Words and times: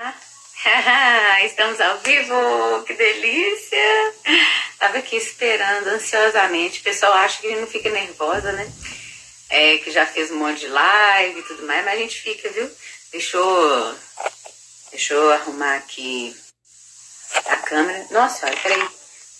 Estamos 1.44 1.78
ao 1.80 1.98
vivo, 1.98 2.82
que 2.84 2.94
delícia! 2.94 4.14
Tava 4.78 4.98
aqui 4.98 5.16
esperando 5.16 5.88
ansiosamente. 5.88 6.80
O 6.80 6.84
pessoal 6.84 7.12
acha 7.12 7.40
que 7.40 7.54
não 7.56 7.66
fica 7.66 7.90
nervosa, 7.90 8.50
né? 8.52 8.72
É, 9.50 9.78
que 9.78 9.90
já 9.90 10.06
fez 10.06 10.30
um 10.30 10.38
monte 10.38 10.60
de 10.60 10.68
live 10.68 11.40
e 11.40 11.42
tudo 11.42 11.66
mais, 11.66 11.84
mas 11.84 11.94
a 11.94 11.98
gente 11.98 12.22
fica, 12.22 12.48
viu? 12.50 12.70
Deixa 13.12 13.36
eu, 13.36 13.98
deixa 14.90 15.14
eu 15.14 15.32
arrumar 15.32 15.76
aqui 15.76 16.34
a 17.46 17.56
câmera. 17.56 18.06
Nossa, 18.10 18.46
olha, 18.46 18.56
peraí, 18.56 18.88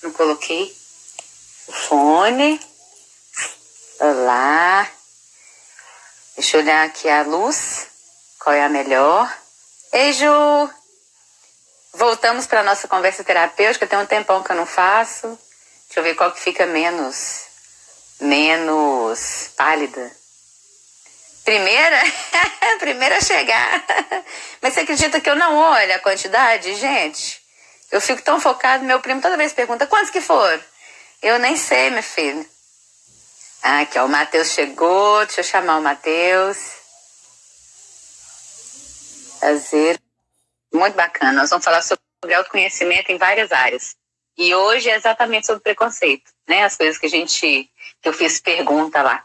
não 0.03 0.13
coloquei 0.13 0.77
o 1.69 1.73
fone. 1.73 2.61
Olá. 3.99 4.91
Deixa 6.37 6.57
eu 6.57 6.63
olhar 6.63 6.87
aqui 6.87 7.09
a 7.09 7.23
luz. 7.23 7.87
Qual 8.39 8.55
é 8.55 8.65
a 8.65 8.69
melhor? 8.69 9.40
Ei, 9.93 10.13
Ju! 10.13 10.71
Voltamos 11.95 12.47
para 12.47 12.63
nossa 12.63 12.87
conversa 12.87 13.25
terapêutica. 13.25 13.89
Tem 13.89 13.99
um 13.99 14.07
tempão 14.07 14.41
que 14.41 14.53
eu 14.53 14.57
não 14.57 14.65
faço. 14.65 15.27
Deixa 15.87 15.99
eu 15.99 16.05
ver 16.05 16.15
qual 16.15 16.31
que 16.31 16.39
fica 16.39 16.65
menos, 16.65 17.41
menos 18.21 19.51
pálida. 19.57 20.13
Primeira? 21.45 22.01
Primeira 22.79 23.17
a 23.17 23.21
chegar. 23.21 23.85
Mas 24.63 24.75
você 24.75 24.81
acredita 24.81 25.21
que 25.21 25.29
eu 25.29 25.35
não 25.35 25.57
olho 25.57 25.95
a 25.97 25.99
quantidade, 25.99 26.73
gente? 26.77 27.43
Eu 27.91 28.01
fico 28.01 28.23
tão 28.23 28.41
focado. 28.41 28.85
Meu 28.85 29.01
primo 29.01 29.21
toda 29.21 29.37
vez 29.37 29.53
pergunta: 29.53 29.89
quantos 29.89 30.11
que 30.11 30.21
foram? 30.21 30.63
Eu 31.21 31.41
nem 31.41 31.57
sei, 31.57 31.91
minha 31.91 32.03
filha. 32.03 32.47
Ah, 33.61 33.81
aqui, 33.81 33.99
ó, 33.99 34.05
o 34.05 34.09
Matheus 34.09 34.53
chegou. 34.53 35.27
Deixa 35.27 35.41
eu 35.41 35.45
chamar 35.45 35.79
o 35.79 35.83
Matheus. 35.83 36.80
Prazer. 39.41 40.01
Muito 40.73 40.95
bacana. 40.95 41.33
Nós 41.33 41.51
vamos 41.51 41.65
falar 41.65 41.83
sobre 41.83 42.35
autoconhecimento 42.35 43.11
em 43.11 43.19
várias 43.19 43.51
áreas. 43.51 43.97
E 44.37 44.55
hoje 44.55 44.89
é 44.89 44.95
exatamente 44.95 45.47
sobre 45.47 45.63
preconceito, 45.63 46.31
né? 46.49 46.65
As 46.65 46.77
coisas 46.77 46.99
que 46.99 47.07
a 47.07 47.11
gente, 47.11 47.71
que 48.01 48.09
eu 48.09 48.13
fiz 48.13 48.41
pergunta 48.41 49.03
lá. 49.03 49.25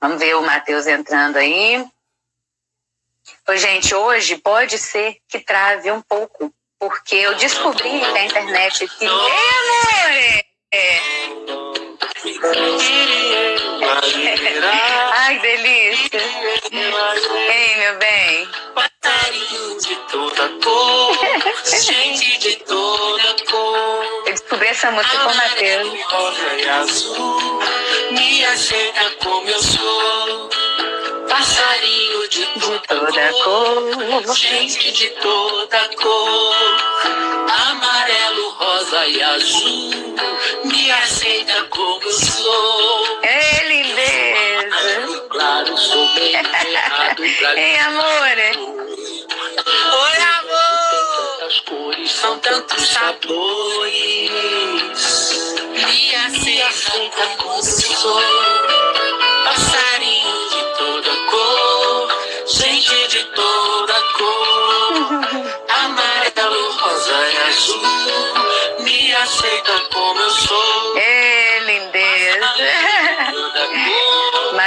Vamos 0.00 0.18
ver 0.18 0.36
o 0.36 0.42
Matheus 0.42 0.86
entrando 0.86 1.36
aí. 1.36 1.84
Ô, 3.48 3.56
gente, 3.56 3.94
hoje 3.94 4.36
pode 4.38 4.78
ser 4.78 5.18
que 5.28 5.40
trave 5.40 5.90
um 5.90 6.02
pouco, 6.02 6.52
porque 6.78 7.14
eu 7.14 7.34
descobri 7.36 8.00
na 8.00 8.24
internet 8.24 8.86
que. 8.86 9.06
É, 10.72 11.69
Ai, 15.12 15.38
delícia. 15.38 16.20
Ei, 16.70 17.76
meu 17.76 17.98
bem. 17.98 18.48
Passarinho 18.74 19.80
de 19.80 19.96
toda 20.12 20.48
cor, 20.62 21.18
gente 21.64 22.38
de 22.38 22.56
toda 22.56 23.36
cor. 23.50 24.04
Eu 24.26 24.32
descobri 24.32 24.68
essa 24.68 24.90
música 24.90 25.18
com 25.18 25.30
o 25.30 25.36
Matheus. 25.36 25.88
Me 28.10 28.44
aceita 28.44 29.10
como 29.22 29.48
eu 29.48 29.62
sou. 29.62 30.50
Passarinho 31.30 32.28
de 32.28 32.44
toda, 32.58 33.32
cor, 33.44 34.34
gente 34.34 34.90
de 34.90 35.10
toda 35.10 35.88
cor. 35.94 36.56
Amarelo, 37.68 38.50
rosa 38.50 39.06
e 39.06 39.22
azul, 39.22 40.16
me 40.64 40.90
aceita 40.90 41.62
como 41.70 42.02
eu 42.02 42.12
sou. 42.12 43.20
Ei, 43.22 43.68
lindeza. 43.68 45.20
Claro, 45.30 45.78
sou 45.78 46.14
bem 46.14 46.34
errado 46.34 47.22
Ei, 47.24 47.78
amor. 47.86 48.36
Oi, 49.56 50.18
amor! 50.40 51.46
As 51.46 51.60
cores 51.60 52.10
são 52.10 52.38
tantos 52.40 52.88
sabores. 52.88 54.30
Me 55.70 56.14
aceita 56.16 57.36
como 57.38 57.56
eu 57.58 57.62
sou. 57.62 58.59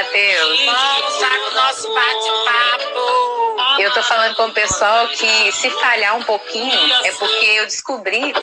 Matheus, 0.03 0.65
Vamos 0.65 1.21
lá 1.21 1.29
com 1.29 1.47
o 1.47 1.53
nosso 1.53 1.93
bate-papo. 1.93 3.81
eu 3.81 3.93
tô 3.93 4.03
falando 4.03 4.35
com 4.35 4.47
o 4.47 4.53
pessoal 4.53 5.07
que 5.07 5.51
se 5.53 5.69
falhar 5.69 6.17
um 6.17 6.23
pouquinho 6.23 6.93
é 7.05 7.11
porque 7.13 7.45
eu 7.45 7.65
descobri 7.65 8.33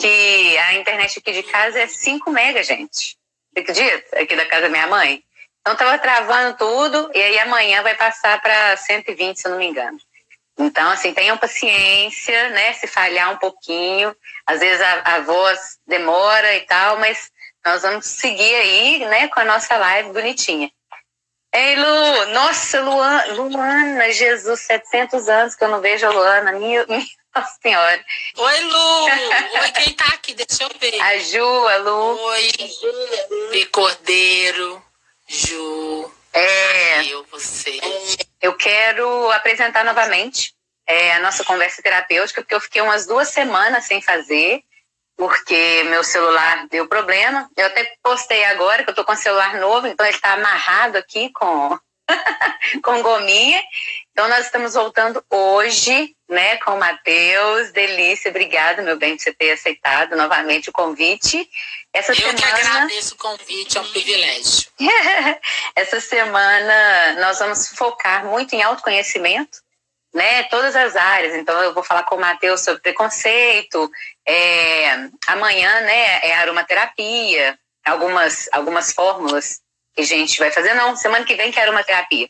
que 0.00 0.58
a 0.58 0.74
internet 0.74 1.18
aqui 1.18 1.32
de 1.32 1.42
casa 1.42 1.78
é 1.78 1.86
5 1.86 2.30
mega, 2.30 2.62
gente. 2.62 3.18
Você 3.52 3.60
acredita? 3.60 4.18
Aqui 4.18 4.34
da 4.34 4.46
casa 4.46 4.62
da 4.62 4.68
minha 4.70 4.86
mãe. 4.86 5.22
Então 5.60 5.76
tava 5.76 5.98
travando 5.98 6.56
tudo 6.56 7.10
e 7.14 7.22
aí 7.22 7.38
amanhã 7.40 7.82
vai 7.82 7.94
passar 7.94 8.40
para 8.40 8.74
120, 8.78 9.36
se 9.36 9.46
eu 9.46 9.50
não 9.50 9.58
me 9.58 9.66
engano. 9.66 9.98
Então, 10.58 10.90
assim, 10.90 11.12
tenham 11.12 11.36
paciência, 11.36 12.48
né? 12.48 12.72
Se 12.72 12.86
falhar 12.86 13.30
um 13.30 13.36
pouquinho, 13.36 14.16
às 14.46 14.58
vezes 14.58 14.80
a, 14.80 15.16
a 15.16 15.20
voz 15.20 15.78
demora 15.86 16.56
e 16.56 16.62
tal, 16.62 16.96
mas 16.96 17.30
nós 17.64 17.82
vamos 17.82 18.06
seguir 18.06 18.54
aí, 18.54 18.98
né, 19.00 19.28
com 19.28 19.40
a 19.40 19.44
nossa 19.44 19.76
live 19.76 20.12
bonitinha. 20.12 20.70
Ei, 21.52 21.76
Lu! 21.76 22.26
Nossa, 22.32 22.80
Luana, 22.82 23.32
Luana, 23.32 24.12
Jesus, 24.12 24.60
700 24.60 25.28
anos 25.28 25.54
que 25.54 25.64
eu 25.64 25.68
não 25.68 25.80
vejo 25.80 26.06
a 26.06 26.10
Luana, 26.10 26.52
minha, 26.58 26.84
minha 26.86 27.06
Senhora. 27.62 28.04
Oi, 28.36 28.60
Lu. 28.60 29.04
Oi, 29.04 29.72
quem 29.82 29.92
tá 29.94 30.06
aqui? 30.08 30.34
Deixa 30.34 30.64
eu 30.64 30.70
ver. 30.78 31.00
A 31.00 31.18
Ju, 31.18 31.68
a 31.68 31.76
Lu. 31.76 32.18
Oi, 32.20 32.52
P. 33.52 33.66
Cordeiro, 33.66 34.82
Ju. 35.26 36.12
É, 36.32 37.04
Eu, 37.06 37.24
você. 37.30 37.80
eu 38.40 38.54
quero 38.56 39.30
apresentar 39.32 39.84
novamente 39.84 40.52
é, 40.86 41.14
a 41.14 41.20
nossa 41.20 41.42
conversa 41.44 41.82
terapêutica, 41.82 42.42
porque 42.42 42.54
eu 42.54 42.60
fiquei 42.60 42.82
umas 42.82 43.06
duas 43.06 43.28
semanas 43.28 43.84
sem 43.84 44.00
fazer, 44.02 44.62
porque 45.18 45.82
meu 45.90 46.04
celular 46.04 46.68
deu 46.68 46.86
problema. 46.86 47.50
Eu 47.56 47.66
até 47.66 47.92
postei 48.00 48.44
agora 48.44 48.84
que 48.84 48.90
eu 48.90 48.94
tô 48.94 49.04
com 49.04 49.12
um 49.12 49.16
celular 49.16 49.58
novo, 49.58 49.88
então 49.88 50.06
ele 50.06 50.14
está 50.14 50.34
amarrado 50.34 50.96
aqui 50.96 51.30
com, 51.32 51.76
com 52.84 53.02
gominha. 53.02 53.60
Então 54.12 54.28
nós 54.28 54.46
estamos 54.46 54.74
voltando 54.74 55.22
hoje, 55.28 56.14
né, 56.28 56.58
com 56.58 56.76
o 56.76 56.78
Matheus. 56.78 57.72
Delícia, 57.72 58.30
obrigada, 58.30 58.80
meu 58.80 58.96
bem, 58.96 59.16
por 59.16 59.22
você 59.24 59.34
ter 59.34 59.50
aceitado 59.50 60.14
novamente 60.14 60.70
o 60.70 60.72
convite. 60.72 61.48
Essa 61.92 62.12
Eu 62.12 62.16
que 62.16 62.38
semana. 62.38 62.56
agradeço 62.56 63.14
o 63.14 63.18
convite, 63.18 63.76
é 63.76 63.80
um 63.80 63.90
privilégio. 63.90 64.70
Essa 65.74 66.00
semana 66.00 67.14
nós 67.20 67.40
vamos 67.40 67.70
focar 67.70 68.24
muito 68.24 68.54
em 68.54 68.62
autoconhecimento, 68.62 69.58
né? 70.14 70.44
Todas 70.44 70.74
as 70.74 70.96
áreas. 70.96 71.34
Então 71.34 71.60
eu 71.62 71.74
vou 71.74 71.82
falar 71.82 72.04
com 72.04 72.16
o 72.16 72.20
Matheus 72.20 72.62
sobre 72.62 72.80
preconceito. 72.82 73.90
é, 74.26 75.08
amanhã, 75.26 75.80
né? 75.80 76.20
É 76.26 76.34
aromaterapia. 76.36 77.58
Algumas 77.84 78.48
algumas 78.52 78.92
fórmulas 78.92 79.60
que 79.94 80.02
a 80.02 80.04
gente 80.04 80.38
vai 80.38 80.50
fazer. 80.50 80.74
Não, 80.74 80.96
semana 80.96 81.24
que 81.24 81.34
vem 81.34 81.50
que 81.50 81.58
é 81.58 81.62
aromaterapia. 81.62 82.28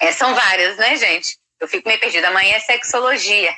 É, 0.00 0.12
são 0.12 0.34
várias, 0.34 0.76
né, 0.76 0.96
gente? 0.96 1.38
Eu 1.60 1.66
fico 1.66 1.88
meio 1.88 2.00
perdida. 2.00 2.28
Amanhã 2.28 2.56
é 2.56 2.60
sexologia. 2.60 3.54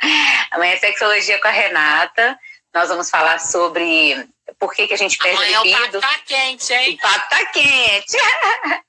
Amanhã 0.50 0.72
é 0.72 0.78
sexologia 0.78 1.38
com 1.40 1.48
a 1.48 1.50
Renata. 1.50 2.38
Nós 2.76 2.90
vamos 2.90 3.08
falar 3.08 3.40
sobre 3.40 4.28
por 4.58 4.74
que, 4.74 4.86
que 4.86 4.92
a 4.92 4.98
gente 4.98 5.16
perde 5.16 5.38
Amanhã 5.38 5.60
o 5.62 5.64
libido. 5.64 5.98
papo 5.98 6.14
tá 6.14 6.20
quente, 6.26 6.72
O 6.74 6.76
hein? 6.76 6.98
papo 7.00 7.30
tá 7.30 7.44
quente. 7.46 8.16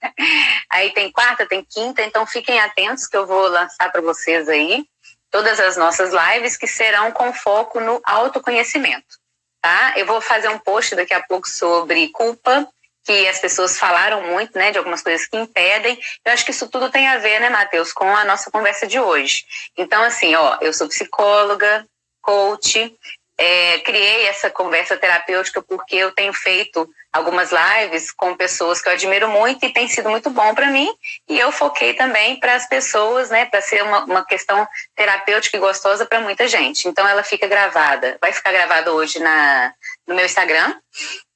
aí 0.70 0.92
tem 0.92 1.10
quarta, 1.10 1.46
tem 1.46 1.64
quinta, 1.64 2.02
então 2.04 2.28
fiquem 2.28 2.60
atentos 2.60 3.08
que 3.08 3.16
eu 3.16 3.26
vou 3.26 3.48
lançar 3.48 3.90
para 3.90 4.02
vocês 4.02 4.50
aí 4.50 4.86
todas 5.32 5.58
as 5.62 5.78
nossas 5.78 6.12
lives 6.12 6.58
que 6.58 6.68
serão 6.68 7.14
com 7.14 7.32
foco 7.34 7.80
no 7.80 8.02
autoconhecimento, 8.04 9.18
tá? 9.62 9.94
Eu 9.96 10.06
vou 10.06 10.20
fazer 10.20 10.50
um 10.50 10.60
post 10.60 10.94
daqui 10.94 11.14
a 11.14 11.24
pouco 11.24 11.48
sobre 11.48 12.10
culpa, 12.10 12.68
que 13.06 13.26
as 13.30 13.40
pessoas 13.40 13.80
falaram 13.80 14.22
muito, 14.22 14.58
né, 14.58 14.70
de 14.70 14.78
algumas 14.78 15.02
coisas 15.02 15.26
que 15.28 15.38
impedem. 15.38 15.98
Eu 16.26 16.34
acho 16.34 16.44
que 16.44 16.52
isso 16.52 16.68
tudo 16.68 16.92
tem 16.92 17.08
a 17.08 17.20
ver, 17.20 17.40
né, 17.40 17.50
Matheus, 17.50 17.94
com 17.94 18.14
a 18.14 18.26
nossa 18.26 18.52
conversa 18.52 18.86
de 18.86 19.00
hoje. 19.00 19.46
Então, 19.78 20.04
assim, 20.04 20.36
ó, 20.36 20.58
eu 20.60 20.74
sou 20.74 20.90
psicóloga, 20.90 21.88
coach, 22.22 22.94
é, 23.38 23.80
criei 23.80 24.28
essa 24.28 24.50
conversa 24.50 24.98
terapêutica 24.98 25.62
porque 25.62 25.96
eu 25.96 26.12
tenho 26.12 26.34
feito 26.34 26.90
algumas 27.14 27.52
lives 27.52 28.12
com 28.12 28.36
pessoas 28.36 28.82
que 28.82 28.90
eu 28.90 28.94
admiro 28.94 29.30
muito 29.30 29.66
e 29.66 29.72
tem 29.72 29.88
sido 29.88 30.10
muito 30.10 30.30
bom 30.30 30.56
para 30.56 30.72
mim. 30.72 30.92
E 31.28 31.40
eu 31.40 31.52
foquei 31.52 31.94
também 31.94 32.40
para 32.40 32.56
as 32.56 32.68
pessoas, 32.68 33.30
né, 33.30 33.46
para 33.46 33.62
ser 33.62 33.84
uma, 33.84 34.04
uma 34.06 34.26
questão 34.26 34.68
terapêutica 34.96 35.58
e 35.58 35.60
gostosa 35.60 36.06
para 36.06 36.20
muita 36.20 36.48
gente. 36.48 36.88
Então 36.88 37.08
ela 37.08 37.24
fica 37.24 37.48
gravada, 37.48 38.18
vai 38.20 38.32
ficar 38.32 38.52
gravada 38.52 38.92
hoje 38.92 39.20
na, 39.20 39.74
no 40.08 40.16
meu 40.16 40.26
Instagram, 40.26 40.76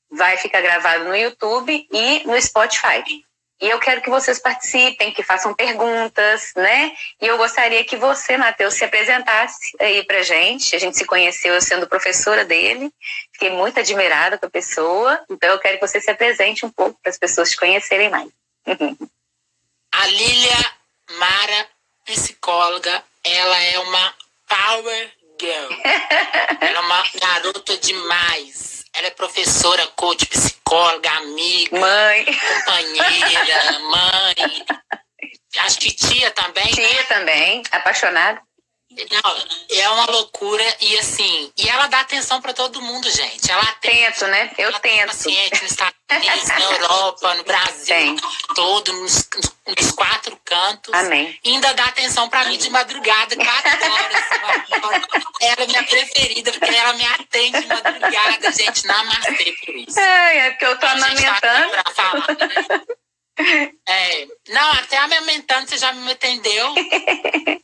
vai 0.10 0.38
ficar 0.38 0.62
gravado 0.62 1.06
no 1.06 1.16
YouTube 1.16 1.88
e 1.92 2.24
no 2.26 2.40
Spotify. 2.42 3.04
E 3.62 3.70
eu 3.70 3.78
quero 3.78 4.02
que 4.02 4.10
vocês 4.10 4.40
participem, 4.40 5.14
que 5.14 5.22
façam 5.22 5.54
perguntas, 5.54 6.52
né? 6.56 6.92
E 7.22 7.28
eu 7.28 7.38
gostaria 7.38 7.84
que 7.86 7.96
você, 7.96 8.36
Matheus, 8.36 8.74
se 8.74 8.84
apresentasse 8.84 9.76
aí 9.80 10.04
pra 10.04 10.24
gente. 10.24 10.76
A 10.76 10.80
gente 10.80 10.98
se 10.98 11.06
conheceu 11.06 11.54
eu 11.54 11.62
sendo 11.62 11.88
professora 11.88 12.44
dele. 12.44 12.92
Fiquei 13.32 13.52
muito 13.52 13.80
admirada 13.80 14.40
com 14.40 14.48
a 14.48 14.50
pessoa. 14.50 15.24
Então 15.30 15.48
eu 15.48 15.60
quero 15.60 15.78
que 15.78 15.88
você 15.88 16.02
se 16.02 16.10
apresente 16.10 16.66
um 16.66 16.72
pouco 16.72 17.00
para 17.04 17.12
as 17.12 17.20
pessoas 17.20 17.52
te 17.52 17.58
conhecerem 17.58 18.10
mais. 18.10 18.32
a 19.94 20.08
Lília 20.08 20.72
Mara, 21.12 21.68
psicóloga, 22.04 23.04
ela 23.24 23.62
é 23.62 23.78
uma 23.78 24.16
power 24.48 25.12
girl. 25.40 25.70
ela 26.62 26.78
é 26.78 26.80
uma 26.80 27.04
garota 27.20 27.78
demais 27.78 28.81
ela 28.94 29.08
é 29.08 29.12
professora, 29.12 29.86
coach, 29.96 30.26
psicóloga, 30.26 31.10
amiga, 31.12 31.80
mãe, 31.80 32.26
companheira, 32.26 33.80
mãe. 33.80 34.66
Acho 35.60 35.80
que 35.80 35.92
tia 35.92 36.32
também. 36.32 36.68
Tia 36.68 36.88
né? 36.88 37.04
também, 37.04 37.64
apaixonada. 37.72 38.42
Não, 38.92 39.78
é 39.78 39.90
uma 39.90 40.06
loucura 40.12 40.64
e 40.82 40.98
assim, 41.00 41.52
e 41.58 41.70
ela 41.70 41.88
dá 41.88 42.02
atenção 42.02 42.42
para 42.42 42.54
todo 42.54 42.82
mundo, 42.82 43.10
gente. 43.10 43.50
Ela 43.50 43.66
tento, 43.80 44.28
né? 44.28 44.52
Eu 44.58 44.74
tento. 44.80 45.08
Paciente 45.08 45.62
nos 45.62 45.72
Estados 45.72 45.96
Unidos, 46.12 46.48
na 46.48 46.60
Europa, 46.60 47.34
no 47.36 47.44
Brasil, 47.46 47.86
Tem. 47.86 48.18
Todo 48.54 48.94
nos, 48.94 49.30
nos, 49.68 49.92
quatro 49.92 50.40
cantos. 50.44 50.94
Amém. 50.94 51.38
E 51.44 51.50
ainda 51.52 51.74
dá 51.74 51.86
atenção 51.86 52.30
para 52.30 52.46
mim 52.46 52.58
de 52.58 52.70
madrugada, 52.70 53.36
quatro 53.36 53.92
horas. 53.92 54.24
ela 55.42 55.64
é 55.64 55.68
minha 55.68 55.84
preferida 55.84 56.52
porque 56.52 56.76
ela 56.76 56.94
me 56.94 57.06
atende 57.06 57.62
de 57.62 57.68
madrugada, 57.68 58.52
gente. 58.52 58.86
Namastê 58.86 59.56
por 59.66 59.76
isso. 59.76 60.00
É, 60.00 60.38
é 60.38 60.50
porque 60.52 60.66
eu 60.66 60.80
tô 60.80 60.86
amamentando. 60.86 61.72
Tá 61.84 61.92
falar, 61.94 62.28
né? 62.28 62.82
É, 63.88 64.28
não, 64.50 64.72
até 64.74 64.98
amamentando 64.98 65.70
você 65.70 65.78
já 65.78 65.94
me 65.94 66.12
atendeu. 66.12 66.74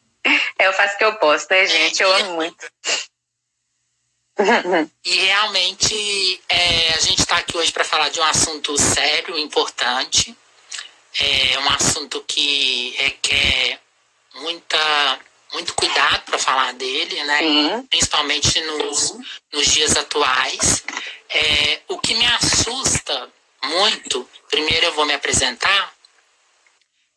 Eu 0.60 0.74
faço 0.74 0.96
o 0.96 0.98
que 0.98 1.06
eu 1.06 1.16
posso, 1.16 1.48
né, 1.50 1.66
gente? 1.66 2.02
Eu 2.04 2.12
amo 2.14 2.34
muito. 2.34 2.70
E 5.06 5.16
realmente 5.16 6.42
é, 6.50 6.94
a 6.94 7.00
gente 7.00 7.20
está 7.20 7.38
aqui 7.38 7.58
hoje 7.58 7.72
para 7.72 7.84
falar 7.84 8.10
de 8.10 8.20
um 8.20 8.24
assunto 8.24 8.78
sério, 8.78 9.38
importante. 9.38 10.36
É 11.20 11.60
um 11.60 11.70
assunto 11.70 12.24
que 12.28 12.96
requer 12.98 13.80
muita, 14.36 15.20
muito 15.54 15.74
cuidado 15.74 16.24
para 16.26 16.38
falar 16.38 16.74
dele, 16.74 17.24
né? 17.24 17.40
Sim. 17.40 17.88
Principalmente 17.90 18.62
nos, 18.62 19.16
nos 19.52 19.68
dias 19.68 19.96
atuais. 19.96 20.84
É, 21.30 21.82
o 21.88 21.98
que 22.00 22.14
me 22.14 22.26
assusta 22.26 23.30
muito, 23.64 24.30
primeiro 24.50 24.86
eu 24.86 24.94
vou 24.94 25.06
me 25.06 25.14
apresentar. 25.14 25.94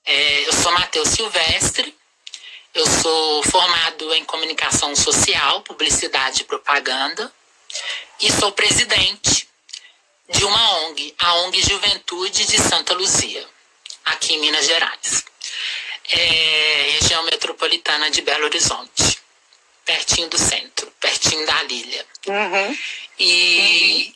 É, 0.04 0.48
eu 0.48 0.52
sou 0.52 0.72
Matheus 0.72 1.10
Silvestre, 1.10 1.94
eu 2.74 2.86
sou 2.86 3.42
formado 3.44 4.14
em 4.14 4.24
comunicação 4.24 4.94
social, 4.96 5.62
publicidade 5.62 6.42
e 6.42 6.44
propaganda 6.44 7.32
e 8.20 8.30
sou 8.32 8.52
presidente 8.52 9.48
de 10.28 10.44
uma 10.44 10.86
ONG, 10.86 11.14
a 11.18 11.34
ONG 11.36 11.60
Juventude 11.62 12.46
de 12.46 12.58
Santa 12.58 12.94
Luzia, 12.94 13.46
aqui 14.10 14.34
em 14.34 14.40
Minas 14.40 14.66
Gerais. 14.66 15.24
É, 16.12 16.98
região 17.00 17.22
metropolitana 17.24 18.10
de 18.10 18.20
Belo 18.22 18.44
Horizonte, 18.44 19.18
pertinho 19.84 20.28
do 20.28 20.38
centro, 20.38 20.90
pertinho 20.98 21.46
da 21.46 21.62
Lília. 21.64 22.06
Uhum. 22.26 22.78
E, 23.18 24.14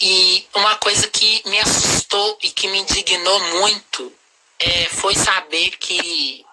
e 0.00 0.48
uma 0.54 0.76
coisa 0.76 1.06
que 1.08 1.42
me 1.48 1.58
assustou 1.60 2.38
e 2.42 2.50
que 2.50 2.68
me 2.68 2.78
indignou 2.78 3.40
muito 3.60 4.12
é, 4.58 4.86
foi 4.86 5.14
saber 5.14 5.70
que 5.76 6.44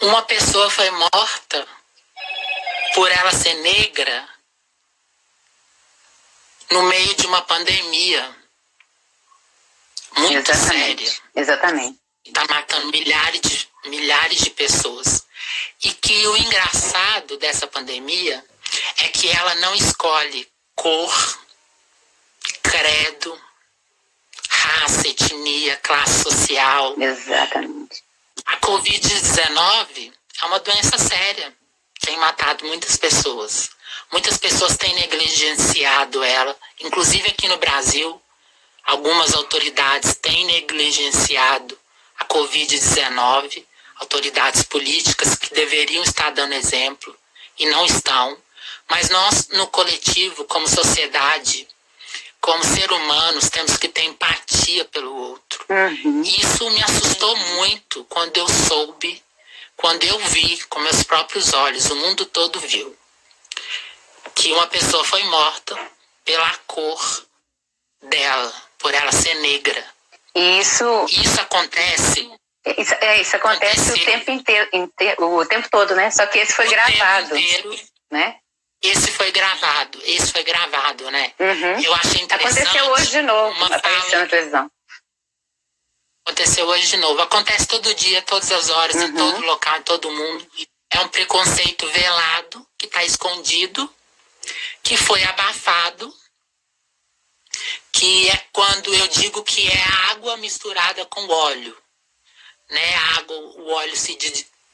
uma 0.00 0.22
pessoa 0.22 0.70
foi 0.70 0.90
morta 0.90 1.66
por 2.94 3.10
ela 3.10 3.32
ser 3.32 3.54
negra 3.54 4.28
no 6.70 6.82
meio 6.84 7.14
de 7.14 7.26
uma 7.26 7.42
pandemia 7.42 8.43
muito 10.16 10.50
Exatamente. 10.50 11.06
séria. 11.06 11.22
Exatamente. 11.36 11.98
Está 12.24 12.44
matando 12.48 12.86
milhares 12.88 13.40
de, 13.40 13.68
milhares 13.86 14.40
de 14.40 14.50
pessoas. 14.50 15.24
E 15.82 15.92
que 15.92 16.26
o 16.26 16.36
engraçado 16.36 17.36
dessa 17.38 17.66
pandemia 17.66 18.44
é 18.98 19.08
que 19.08 19.28
ela 19.28 19.54
não 19.56 19.74
escolhe 19.74 20.48
cor, 20.74 21.38
credo, 22.62 23.40
raça, 24.48 25.06
etnia, 25.06 25.76
classe 25.76 26.22
social. 26.22 26.94
Exatamente. 26.98 28.02
A 28.46 28.56
Covid-19 28.58 30.12
é 30.42 30.46
uma 30.46 30.60
doença 30.60 30.98
séria, 30.98 31.54
tem 32.00 32.16
matado 32.18 32.64
muitas 32.66 32.96
pessoas. 32.96 33.70
Muitas 34.12 34.36
pessoas 34.38 34.76
têm 34.76 34.94
negligenciado 34.94 36.22
ela, 36.22 36.56
inclusive 36.80 37.28
aqui 37.28 37.48
no 37.48 37.56
Brasil, 37.56 38.20
algumas 38.86 39.34
autoridades 39.34 40.14
têm 40.14 40.44
negligenciado 40.46 41.78
a 42.18 42.24
Covid-19, 42.26 43.64
autoridades 43.96 44.62
políticas 44.62 45.36
que 45.36 45.54
deveriam 45.54 46.02
estar 46.02 46.30
dando 46.30 46.54
exemplo 46.54 47.16
e 47.58 47.66
não 47.66 47.84
estão. 47.86 48.36
Mas 48.88 49.08
nós, 49.08 49.48
no 49.48 49.66
coletivo, 49.68 50.44
como 50.44 50.68
sociedade, 50.68 51.66
como 52.40 52.62
ser 52.62 52.92
humanos, 52.92 53.48
temos 53.48 53.76
que 53.78 53.88
ter 53.88 54.04
empatia 54.04 54.84
pelo 54.86 55.14
outro. 55.14 55.64
Uhum. 55.70 56.22
E 56.22 56.40
isso 56.40 56.68
me 56.70 56.82
assustou 56.82 57.34
muito 57.56 58.04
quando 58.04 58.36
eu 58.36 58.46
soube, 58.46 59.22
quando 59.76 60.04
eu 60.04 60.18
vi 60.18 60.62
com 60.64 60.78
meus 60.80 61.02
próprios 61.02 61.54
olhos, 61.54 61.86
o 61.86 61.96
mundo 61.96 62.26
todo 62.26 62.60
viu, 62.60 62.94
que 64.34 64.52
uma 64.52 64.66
pessoa 64.66 65.02
foi 65.04 65.22
morta 65.24 65.74
pela 66.24 66.54
cor 66.66 67.26
dela, 68.02 68.54
por 68.84 68.92
ela 68.92 69.10
ser 69.12 69.32
negra. 69.36 69.82
Isso. 70.34 71.06
Isso 71.08 71.40
acontece. 71.40 72.30
Isso, 72.76 72.94
é, 73.00 73.20
isso 73.20 73.34
acontece 73.34 73.92
o 73.92 74.04
tempo 74.04 74.30
inteiro, 74.30 74.68
o 75.18 75.46
tempo 75.46 75.68
todo, 75.70 75.94
né? 75.94 76.10
Só 76.10 76.26
que 76.26 76.38
esse 76.38 76.52
foi 76.52 76.66
o 76.66 76.70
gravado. 76.70 77.36
Inteiro, 77.36 77.74
né? 78.10 78.36
Esse 78.82 79.10
foi 79.10 79.32
gravado, 79.32 79.98
esse 80.04 80.30
foi 80.30 80.42
gravado, 80.42 81.10
né? 81.10 81.32
Uhum. 81.38 81.80
Eu 81.82 81.94
achei 81.94 82.20
interessante. 82.20 82.60
Aconteceu 82.60 82.92
hoje 82.92 83.10
de 83.10 83.22
novo, 83.22 83.64
apareceu 83.64 84.10
fala... 84.10 84.22
na 84.22 84.28
televisão. 84.28 84.70
Aconteceu 86.26 86.66
hoje 86.66 86.86
de 86.88 86.96
novo. 86.98 87.22
Acontece 87.22 87.66
todo 87.66 87.94
dia, 87.94 88.20
todas 88.22 88.52
as 88.52 88.68
horas, 88.68 88.96
uhum. 88.96 89.04
em 89.04 89.14
todo 89.14 89.40
local, 89.46 89.78
em 89.78 89.82
todo 89.82 90.10
mundo. 90.10 90.46
É 90.90 91.00
um 91.00 91.08
preconceito 91.08 91.86
velado, 91.88 92.66
que 92.78 92.86
está 92.86 93.02
escondido, 93.02 93.90
que 94.82 94.96
foi 94.96 95.22
abafado, 95.24 96.14
que 97.92 98.28
é 98.30 98.36
quando 98.52 98.94
eu 98.94 99.08
digo 99.08 99.42
que 99.42 99.66
é 99.68 99.84
água 100.10 100.36
misturada 100.36 101.04
com 101.06 101.26
óleo. 101.28 101.76
Né? 102.70 102.94
A 102.94 103.18
água, 103.18 103.36
o 103.36 103.70
óleo 103.72 103.96
se 103.96 104.16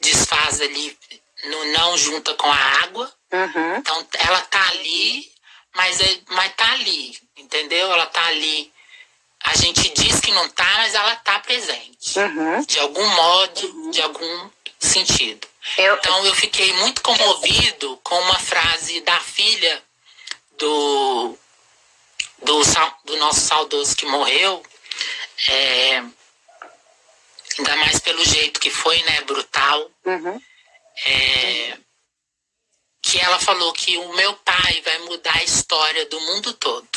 desfaz 0.01 0.61
ali, 0.61 0.97
no, 1.45 1.65
não 1.73 1.99
junta 1.99 2.35
com 2.35 2.51
a 2.51 2.57
água 2.83 3.13
Uhum. 3.33 3.77
Então 3.77 4.07
ela 4.19 4.41
tá 4.43 4.69
ali, 4.71 5.31
mas, 5.75 6.01
é, 6.01 6.19
mas 6.31 6.53
tá 6.55 6.73
ali, 6.73 7.17
entendeu? 7.37 7.93
Ela 7.93 8.07
tá 8.07 8.27
ali. 8.27 8.73
A 9.45 9.57
gente 9.57 9.89
diz 9.95 10.21
que 10.21 10.33
não 10.33 10.49
tá, 10.51 10.71
mas 10.79 10.95
ela 10.95 11.17
tá 11.17 11.39
presente. 11.39 12.19
Uhum. 12.19 12.65
De 12.67 12.79
algum 12.81 13.07
modo, 13.07 13.91
de 13.91 14.03
algum 14.03 14.51
sentido. 14.79 15.47
Eu... 15.79 15.95
Então 15.95 16.27
eu 16.27 16.35
fiquei 16.35 16.73
muito 16.75 17.01
comovido 17.03 17.99
com 18.03 18.19
uma 18.21 18.39
frase 18.39 19.01
da 19.03 19.19
filha 19.21 19.83
do, 20.59 21.39
do, 22.43 22.63
do 23.05 23.17
nosso 23.19 23.41
saudoso 23.41 23.97
que 23.97 24.07
morreu. 24.07 24.63
É, 25.49 26.03
ainda 27.59 27.77
mais 27.77 27.99
pelo 27.99 28.25
jeito 28.25 28.61
que 28.61 28.71
foi, 28.71 29.01
né? 29.03 29.21
Brutal. 29.23 29.91
Uhum. 30.05 30.41
É, 31.07 31.79
que 33.03 33.19
ela 33.19 33.39
falou 33.39 33.73
que 33.73 33.97
o 33.97 34.13
meu 34.15 34.35
pai 34.35 34.83
vai 34.85 34.99
mudar 35.01 35.37
a 35.37 35.45
história 35.45 36.07
do 36.07 36.21
mundo 36.21 36.53
todo. 36.55 36.89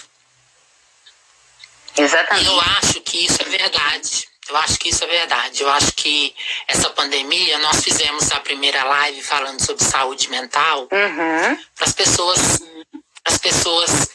Exatamente. 1.98 2.46
E 2.46 2.48
eu 2.48 2.60
acho 2.60 3.02
que 3.02 3.26
isso 3.26 3.42
é 3.42 3.46
verdade. 3.46 4.28
Eu 4.50 4.58
acho 4.58 4.78
que 4.78 4.90
isso 4.90 5.04
é 5.04 5.08
verdade. 5.08 5.62
Eu 5.62 5.70
acho 5.70 5.94
que 5.94 6.36
essa 6.68 6.90
pandemia, 6.90 7.58
nós 7.60 7.82
fizemos 7.82 8.32
a 8.32 8.40
primeira 8.42 8.84
live 8.84 9.22
falando 9.22 9.64
sobre 9.64 9.84
saúde 9.84 10.30
mental 10.30 10.82
uhum. 10.82 11.58
para 11.76 11.86
as 11.86 11.94
pessoas, 11.94 12.60
as 13.24 13.38
pessoas 13.38 14.10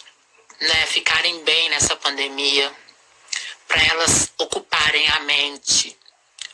né, 0.60 0.86
ficarem 0.86 1.42
bem 1.44 1.68
nessa 1.70 1.96
pandemia, 1.96 2.72
para 3.66 3.82
elas 3.84 4.32
ocuparem 4.38 5.08
a 5.10 5.20
mente, 5.20 5.96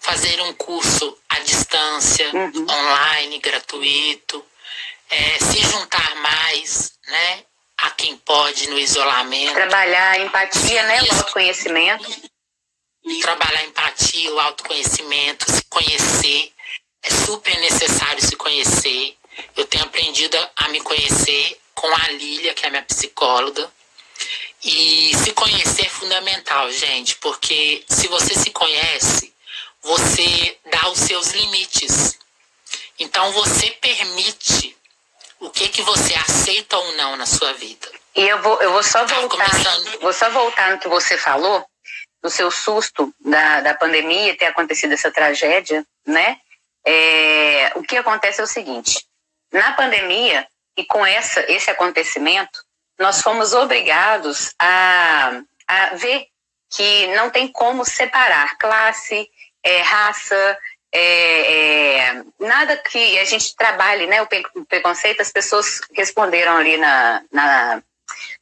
fazer 0.00 0.40
um 0.42 0.52
curso 0.54 1.16
à 1.28 1.38
distância, 1.40 2.28
uhum. 2.34 2.66
online, 2.68 3.38
gratuito, 3.38 4.44
é, 5.10 5.38
se 5.38 5.60
juntar 5.60 6.14
mais, 6.16 6.92
né? 7.06 7.44
A 7.78 7.90
quem 7.90 8.16
pode 8.18 8.68
no 8.68 8.78
isolamento. 8.78 9.54
Trabalhar 9.54 10.10
a 10.12 10.18
empatia, 10.18 10.82
né? 10.84 11.02
O 11.02 11.14
autoconhecimento. 11.14 12.22
trabalhar 13.20 13.60
a 13.60 13.64
empatia, 13.64 14.32
o 14.32 14.40
autoconhecimento, 14.40 15.50
se 15.50 15.64
conhecer. 15.64 16.52
É 17.02 17.10
super 17.10 17.58
necessário 17.60 18.22
se 18.22 18.34
conhecer. 18.36 19.16
Eu 19.56 19.66
tenho 19.66 19.84
aprendido 19.84 20.36
a 20.56 20.68
me 20.68 20.80
conhecer 20.80 21.60
com 21.74 21.86
a 21.94 22.08
Lília, 22.12 22.54
que 22.54 22.66
é 22.66 22.70
minha 22.70 22.82
psicóloga. 22.82 23.70
E 24.64 25.14
se 25.16 25.32
conhecer 25.32 25.86
é 25.86 25.90
fundamental, 25.90 26.70
gente, 26.72 27.16
porque 27.16 27.84
se 27.86 28.08
você 28.08 28.34
se 28.34 28.50
conhece, 28.50 29.34
você 29.82 30.56
dá 30.70 30.88
os 30.88 30.98
seus 30.98 31.32
limites. 31.32 32.18
Então 32.98 33.30
você 33.32 33.70
permite 33.72 34.74
o 35.38 35.50
que 35.50 35.68
que 35.68 35.82
você 35.82 36.14
aceita 36.14 36.78
ou 36.78 36.92
não 36.92 37.16
na 37.16 37.26
sua 37.26 37.52
vida. 37.52 37.90
E 38.16 38.22
eu 38.22 38.40
vou, 38.40 38.60
eu 38.62 38.72
vou 38.72 38.82
só 38.82 39.04
tá 39.04 39.14
voltar, 39.20 39.50
vou 40.00 40.12
só 40.12 40.30
voltar 40.30 40.70
no 40.70 40.78
que 40.78 40.88
você 40.88 41.18
falou, 41.18 41.66
do 42.22 42.30
seu 42.30 42.50
susto 42.50 43.14
da, 43.20 43.60
da 43.60 43.74
pandemia 43.74 44.36
ter 44.38 44.46
acontecido 44.46 44.92
essa 44.92 45.10
tragédia, 45.10 45.84
né? 46.06 46.38
É, 46.86 47.72
o 47.74 47.82
que 47.82 47.98
acontece 47.98 48.40
é 48.40 48.44
o 48.44 48.46
seguinte: 48.46 49.04
na 49.52 49.72
pandemia 49.72 50.46
e 50.74 50.86
com 50.86 51.04
essa, 51.04 51.44
esse 51.52 51.70
acontecimento, 51.70 52.64
nós 52.98 53.20
fomos 53.20 53.52
obrigados 53.52 54.54
a, 54.58 55.40
a 55.66 55.94
ver 55.94 56.26
que 56.70 57.06
não 57.08 57.30
tem 57.30 57.48
como 57.48 57.84
separar 57.84 58.56
classe, 58.58 59.28
é, 59.62 59.80
raça, 59.80 60.58
é, 60.92 61.54
é, 61.54 62.22
nada 62.38 62.76
que 62.76 63.18
a 63.18 63.24
gente 63.24 63.56
trabalhe, 63.56 64.06
né? 64.06 64.22
O 64.22 64.64
preconceito, 64.66 65.20
as 65.20 65.32
pessoas 65.32 65.80
responderam 65.92 66.56
ali 66.56 66.76
na, 66.76 67.22
na, 67.32 67.82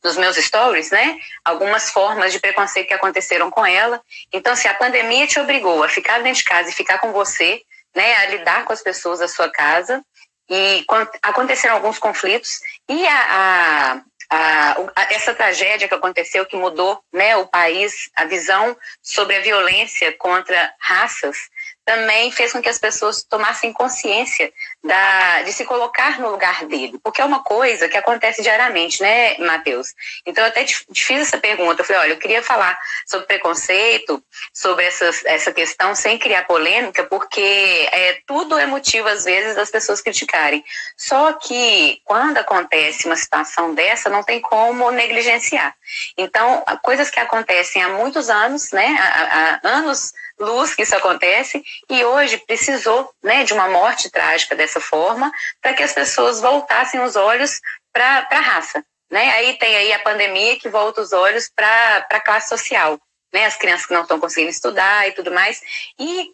nos 0.05 0.17
meus 0.17 0.37
stories, 0.37 0.91
né? 0.91 1.19
Algumas 1.45 1.91
formas 1.91 2.33
de 2.33 2.41
preconceito 2.41 2.89
que 2.89 2.95
aconteceram 2.95 3.51
com 3.51 3.65
ela. 3.65 4.01
Então, 4.33 4.55
se 4.55 4.69
a 4.69 4.75
pandemia 4.75 5.27
te 5.27 5.41
obrigou 5.41 5.83
a 5.83 5.89
ficar 5.89 6.23
dentro 6.23 6.43
de 6.43 6.45
casa 6.45 6.69
e 6.69 6.75
ficar 6.75 6.99
com 6.99 7.13
você, 7.13 7.63
né? 7.95 8.17
A 8.17 8.27
lidar 8.27 8.65
com 8.65 8.73
as 8.73 8.83
pessoas 8.83 9.21
da 9.21 9.29
sua 9.29 9.51
casa, 9.51 10.05
e 10.51 10.85
aconteceram 11.23 11.77
alguns 11.77 11.99
conflitos, 11.99 12.61
e 12.87 13.07
a, 13.07 14.03
a 14.33 14.63
a, 14.97 15.15
essa 15.15 15.35
tragédia 15.35 15.89
que 15.89 15.95
aconteceu, 15.95 16.47
que 16.47 16.57
mudou 16.57 17.03
né, 17.13 17.37
o 17.37 17.47
país, 17.47 18.11
a 18.15 18.25
visão 18.25 18.77
sobre 19.03 19.37
a 19.37 19.41
violência 19.41 20.13
contra 20.13 20.75
raças, 20.79 21.37
também 21.85 22.31
fez 22.31 22.53
com 22.53 22.63
que 22.63 22.69
as 22.69 22.79
pessoas 22.79 23.23
tomassem 23.25 23.73
consciência 23.73 24.53
da, 24.83 25.43
de 25.43 25.53
se 25.53 25.65
colocar 25.65 26.21
no 26.21 26.31
lugar 26.31 26.65
dele, 26.67 26.99
porque 27.03 27.21
é 27.21 27.25
uma 27.25 27.43
coisa 27.43 27.89
que 27.89 27.97
acontece 27.97 28.43
diariamente, 28.43 29.03
né, 29.03 29.37
Matheus? 29.39 29.95
Então, 30.25 30.45
eu 30.45 30.49
até 30.49 30.65
te, 30.65 30.85
te 30.93 31.05
fiz 31.05 31.21
essa 31.21 31.39
pergunta, 31.39 31.81
eu 31.81 31.85
falei, 31.85 32.03
olha, 32.03 32.13
eu 32.13 32.19
queria 32.19 32.43
falar 32.43 32.79
sobre 33.07 33.27
preconceito, 33.27 34.23
sobre 34.53 34.85
essas, 34.85 35.25
essa 35.25 35.53
questão, 35.53 35.95
sem 35.95 36.19
criar 36.19 36.45
polêmica, 36.45 37.05
porque 37.05 37.89
é, 37.91 38.21
tudo 38.27 38.59
é 38.59 38.67
motivo, 38.67 39.09
às 39.09 39.25
vezes, 39.25 39.57
das 39.57 39.71
pessoas 39.71 40.01
criticarem. 40.01 40.65
Só 40.97 41.33
que, 41.35 42.01
quando 42.05 42.39
acontece 42.39 43.07
uma 43.07 43.17
situação 43.17 43.75
dessa, 43.75 44.09
não 44.09 44.23
tem 44.23 44.41
como 44.41 44.91
negligenciar. 44.91 45.75
Então, 46.17 46.65
coisas 46.83 47.11
que 47.11 47.21
acontecem 47.21 47.83
há 47.83 47.89
muitos 47.89 48.31
anos, 48.31 48.71
né, 48.71 48.97
há, 48.99 49.61
há 49.63 49.69
anos 49.69 50.13
luz 50.39 50.75
que 50.75 50.83
isso 50.83 50.97
acontece 50.97 51.63
e 51.89 52.05
hoje 52.05 52.39
precisou 52.39 53.11
né, 53.23 53.45
de 53.45 53.53
uma 53.53 53.69
morte 53.69 54.11
trágica 54.11 54.55
dessa 54.55 54.81
forma 54.81 55.31
para 55.61 55.75
que 55.75 55.83
as 55.83 55.93
pessoas 55.93 56.41
voltassem 56.41 57.01
os 57.01 57.17
olhos 57.17 57.61
para 57.93 58.27
a 58.31 58.41
raça. 58.41 58.85
Né? 59.11 59.31
Aí 59.31 59.59
tem 59.59 59.77
aí 59.77 59.93
a 59.93 59.99
pandemia 59.99 60.59
que 60.59 60.69
volta 60.69 61.01
os 61.01 61.13
olhos 61.13 61.51
para 61.55 62.07
a 62.11 62.21
classe 62.21 62.49
social, 62.49 62.99
né? 63.33 63.45
as 63.45 63.57
crianças 63.57 63.87
que 63.87 63.93
não 63.93 64.03
estão 64.03 64.19
conseguindo 64.19 64.51
estudar 64.51 65.07
e 65.07 65.13
tudo 65.13 65.31
mais. 65.31 65.61
E 65.99 66.31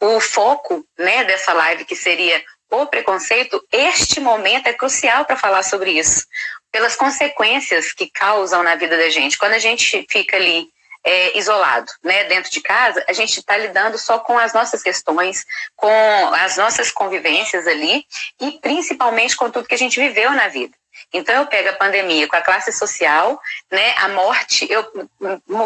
o 0.00 0.20
foco 0.20 0.86
né, 0.96 1.24
dessa 1.24 1.52
live, 1.52 1.84
que 1.84 1.96
seria 1.96 2.42
o 2.70 2.86
preconceito, 2.86 3.60
este 3.72 4.20
momento 4.20 4.68
é 4.68 4.72
crucial 4.72 5.24
para 5.24 5.36
falar 5.36 5.62
sobre 5.62 5.92
isso, 5.92 6.26
pelas 6.70 6.94
consequências 6.94 7.92
que 7.92 8.10
causam 8.10 8.62
na 8.62 8.74
vida 8.74 8.96
da 8.96 9.08
gente. 9.08 9.38
Quando 9.38 9.54
a 9.54 9.58
gente 9.58 10.06
fica 10.08 10.36
ali 10.36 10.68
é, 11.08 11.38
isolado, 11.38 11.90
né? 12.04 12.24
Dentro 12.24 12.50
de 12.50 12.60
casa, 12.60 13.02
a 13.08 13.14
gente 13.14 13.38
está 13.38 13.56
lidando 13.56 13.96
só 13.96 14.18
com 14.18 14.38
as 14.38 14.52
nossas 14.52 14.82
questões, 14.82 15.42
com 15.74 15.90
as 16.34 16.58
nossas 16.58 16.90
convivências 16.90 17.66
ali 17.66 18.04
e 18.38 18.52
principalmente 18.60 19.34
com 19.34 19.50
tudo 19.50 19.66
que 19.66 19.74
a 19.74 19.78
gente 19.78 19.98
viveu 19.98 20.30
na 20.32 20.48
vida. 20.48 20.76
Então 21.12 21.34
eu 21.34 21.46
pego 21.46 21.70
a 21.70 21.76
pandemia 21.76 22.28
com 22.28 22.36
a 22.36 22.42
classe 22.42 22.72
social, 22.72 23.40
né, 23.70 23.94
a 23.98 24.08
morte, 24.08 24.68
eu 24.70 24.84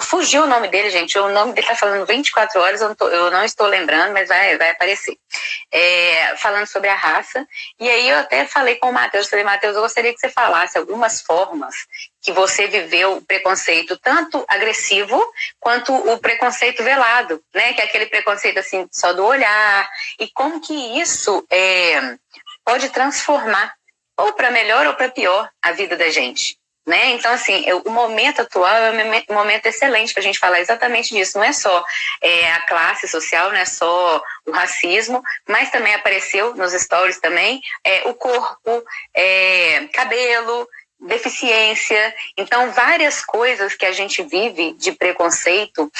fugiu 0.00 0.44
o 0.44 0.46
nome 0.46 0.68
dele, 0.68 0.90
gente, 0.90 1.18
o 1.18 1.28
nome 1.30 1.54
dele 1.54 1.66
está 1.66 1.74
falando 1.74 2.06
24 2.06 2.60
horas, 2.60 2.80
eu 2.80 2.88
não, 2.88 2.94
tô, 2.94 3.08
eu 3.08 3.30
não, 3.30 3.44
estou 3.44 3.66
lembrando, 3.66 4.12
mas 4.12 4.28
vai, 4.28 4.56
vai 4.58 4.70
aparecer. 4.70 5.16
É, 5.72 6.36
falando 6.36 6.66
sobre 6.66 6.88
a 6.88 6.94
raça, 6.94 7.44
e 7.80 7.88
aí 7.88 8.08
eu 8.10 8.18
até 8.18 8.46
falei 8.46 8.76
com 8.76 8.90
o 8.90 8.92
Matheus, 8.92 9.28
falei, 9.28 9.44
Matheus, 9.44 9.74
eu 9.74 9.82
gostaria 9.82 10.12
que 10.12 10.20
você 10.20 10.28
falasse 10.28 10.78
algumas 10.78 11.22
formas 11.22 11.74
que 12.22 12.32
você 12.32 12.68
viveu 12.68 13.16
o 13.16 13.22
preconceito 13.22 13.98
tanto 13.98 14.44
agressivo 14.48 15.20
quanto 15.58 15.92
o 15.92 16.18
preconceito 16.18 16.82
velado, 16.82 17.42
né, 17.52 17.72
que 17.74 17.80
é 17.80 17.84
aquele 17.84 18.06
preconceito 18.06 18.58
assim 18.58 18.88
só 18.92 19.12
do 19.12 19.24
olhar, 19.24 19.90
e 20.20 20.28
como 20.30 20.60
que 20.60 20.72
isso 21.00 21.44
é, 21.50 22.16
pode 22.64 22.88
transformar 22.90 23.74
ou 24.16 24.32
para 24.34 24.50
melhor 24.50 24.86
ou 24.86 24.94
para 24.94 25.10
pior 25.10 25.50
a 25.60 25.72
vida 25.72 25.96
da 25.96 26.10
gente. 26.10 26.56
Né? 26.84 27.10
Então, 27.10 27.32
assim, 27.32 27.64
o 27.84 27.90
momento 27.90 28.42
atual 28.42 28.66
é 28.68 28.90
um 29.30 29.34
momento 29.34 29.66
excelente 29.66 30.12
para 30.12 30.20
a 30.20 30.24
gente 30.24 30.38
falar 30.38 30.58
exatamente 30.58 31.14
disso. 31.14 31.38
Não 31.38 31.44
é 31.44 31.52
só 31.52 31.84
é, 32.20 32.50
a 32.52 32.62
classe 32.62 33.06
social, 33.06 33.50
não 33.50 33.58
é 33.58 33.64
só 33.64 34.20
o 34.44 34.50
racismo, 34.50 35.22
mas 35.48 35.70
também 35.70 35.94
apareceu 35.94 36.56
nos 36.56 36.72
stories 36.72 37.20
também 37.20 37.62
é, 37.84 38.02
o 38.08 38.14
corpo, 38.14 38.84
é, 39.14 39.86
cabelo, 39.92 40.68
deficiência. 41.02 42.14
Então, 42.36 42.70
várias 42.72 43.24
coisas 43.24 43.74
que 43.74 43.86
a 43.86 43.92
gente 43.92 44.22
vive 44.22 44.72
de 44.74 44.92
preconceito 44.92 45.90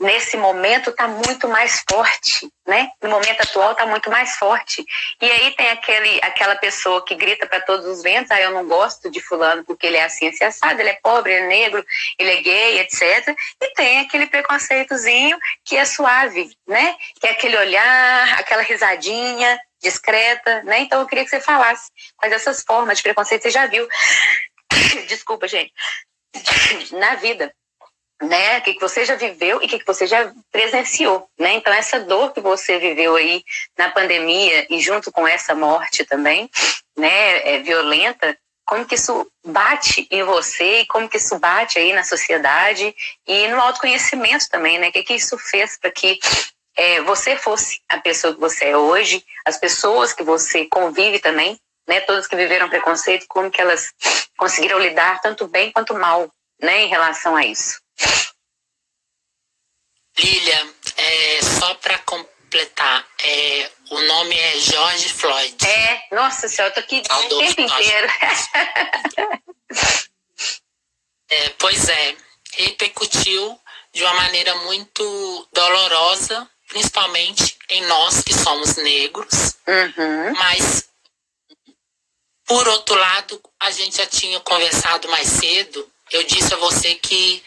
nesse 0.00 0.34
momento 0.38 0.90
está 0.90 1.06
muito 1.06 1.46
mais 1.46 1.84
forte, 1.88 2.50
né? 2.66 2.88
No 3.02 3.10
momento 3.10 3.42
atual 3.42 3.72
está 3.72 3.84
muito 3.84 4.10
mais 4.10 4.36
forte. 4.36 4.82
E 5.20 5.30
aí 5.30 5.50
tem 5.54 5.68
aquele, 5.68 6.18
aquela 6.22 6.56
pessoa 6.56 7.04
que 7.04 7.14
grita 7.14 7.46
para 7.46 7.60
todos 7.60 7.84
os 7.84 8.02
ventos, 8.02 8.30
ah, 8.30 8.40
eu 8.40 8.50
não 8.50 8.66
gosto 8.66 9.10
de 9.10 9.20
fulano 9.20 9.62
porque 9.62 9.86
ele 9.86 9.98
é 9.98 10.04
assim, 10.04 10.28
assim, 10.28 10.44
assado, 10.44 10.80
ele 10.80 10.88
é 10.88 10.98
pobre, 11.02 11.34
ele 11.34 11.44
é 11.44 11.48
negro, 11.48 11.84
ele 12.18 12.30
é 12.30 12.36
gay, 12.40 12.80
etc. 12.80 13.36
E 13.60 13.74
tem 13.74 14.00
aquele 14.00 14.26
preconceitozinho 14.26 15.36
que 15.64 15.76
é 15.76 15.84
suave, 15.84 16.50
né? 16.66 16.96
Que 17.20 17.26
é 17.26 17.30
aquele 17.32 17.58
olhar, 17.58 18.40
aquela 18.40 18.62
risadinha 18.62 19.60
discreta, 19.82 20.62
né? 20.62 20.80
Então 20.80 21.00
eu 21.00 21.06
queria 21.06 21.24
que 21.24 21.30
você 21.30 21.40
falasse 21.40 21.90
quais 22.16 22.32
essas 22.32 22.62
formas 22.62 22.98
de 22.98 23.02
preconceito 23.02 23.42
você 23.42 23.50
já 23.50 23.66
viu. 23.66 23.86
Desculpa, 25.08 25.46
gente. 25.48 25.72
Na 26.92 27.16
vida 27.16 27.52
né? 28.22 28.58
O 28.58 28.62
que, 28.62 28.74
que 28.74 28.80
você 28.80 29.04
já 29.04 29.14
viveu 29.14 29.62
e 29.62 29.66
o 29.66 29.68
que, 29.68 29.78
que 29.78 29.86
você 29.86 30.06
já 30.06 30.32
presenciou, 30.52 31.26
né? 31.38 31.54
Então, 31.54 31.72
essa 31.72 32.00
dor 32.00 32.32
que 32.32 32.40
você 32.40 32.78
viveu 32.78 33.16
aí 33.16 33.42
na 33.78 33.90
pandemia 33.90 34.66
e 34.68 34.78
junto 34.80 35.10
com 35.10 35.26
essa 35.26 35.54
morte 35.54 36.04
também, 36.04 36.50
né, 36.96 37.54
é 37.54 37.58
violenta, 37.60 38.36
como 38.66 38.84
que 38.84 38.94
isso 38.94 39.26
bate 39.44 40.06
em 40.10 40.22
você 40.22 40.80
e 40.80 40.86
como 40.86 41.08
que 41.08 41.16
isso 41.16 41.38
bate 41.38 41.78
aí 41.78 41.92
na 41.92 42.04
sociedade 42.04 42.94
e 43.26 43.48
no 43.48 43.60
autoconhecimento 43.60 44.48
também, 44.48 44.78
né? 44.78 44.88
O 44.88 44.92
que, 44.92 45.02
que 45.02 45.14
isso 45.14 45.36
fez 45.38 45.78
para 45.78 45.90
que 45.90 46.18
é, 46.76 47.00
você 47.00 47.36
fosse 47.36 47.80
a 47.88 47.98
pessoa 47.98 48.34
que 48.34 48.40
você 48.40 48.66
é 48.66 48.76
hoje, 48.76 49.24
as 49.44 49.56
pessoas 49.56 50.12
que 50.12 50.22
você 50.22 50.66
convive 50.66 51.18
também, 51.18 51.58
né? 51.86 52.00
Todas 52.00 52.26
que 52.26 52.36
viveram 52.36 52.68
preconceito, 52.68 53.26
como 53.28 53.50
que 53.50 53.60
elas 53.60 53.92
conseguiram 54.36 54.78
lidar 54.78 55.20
tanto 55.20 55.46
bem 55.48 55.72
quanto 55.72 55.94
mal, 55.94 56.30
né? 56.60 56.82
Em 56.82 56.88
relação 56.88 57.36
a 57.36 57.44
isso. 57.44 57.80
Lilia, 60.18 60.66
é, 60.96 61.40
só 61.42 61.74
para 61.76 61.98
completar, 61.98 63.06
é, 63.22 63.70
o 63.90 64.00
nome 64.02 64.38
é 64.38 64.58
George 64.58 65.08
Floyd. 65.12 65.56
É, 65.66 66.02
nossa 66.12 66.48
senhora, 66.48 66.70
eu 66.70 66.74
tô 66.74 66.80
aqui 66.80 66.98
o 66.98 67.38
tempo 67.38 67.60
inteiro. 67.60 68.08
é, 71.30 71.48
pois 71.58 71.88
é, 71.88 72.16
repercutiu 72.56 73.58
de 73.92 74.02
uma 74.02 74.14
maneira 74.14 74.54
muito 74.56 75.48
dolorosa, 75.52 76.48
principalmente 76.68 77.56
em 77.68 77.82
nós 77.86 78.22
que 78.22 78.34
somos 78.34 78.76
negros. 78.76 79.56
Uhum. 79.66 80.32
Mas, 80.34 80.89
por 82.50 82.68
outro 82.68 82.96
lado, 82.96 83.40
a 83.60 83.70
gente 83.70 83.96
já 83.96 84.06
tinha 84.06 84.40
conversado 84.40 85.08
mais 85.08 85.28
cedo 85.28 85.90
eu 86.10 86.24
disse 86.24 86.52
a 86.52 86.56
você 86.56 86.94
que 86.96 87.42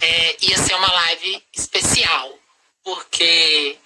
é, 0.00 0.36
ia 0.42 0.58
ser 0.58 0.74
uma 0.74 0.92
live 0.92 1.42
especial, 1.54 2.38
porque 2.84 3.78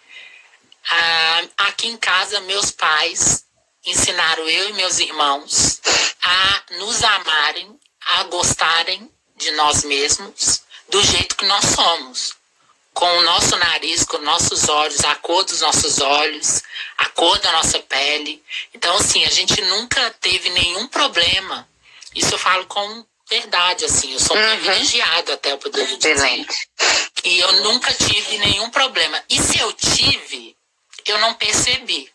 ah, 0.90 1.42
aqui 1.58 1.86
em 1.86 1.96
casa 1.96 2.40
meus 2.40 2.72
pais 2.72 3.44
ensinaram 3.84 4.48
eu 4.48 4.70
e 4.70 4.72
meus 4.72 4.98
irmãos 4.98 5.80
a 6.22 6.62
nos 6.78 7.04
amarem, 7.04 7.78
a 8.00 8.24
gostarem 8.24 9.08
de 9.36 9.52
nós 9.52 9.84
mesmos 9.84 10.62
do 10.88 11.00
jeito 11.04 11.36
que 11.36 11.46
nós 11.46 11.64
somos. 11.66 12.34
Com 12.96 13.18
o 13.18 13.22
nosso 13.24 13.54
nariz, 13.58 14.04
com 14.04 14.16
nossos 14.18 14.70
olhos, 14.70 15.04
a 15.04 15.14
cor 15.16 15.44
dos 15.44 15.60
nossos 15.60 16.00
olhos, 16.00 16.62
a 16.96 17.06
cor 17.10 17.38
da 17.40 17.52
nossa 17.52 17.78
pele. 17.80 18.42
Então, 18.72 18.96
assim, 18.96 19.22
a 19.26 19.30
gente 19.30 19.60
nunca 19.60 20.10
teve 20.12 20.48
nenhum 20.48 20.88
problema. 20.88 21.68
Isso 22.14 22.32
eu 22.32 22.38
falo 22.38 22.64
com 22.64 23.04
verdade, 23.28 23.84
assim, 23.84 24.14
eu 24.14 24.18
sou 24.18 24.34
uhum. 24.34 24.48
privilegiado 24.48 25.30
até 25.30 25.52
eu 25.52 25.58
poder 25.58 25.86
dizer. 25.86 26.12
Excelente. 26.12 26.70
E 27.22 27.38
eu 27.38 27.52
nunca 27.64 27.92
tive 27.92 28.38
nenhum 28.38 28.70
problema. 28.70 29.22
E 29.28 29.38
se 29.42 29.58
eu 29.58 29.70
tive, 29.74 30.56
eu 31.04 31.18
não 31.18 31.34
percebi. 31.34 32.10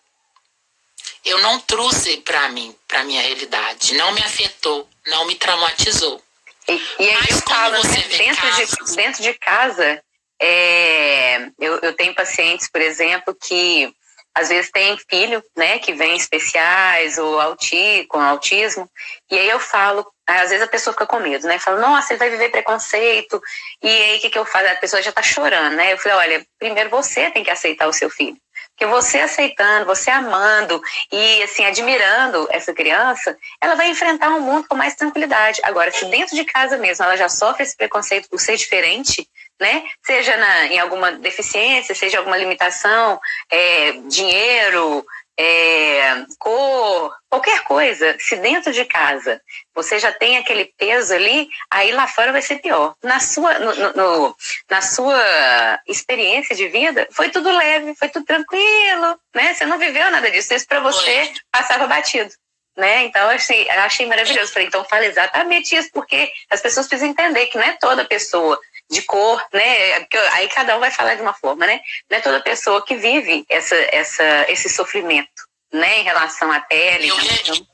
Eu 1.24 1.38
não 1.42 1.60
trouxe 1.60 2.18
para 2.18 2.50
mim, 2.50 2.76
para 2.88 3.04
minha 3.04 3.22
realidade. 3.22 3.94
Não 3.94 4.12
me 4.14 4.22
afetou, 4.22 4.90
não 5.06 5.28
me 5.28 5.36
traumatizou. 5.36 6.20
E, 6.68 6.74
e 6.74 7.08
aí 7.08 7.18
Mas 7.22 7.30
eu 7.30 7.42
falo, 7.48 7.84
né, 7.84 8.02
dentro, 8.18 8.42
casos... 8.42 8.70
de, 8.90 8.96
dentro 8.96 9.22
de 9.22 9.34
casa, 9.36 10.04
é, 10.42 11.50
eu, 11.60 11.78
eu 11.82 11.94
tenho 11.94 12.16
pacientes, 12.16 12.68
por 12.68 12.82
exemplo, 12.82 13.36
que 13.36 13.94
às 14.34 14.50
vezes 14.50 14.72
tem 14.72 14.98
filho, 15.10 15.44
né, 15.56 15.78
que 15.78 15.94
vem 15.94 16.16
especiais 16.16 17.18
ou 17.18 17.40
auti, 17.40 18.06
com 18.10 18.20
autismo, 18.20 18.90
e 19.30 19.38
aí 19.38 19.50
eu 19.50 19.60
falo, 19.60 20.08
às 20.26 20.50
vezes 20.50 20.64
a 20.64 20.68
pessoa 20.68 20.94
fica 20.94 21.06
com 21.06 21.20
medo, 21.20 21.46
né, 21.46 21.60
fala, 21.60 21.80
nossa, 21.80 22.14
ele 22.14 22.20
vai 22.20 22.30
viver 22.30 22.50
preconceito, 22.50 23.42
e 23.84 23.88
aí 23.88 24.18
o 24.18 24.22
que, 24.22 24.30
que 24.30 24.40
eu 24.40 24.46
faço? 24.46 24.68
A 24.68 24.76
pessoa 24.76 25.02
já 25.02 25.12
tá 25.12 25.22
chorando, 25.22 25.76
né, 25.76 25.94
eu 25.94 25.98
falei, 25.98 26.18
olha, 26.18 26.46
primeiro 26.58 26.90
você 26.90 27.30
tem 27.30 27.44
que 27.44 27.52
aceitar 27.52 27.88
o 27.88 27.94
seu 27.94 28.10
filho, 28.10 28.38
porque 28.70 28.86
você 28.86 29.20
aceitando, 29.20 29.86
você 29.86 30.10
amando 30.10 30.82
e 31.12 31.44
assim 31.44 31.66
admirando 31.66 32.48
essa 32.52 32.74
criança, 32.74 33.38
ela 33.60 33.76
vai 33.76 33.90
enfrentar 33.90 34.30
o 34.30 34.38
um 34.38 34.42
mundo 34.42 34.68
com 34.68 34.76
mais 34.76 34.96
tranquilidade. 34.96 35.62
Agora, 35.64 35.92
se 35.92 36.06
dentro 36.06 36.36
de 36.36 36.44
casa 36.46 36.78
mesmo 36.78 37.06
ela 37.06 37.16
já 37.16 37.30
sofre 37.30 37.62
esse 37.62 37.78
preconceito 37.78 38.28
por 38.28 38.40
ser 38.40 38.56
diferente, 38.58 39.28
né? 39.62 39.84
Seja 40.04 40.36
na, 40.38 40.66
em 40.66 40.80
alguma 40.80 41.12
deficiência, 41.12 41.94
seja 41.94 42.18
alguma 42.18 42.36
limitação, 42.36 43.22
é, 43.48 43.92
dinheiro, 44.08 45.06
é, 45.40 46.26
cor, 46.40 47.16
qualquer 47.30 47.64
coisa, 47.64 48.18
se 48.20 48.36
dentro 48.38 48.74
de 48.74 48.84
casa 48.86 49.40
você 49.74 50.00
já 50.00 50.12
tem 50.12 50.38
aquele 50.38 50.66
peso 50.78 51.14
ali, 51.14 51.48
aí 51.70 51.92
lá 51.92 52.08
fora 52.08 52.32
vai 52.32 52.42
ser 52.42 52.58
pior. 52.58 52.96
Na 53.04 53.20
sua, 53.20 53.60
no, 53.60 53.94
no, 53.94 54.36
na 54.68 54.82
sua 54.82 55.80
experiência 55.88 56.56
de 56.56 56.68
vida, 56.68 57.08
foi 57.12 57.30
tudo 57.30 57.56
leve, 57.56 57.94
foi 57.96 58.10
tudo 58.10 58.26
tranquilo, 58.26 59.20
né? 59.34 59.54
Você 59.54 59.66
não 59.66 59.78
viveu 59.78 60.10
nada 60.10 60.30
disso, 60.32 60.56
isso 60.56 60.68
para 60.68 60.80
você 60.80 61.32
passava 61.52 61.86
batido. 61.86 62.32
Né? 62.76 63.04
Então, 63.04 63.22
eu 63.24 63.36
achei, 63.36 63.68
eu 63.70 63.82
achei 63.82 64.06
maravilhoso. 64.06 64.54
Falei, 64.54 64.68
então 64.68 64.84
fala 64.86 65.06
exatamente 65.06 65.76
isso, 65.76 65.90
porque 65.94 66.32
as 66.50 66.62
pessoas 66.62 66.88
precisam 66.88 67.12
entender 67.12 67.48
que 67.48 67.58
não 67.58 67.66
é 67.66 67.78
toda 67.80 68.06
pessoa 68.06 68.60
de 68.92 69.02
cor, 69.04 69.42
né? 69.54 70.06
Aí 70.34 70.50
cada 70.50 70.76
um 70.76 70.80
vai 70.82 70.92
falar 70.92 71.16
de 71.16 71.22
uma 71.22 71.34
forma, 71.34 71.66
né? 71.66 71.80
Não 72.10 72.18
é 72.18 72.22
toda 72.22 72.44
pessoa 72.44 72.86
que 72.86 72.96
vive 72.96 73.46
essa, 73.48 73.76
essa, 73.76 74.46
esse 74.50 74.70
sofrimento, 74.70 75.30
né? 75.72 76.00
Em 76.00 76.04
relação 76.04 76.52
à 76.52 76.60
pele. 76.60 77.08
Eu, 77.08 77.16
relação... 77.16 77.68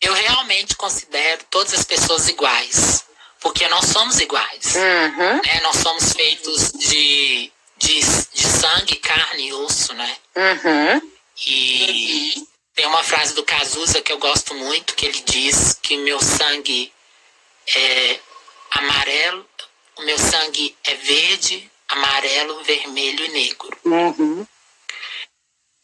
eu 0.00 0.14
realmente 0.14 0.74
considero 0.76 1.44
todas 1.50 1.74
as 1.74 1.84
pessoas 1.84 2.26
iguais, 2.26 3.04
porque 3.40 3.68
nós 3.68 3.84
somos 3.86 4.18
iguais. 4.18 4.74
Uhum. 4.74 5.42
Né? 5.42 5.60
Nós 5.62 5.76
somos 5.76 6.14
feitos 6.14 6.72
de, 6.72 7.52
de, 7.76 8.00
de 8.32 8.46
sangue, 8.46 8.96
carne 8.96 9.48
e 9.48 9.52
osso, 9.52 9.92
né? 9.92 10.16
Uhum. 10.34 11.12
E 11.46 12.46
tem 12.74 12.86
uma 12.86 13.04
frase 13.04 13.34
do 13.34 13.44
Cazuza 13.44 14.00
que 14.00 14.10
eu 14.10 14.18
gosto 14.18 14.54
muito, 14.54 14.94
que 14.94 15.04
ele 15.04 15.20
diz 15.20 15.78
que 15.82 15.98
meu 15.98 16.18
sangue 16.18 16.90
é 17.76 18.20
amarelo, 18.70 19.46
o 19.96 20.02
meu 20.02 20.18
sangue 20.18 20.76
é 20.84 20.94
verde, 20.94 21.70
amarelo, 21.88 22.62
vermelho 22.62 23.24
e 23.24 23.28
negro. 23.28 23.78
Uhum. 23.84 24.46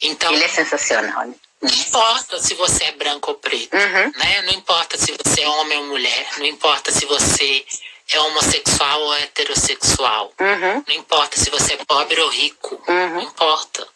Então, 0.01 0.33
Ele 0.33 0.45
é 0.45 0.49
sensacional, 0.49 1.27
né? 1.27 1.35
Não 1.63 1.71
importa 1.71 2.39
se 2.39 2.55
você 2.55 2.85
é 2.85 2.93
branco 2.93 3.31
ou 3.31 3.39
preto, 3.39 3.75
uhum. 3.75 4.13
né? 4.17 4.43
Não 4.43 4.53
importa 4.53 4.99
se 4.99 5.13
você 5.13 5.43
é 5.43 5.49
homem 5.49 5.79
ou 5.79 5.87
mulher, 5.87 6.29
não 6.37 6.45
importa 6.45 6.93
se 6.93 7.07
você 7.07 7.65
é 8.11 8.21
homossexual 8.21 9.01
ou 9.01 9.15
heterossexual, 9.15 10.33
uhum. 10.39 10.85
não 10.87 10.95
importa 10.95 11.39
se 11.39 11.49
você 11.49 11.73
é 11.73 11.85
pobre 11.87 12.21
ou 12.21 12.29
rico, 12.29 12.83
uhum. 12.87 13.11
não 13.15 13.23
importa. 13.23 13.89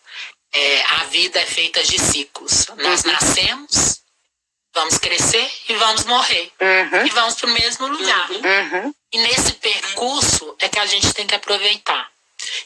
É, 0.50 0.82
a 0.82 1.04
vida 1.04 1.38
é 1.38 1.44
feita 1.44 1.82
de 1.82 1.98
ciclos. 1.98 2.68
Nós 2.78 3.04
nascemos, 3.04 4.00
Vamos 4.74 4.98
crescer 4.98 5.50
e 5.68 5.74
vamos 5.74 6.04
morrer. 6.04 6.52
Uhum. 6.60 7.06
E 7.06 7.10
vamos 7.10 7.34
para 7.34 7.48
o 7.48 7.52
mesmo 7.52 7.86
lugar. 7.88 8.30
Uhum. 8.30 8.94
E 9.12 9.18
nesse 9.18 9.52
percurso 9.54 10.54
é 10.58 10.68
que 10.68 10.78
a 10.78 10.86
gente 10.86 11.12
tem 11.12 11.26
que 11.26 11.34
aproveitar. 11.34 12.10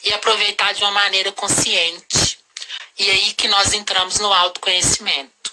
E 0.04 0.12
aproveitar 0.12 0.72
de 0.74 0.82
uma 0.82 0.90
maneira 0.90 1.32
consciente. 1.32 2.38
E 2.98 3.10
aí 3.10 3.32
que 3.34 3.48
nós 3.48 3.72
entramos 3.72 4.18
no 4.18 4.32
autoconhecimento. 4.32 5.52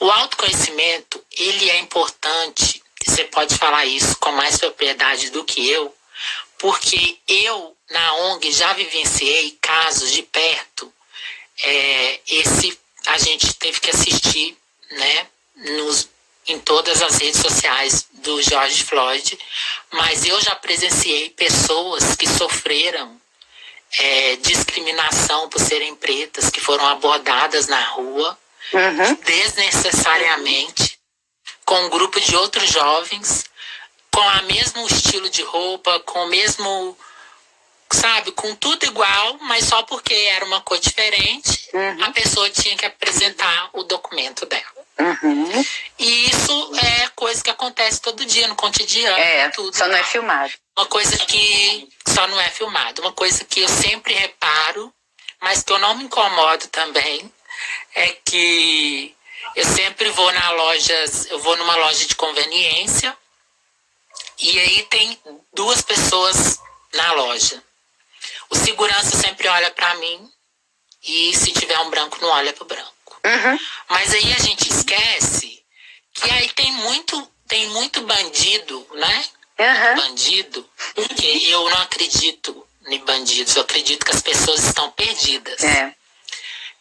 O 0.00 0.10
autoconhecimento, 0.10 1.24
ele 1.30 1.70
é 1.70 1.78
importante, 1.78 2.82
você 3.04 3.24
pode 3.24 3.56
falar 3.56 3.84
isso 3.86 4.16
com 4.18 4.32
mais 4.32 4.58
propriedade 4.58 5.30
do 5.30 5.44
que 5.44 5.68
eu, 5.68 5.94
porque 6.58 7.18
eu, 7.26 7.76
na 7.90 8.14
ONG, 8.14 8.50
já 8.52 8.72
vivenciei 8.72 9.58
casos 9.60 10.10
de 10.12 10.22
perto. 10.22 10.92
É, 11.62 12.20
esse 12.26 12.78
a 13.06 13.18
gente 13.18 13.54
teve 13.54 13.80
que 13.80 13.90
assistir, 13.90 14.56
né, 14.92 15.26
nos, 15.56 16.08
em 16.46 16.58
todas 16.58 17.02
as 17.02 17.18
redes 17.18 17.40
sociais 17.40 18.06
do 18.12 18.40
George 18.42 18.84
Floyd, 18.84 19.38
mas 19.92 20.24
eu 20.24 20.40
já 20.40 20.54
presenciei 20.54 21.30
pessoas 21.30 22.14
que 22.16 22.28
sofreram 22.28 23.20
é, 23.98 24.36
discriminação 24.36 25.48
por 25.48 25.60
serem 25.60 25.94
pretas, 25.94 26.50
que 26.50 26.60
foram 26.60 26.86
abordadas 26.86 27.66
na 27.66 27.82
rua 27.90 28.38
uhum. 28.72 29.14
desnecessariamente, 29.24 30.98
com 31.64 31.78
um 31.84 31.90
grupo 31.90 32.20
de 32.20 32.34
outros 32.36 32.68
jovens, 32.70 33.44
com 34.10 34.20
o 34.20 34.42
mesmo 34.44 34.86
estilo 34.86 35.28
de 35.28 35.42
roupa, 35.42 36.00
com 36.00 36.24
o 36.24 36.28
mesmo 36.28 36.96
sabe, 37.92 38.32
com 38.32 38.54
tudo 38.54 38.86
igual, 38.86 39.38
mas 39.42 39.66
só 39.66 39.82
porque 39.82 40.14
era 40.14 40.44
uma 40.44 40.62
cor 40.62 40.78
diferente, 40.78 41.68
uhum. 41.74 42.04
a 42.04 42.10
pessoa 42.10 42.48
tinha 42.48 42.76
que 42.76 42.86
apresentar 42.86 43.70
o 43.74 43.82
documento 43.82 44.46
dela. 44.46 44.81
Uhum. 44.98 45.64
E 45.98 46.30
isso 46.30 46.72
é 46.76 47.08
coisa 47.16 47.42
que 47.42 47.50
acontece 47.50 48.00
todo 48.00 48.24
dia 48.24 48.46
no 48.48 48.56
cotidiano. 48.56 49.18
É, 49.18 49.48
tudo, 49.50 49.76
só 49.76 49.86
não 49.88 49.96
é 49.96 50.04
filmado. 50.04 50.52
Uma 50.76 50.86
coisa 50.86 51.16
que 51.18 51.88
só 52.06 52.26
não 52.26 52.40
é 52.40 52.48
filmado. 52.50 53.02
Uma 53.02 53.12
coisa 53.12 53.44
que 53.44 53.60
eu 53.60 53.68
sempre 53.68 54.14
reparo, 54.14 54.92
mas 55.40 55.62
que 55.62 55.72
eu 55.72 55.78
não 55.78 55.96
me 55.96 56.04
incomodo 56.04 56.66
também, 56.68 57.32
é 57.94 58.08
que 58.24 59.14
eu 59.54 59.64
sempre 59.64 60.10
vou 60.10 60.32
na 60.32 60.50
loja, 60.50 61.04
eu 61.30 61.38
vou 61.40 61.56
numa 61.56 61.76
loja 61.76 62.06
de 62.06 62.14
conveniência 62.14 63.16
e 64.38 64.58
aí 64.58 64.82
tem 64.84 65.18
duas 65.52 65.82
pessoas 65.82 66.58
na 66.94 67.12
loja. 67.12 67.62
O 68.50 68.56
segurança 68.56 69.16
sempre 69.16 69.48
olha 69.48 69.70
para 69.70 69.94
mim 69.96 70.30
e 71.02 71.34
se 71.36 71.52
tiver 71.52 71.78
um 71.80 71.90
branco 71.90 72.18
não 72.20 72.28
olha 72.28 72.52
para 72.52 72.64
o 72.64 72.66
branco. 72.66 72.92
Uhum. 73.24 73.58
Mas 73.88 74.12
aí 74.14 74.32
a 74.32 74.38
gente 74.38 74.68
esquece 74.68 75.62
que 76.12 76.30
aí 76.30 76.48
tem 76.50 76.72
muito, 76.72 77.28
tem 77.48 77.68
muito 77.68 78.00
bandido, 78.02 78.86
né? 78.94 79.24
Uhum. 79.58 79.96
Bandido, 79.96 80.68
porque 80.94 81.26
eu 81.26 81.68
não 81.70 81.82
acredito 81.82 82.66
em 82.86 82.98
bandidos, 83.04 83.54
eu 83.54 83.62
acredito 83.62 84.04
que 84.04 84.12
as 84.12 84.22
pessoas 84.22 84.64
estão 84.64 84.90
perdidas. 84.90 85.62
É. 85.62 85.94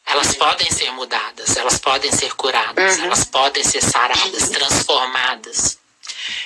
Elas 0.06 0.34
podem 0.36 0.70
ser 0.72 0.92
mudadas, 0.92 1.56
elas 1.56 1.78
podem 1.78 2.12
ser 2.12 2.34
curadas, 2.36 2.98
uhum. 2.98 3.06
elas 3.06 3.24
podem 3.26 3.64
ser 3.64 3.82
saradas, 3.82 4.50
transformadas. 4.50 5.78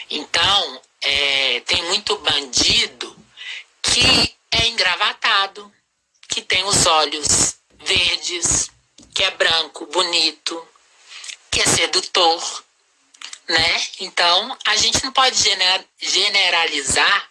Então, 0.10 0.82
é, 1.02 1.62
tem 1.62 1.82
muito 1.84 2.18
bandido 2.18 3.16
que 3.82 4.36
é 4.52 4.68
engravatado, 4.68 5.72
que 6.28 6.42
tem 6.42 6.64
os 6.66 6.86
olhos 6.86 7.56
verdes, 7.80 8.70
que 9.16 9.24
é 9.24 9.32
branco, 9.32 9.86
bonito, 9.86 10.68
que 11.50 11.62
é 11.62 11.66
sedutor, 11.66 12.64
né? 13.48 13.84
Então, 14.02 14.58
a 14.68 14.76
gente 14.76 15.02
não 15.06 15.14
pode 15.14 15.38
generalizar 15.98 17.30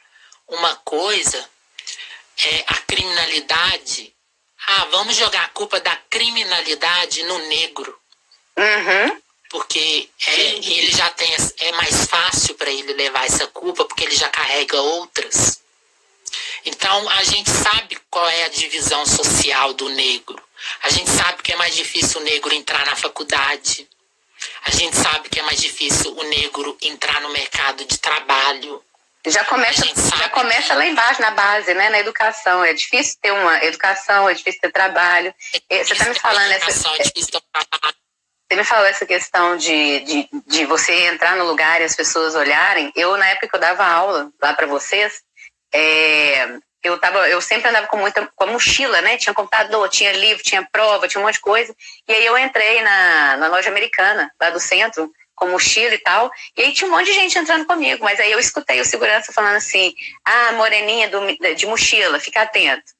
uma 0.49 0.77
coisa, 0.77 1.47
é, 2.43 2.65
a 2.69 2.75
criminalidade. 2.79 4.15
Ah, 4.67 4.87
vamos 4.93 5.15
jogar 5.15 5.45
a 5.45 5.49
culpa 5.49 5.79
da 5.79 5.95
criminalidade 6.09 7.23
no 7.25 7.39
negro. 7.49 8.01
Uhum. 8.57 9.23
Porque 9.51 10.09
é, 10.27 10.41
ele 10.53 10.91
já 10.91 11.11
tem. 11.11 11.31
É 11.59 11.73
mais 11.73 12.07
fácil 12.07 12.55
para 12.55 12.71
ele 12.71 12.95
levar 12.95 13.27
essa 13.27 13.47
culpa, 13.49 13.85
porque 13.85 14.05
ele 14.05 14.17
já 14.17 14.29
carrega 14.31 14.81
outras. 14.81 15.61
Então, 16.65 17.11
a 17.11 17.25
gente 17.25 17.51
sabe 17.51 17.99
qual 18.09 18.27
é 18.27 18.45
a 18.45 18.49
divisão 18.49 19.05
social 19.05 19.75
do 19.75 19.91
negro. 19.91 20.43
A 20.83 20.89
gente 20.89 21.11
sabe 21.11 21.43
que 21.43 21.53
é 21.53 21.57
mais 21.57 21.75
difícil 21.75 22.21
o 22.21 22.25
negro 22.25 22.53
entrar 22.55 22.85
na 22.87 22.97
faculdade. 22.97 23.89
A 24.65 24.71
gente 24.71 24.97
sabe 24.97 25.29
que 25.29 25.39
é 25.39 25.43
mais 25.43 25.61
difícil 25.61 26.15
o 26.17 26.23
negro 26.25 26.77
entrar 26.83 27.21
no 27.21 27.31
mercado 27.31 27.85
de 27.85 27.99
trabalho. 27.99 28.83
Já 29.27 29.43
começa, 29.45 29.83
já 30.19 30.29
começa 30.29 30.75
lá 30.75 30.85
embaixo, 30.85 31.23
na 31.23 31.31
base, 31.31 31.73
né? 31.73 31.89
Na 31.89 31.99
educação. 31.99 32.63
É 32.63 32.75
difícil 32.75 33.17
ter 33.23 33.33
uma 33.33 33.65
educação, 33.65 34.29
é 34.29 34.35
difícil 34.35 34.61
ter 34.61 34.71
trabalho. 34.71 35.35
É 35.71 35.83
você 35.83 35.95
está 35.95 36.09
me 36.09 36.19
falando 36.19 36.51
essa. 36.53 36.89
É 36.99 37.05
você 38.47 38.57
me 38.57 38.65
falou 38.65 38.85
essa 38.85 39.07
questão 39.07 39.57
de, 39.57 40.01
de, 40.01 40.29
de 40.47 40.67
você 40.67 40.93
entrar 41.07 41.37
no 41.37 41.47
lugar 41.47 41.81
e 41.81 41.85
as 41.85 41.97
pessoas 41.97 42.35
olharem. 42.35 42.93
Eu, 42.95 43.17
na 43.17 43.29
época 43.29 43.49
que 43.49 43.57
eu 43.57 43.61
dava 43.61 43.85
aula 43.85 44.31
lá 44.41 44.53
para 44.53 44.67
vocês, 44.67 45.23
é, 45.73 46.59
eu, 46.85 46.99
tava, 46.99 47.27
eu 47.29 47.41
sempre 47.41 47.71
andava 47.71 47.87
com 47.87 47.97
muita 47.97 48.31
com 48.37 48.47
mochila, 48.47 49.01
né? 49.01 49.17
Tinha 49.17 49.33
computador, 49.33 49.89
tinha 49.89 50.13
livro, 50.13 50.43
tinha 50.43 50.69
prova, 50.71 51.09
tinha 51.09 51.21
um 51.21 51.25
monte 51.25 51.37
de 51.37 51.41
coisa. 51.41 51.75
E 52.07 52.13
aí 52.13 52.27
eu 52.27 52.37
entrei 52.37 52.83
na, 52.83 53.37
na 53.39 53.49
loja 53.49 53.71
americana, 53.71 54.31
lá 54.39 54.51
do 54.51 54.61
centro, 54.61 55.11
com 55.35 55.49
mochila 55.49 55.95
e 55.95 55.99
tal. 55.99 56.31
E 56.57 56.63
aí 56.63 56.73
tinha 56.75 56.87
um 56.87 56.93
monte 56.93 57.07
de 57.07 57.15
gente 57.15 57.39
entrando 57.39 57.65
comigo, 57.67 58.05
mas 58.05 58.21
aí 58.21 58.31
eu 58.31 58.39
escutei 58.39 58.81
o 58.81 58.85
segurança 58.85 59.33
falando 59.33 59.57
assim: 59.57 59.95
ah, 60.25 60.53
moreninha 60.53 61.09
do, 61.09 61.21
de 61.57 61.67
mochila, 61.67 62.21
fica 62.21 62.43
atento. 62.43 62.93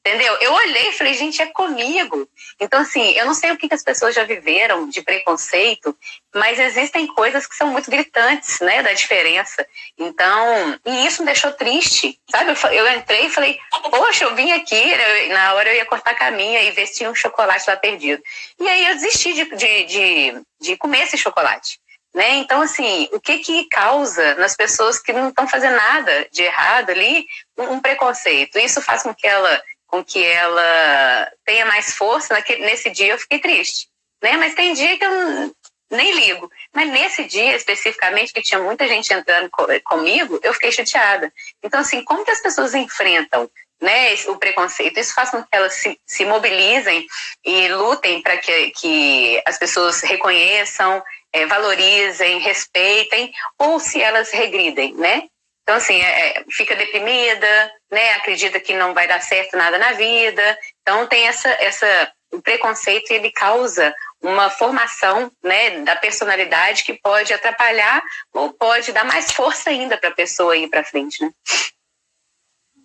Entendeu? 0.00 0.34
Eu 0.40 0.54
olhei 0.54 0.88
e 0.88 0.92
falei, 0.92 1.12
gente, 1.12 1.42
é 1.42 1.46
comigo. 1.46 2.26
Então, 2.58 2.80
assim, 2.80 3.10
eu 3.12 3.26
não 3.26 3.34
sei 3.34 3.50
o 3.50 3.56
que, 3.58 3.68
que 3.68 3.74
as 3.74 3.82
pessoas 3.82 4.14
já 4.14 4.24
viveram 4.24 4.88
de 4.88 5.02
preconceito, 5.02 5.94
mas 6.34 6.58
existem 6.58 7.06
coisas 7.06 7.46
que 7.46 7.54
são 7.54 7.68
muito 7.68 7.90
gritantes, 7.90 8.60
né, 8.60 8.82
da 8.82 8.94
diferença. 8.94 9.66
Então, 9.98 10.78
e 10.86 11.06
isso 11.06 11.20
me 11.20 11.26
deixou 11.26 11.52
triste, 11.52 12.18
sabe? 12.30 12.50
Eu, 12.50 12.70
eu 12.72 12.96
entrei 12.96 13.26
e 13.26 13.30
falei, 13.30 13.60
poxa, 13.90 14.24
eu 14.24 14.34
vim 14.34 14.50
aqui, 14.52 14.74
eu, 14.74 15.34
na 15.34 15.52
hora 15.52 15.68
eu 15.68 15.76
ia 15.76 15.84
cortar 15.84 16.14
caminha 16.14 16.62
e 16.62 16.70
ver 16.70 16.86
se 16.86 16.94
tinha 16.94 17.10
um 17.10 17.14
chocolate 17.14 17.68
lá 17.68 17.76
perdido. 17.76 18.22
E 18.58 18.66
aí 18.66 18.86
eu 18.86 18.94
desisti 18.94 19.34
de, 19.34 19.44
de, 19.54 19.84
de, 19.84 20.42
de 20.62 20.76
comer 20.78 21.02
esse 21.02 21.18
chocolate. 21.18 21.78
Né? 22.14 22.36
Então, 22.36 22.62
assim, 22.62 23.08
o 23.12 23.20
que 23.20 23.38
que 23.38 23.68
causa 23.68 24.34
nas 24.36 24.56
pessoas 24.56 24.98
que 24.98 25.12
não 25.12 25.28
estão 25.28 25.46
fazendo 25.46 25.76
nada 25.76 26.26
de 26.32 26.42
errado 26.42 26.90
ali 26.90 27.26
um, 27.56 27.74
um 27.74 27.80
preconceito? 27.80 28.58
Isso 28.58 28.80
faz 28.80 29.02
com 29.02 29.14
que 29.14 29.26
ela 29.26 29.62
com 29.90 30.04
que 30.04 30.24
ela 30.24 31.32
tenha 31.44 31.66
mais 31.66 31.94
força. 31.94 32.32
Naquele, 32.32 32.64
nesse 32.64 32.90
dia 32.90 33.12
eu 33.12 33.18
fiquei 33.18 33.40
triste, 33.40 33.88
né? 34.22 34.36
Mas 34.36 34.54
tem 34.54 34.72
dia 34.72 34.96
que 34.96 35.04
eu 35.04 35.54
nem 35.90 36.12
ligo. 36.14 36.50
Mas 36.72 36.88
nesse 36.88 37.24
dia 37.24 37.56
especificamente, 37.56 38.32
que 38.32 38.40
tinha 38.40 38.60
muita 38.60 38.86
gente 38.86 39.12
entrando 39.12 39.50
comigo, 39.84 40.38
eu 40.42 40.54
fiquei 40.54 40.70
chateada. 40.70 41.32
Então, 41.62 41.80
assim, 41.80 42.04
como 42.04 42.24
que 42.24 42.30
as 42.30 42.40
pessoas 42.40 42.74
enfrentam 42.74 43.50
né, 43.80 44.14
o 44.28 44.36
preconceito? 44.36 44.98
Isso 44.98 45.14
faz 45.14 45.30
com 45.30 45.42
que 45.42 45.48
elas 45.50 45.74
se, 45.74 45.98
se 46.06 46.24
mobilizem 46.24 47.06
e 47.44 47.68
lutem 47.68 48.22
para 48.22 48.38
que, 48.38 48.70
que 48.70 49.42
as 49.44 49.58
pessoas 49.58 50.00
reconheçam, 50.02 51.02
é, 51.32 51.46
valorizem, 51.46 52.38
respeitem, 52.38 53.32
ou 53.58 53.80
se 53.80 54.00
elas 54.00 54.30
regridem, 54.30 54.94
né? 54.94 55.24
Então, 55.62 55.76
assim, 55.76 56.00
é, 56.00 56.38
é, 56.38 56.44
fica 56.50 56.74
deprimida, 56.74 57.72
né? 57.90 58.14
Acredita 58.14 58.58
que 58.58 58.74
não 58.74 58.92
vai 58.92 59.06
dar 59.06 59.20
certo 59.20 59.56
nada 59.56 59.78
na 59.78 59.92
vida. 59.92 60.58
Então, 60.82 61.06
tem 61.06 61.28
essa, 61.28 61.48
essa 61.60 62.12
o 62.32 62.40
preconceito 62.40 63.10
ele 63.10 63.30
causa 63.32 63.94
uma 64.22 64.50
formação 64.50 65.32
né, 65.42 65.80
da 65.80 65.96
personalidade 65.96 66.84
que 66.84 66.94
pode 66.94 67.32
atrapalhar 67.32 68.02
ou 68.32 68.52
pode 68.52 68.92
dar 68.92 69.04
mais 69.04 69.32
força 69.32 69.70
ainda 69.70 69.96
para 69.96 70.10
a 70.10 70.14
pessoa 70.14 70.56
ir 70.56 70.68
para 70.68 70.84
frente, 70.84 71.22
né? 71.22 71.30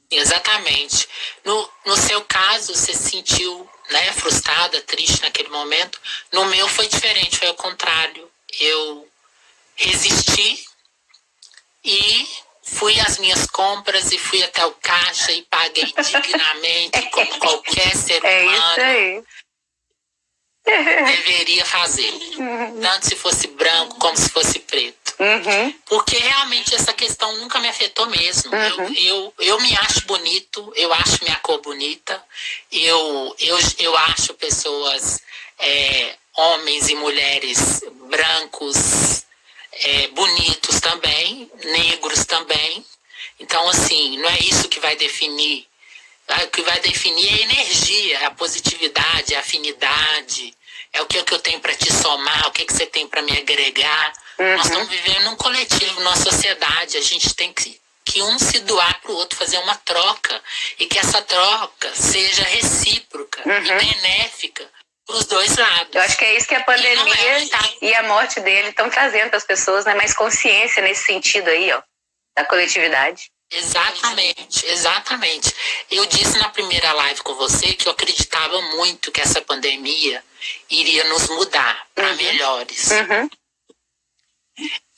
Exatamente. 0.10 1.08
No, 1.44 1.70
no 1.86 1.98
seu 1.98 2.24
caso, 2.24 2.74
você 2.74 2.94
se 2.94 3.10
sentiu 3.10 3.70
né, 3.90 4.14
frustrada, 4.14 4.82
triste 4.82 5.22
naquele 5.22 5.50
momento. 5.50 6.00
No 6.32 6.46
meu 6.46 6.68
foi 6.68 6.88
diferente, 6.88 7.38
foi 7.38 7.50
o 7.50 7.56
contrário. 7.56 8.32
Eu 8.60 9.08
resisti 9.76 10.66
e 11.84 12.28
fui 12.66 13.00
às 13.00 13.20
minhas 13.20 13.46
compras 13.46 14.12
e 14.12 14.18
fui 14.18 14.44
até 14.44 14.66
o 14.66 14.72
caixa 14.72 15.32
e 15.32 15.44
paguei 15.44 15.86
dignamente, 15.86 17.10
como 17.12 17.40
qualquer 17.40 17.96
ser 17.96 18.20
humano. 18.20 18.52
É 18.52 18.56
isso 18.56 18.82
aí. 18.82 19.24
Deveria 20.66 21.64
fazer. 21.64 22.12
Uhum. 22.12 22.82
Tanto 22.82 23.06
se 23.06 23.16
fosse 23.16 23.48
branco 23.50 24.00
como 24.00 24.18
se 24.18 24.30
fosse 24.30 24.60
preto. 24.60 25.14
Uhum. 25.20 25.74
Porque 25.86 26.18
realmente 26.18 26.74
essa 26.74 26.92
questão 26.92 27.38
nunca 27.38 27.60
me 27.60 27.70
afetou 27.70 28.08
mesmo. 28.08 28.52
Uhum. 28.52 28.94
Eu, 28.94 28.94
eu, 28.96 29.34
eu 29.40 29.62
me 29.62 29.78
acho 29.78 30.06
bonito, 30.08 30.74
eu 30.76 30.92
acho 30.92 31.24
minha 31.24 31.36
cor 31.38 31.62
bonita, 31.62 32.22
eu, 32.72 33.36
eu, 33.40 33.58
eu 33.78 33.96
acho 33.96 34.34
pessoas, 34.34 35.22
é, 35.60 36.16
homens 36.36 36.90
e 36.90 36.96
mulheres 36.96 37.82
brancos, 38.10 39.25
é, 39.76 40.08
bonitos 40.10 40.80
também, 40.80 41.52
negros 41.64 42.26
também. 42.26 42.86
Então, 43.40 43.68
assim, 43.70 44.18
não 44.18 44.30
é 44.30 44.40
isso 44.40 44.70
que 44.70 44.80
vai 44.80 44.96
definir. 44.96 45.68
O 46.28 46.48
que 46.48 46.62
vai 46.64 46.80
definir 46.80 47.28
é 47.28 47.34
a 47.34 47.42
energia, 47.42 48.28
a 48.28 48.32
positividade, 48.32 49.36
a 49.36 49.40
afinidade. 49.40 50.56
É 50.94 51.02
o 51.02 51.06
que, 51.06 51.18
é 51.18 51.24
que 51.24 51.34
eu 51.34 51.40
tenho 51.40 51.60
para 51.60 51.76
te 51.76 51.92
somar, 51.92 52.48
o 52.48 52.52
que, 52.52 52.62
é 52.62 52.66
que 52.66 52.74
você 52.74 52.86
tem 52.86 53.08
para 53.08 53.22
me 53.22 53.38
agregar. 53.38 54.14
Uhum. 54.40 54.58
Nós 54.58 54.66
estamos 54.66 54.90
vivendo 54.90 55.26
num 55.26 55.36
coletivo, 55.36 56.00
numa 56.00 56.16
sociedade. 56.16 56.98
A 56.98 57.02
gente 57.02 57.34
tem 57.36 57.54
que, 57.54 57.80
que 58.06 58.22
um 58.22 58.40
se 58.40 58.60
doar 58.60 59.02
para 59.02 59.12
o 59.12 59.16
outro, 59.16 59.38
fazer 59.38 59.58
uma 59.60 59.76
troca. 59.76 60.42
E 60.80 60.86
que 60.88 60.98
essa 60.98 61.22
troca 61.22 61.94
seja 61.94 62.44
recíproca 62.44 63.42
uhum. 63.46 63.66
e 63.66 63.86
benéfica 63.86 64.72
os 65.10 65.26
dois 65.26 65.56
lados. 65.56 65.94
Eu 65.94 66.02
acho 66.02 66.18
que 66.18 66.26
é 66.26 66.38
isso 66.38 66.48
que 66.48 66.56
a 66.56 66.64
pandemia 66.64 67.40
e, 67.40 67.46
é, 67.46 67.48
tá? 67.48 67.70
e 67.82 67.94
a 67.94 68.04
morte 68.04 68.40
dele 68.40 68.70
estão 68.70 68.90
trazendo 68.90 69.30
para 69.30 69.38
as 69.38 69.46
pessoas, 69.46 69.86
né? 69.86 69.94
Mais 69.94 70.14
consciência 70.14 70.82
nesse 70.82 71.06
sentido 71.06 71.50
aí, 71.50 71.72
ó, 71.72 71.82
da 72.36 72.46
coletividade. 72.46 73.32
Exatamente, 73.52 74.66
exatamente. 74.66 75.56
Eu 75.92 76.06
disse 76.08 76.38
na 76.40 76.50
primeira 76.50 76.92
live 76.94 77.22
com 77.22 77.36
você 77.36 77.74
que 77.74 77.88
eu 77.88 77.92
acreditava 77.92 78.60
muito 78.76 79.12
que 79.12 79.22
essa 79.22 79.42
pandemia 79.42 80.24
iria 80.70 81.04
nos 81.06 81.28
mudar 81.30 81.88
para 81.94 82.10
uhum. 82.10 82.16
melhores. 82.16 82.90
Uhum. 82.92 83.30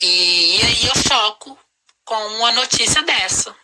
E, 0.01 0.57
e 0.57 0.61
aí 0.61 0.85
eu 0.87 0.95
choco 0.95 1.59
com 2.05 2.15
uma 2.15 2.51
notícia 2.53 3.01
dessa. 3.03 3.55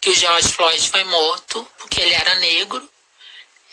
Que 0.00 0.10
o 0.10 0.14
George 0.14 0.52
Floyd 0.52 0.90
foi 0.90 1.02
morto 1.04 1.68
porque 1.78 2.00
ele 2.00 2.14
era 2.14 2.36
negro 2.36 2.88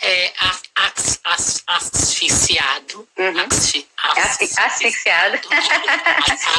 é, 0.05 0.33
as, 0.75 1.19
as, 1.23 1.63
asfixiado. 1.65 3.07
Uhum. 3.17 3.39
Asfi, 3.51 3.87
asfi, 3.97 4.49
asfixiado. 4.57 5.39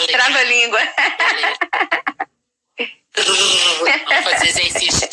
Trava 0.09 0.39
a 0.39 0.45
língua. 0.45 0.81
Vamos 3.17 4.25
fazer 4.25 4.49
exercício 4.49 5.09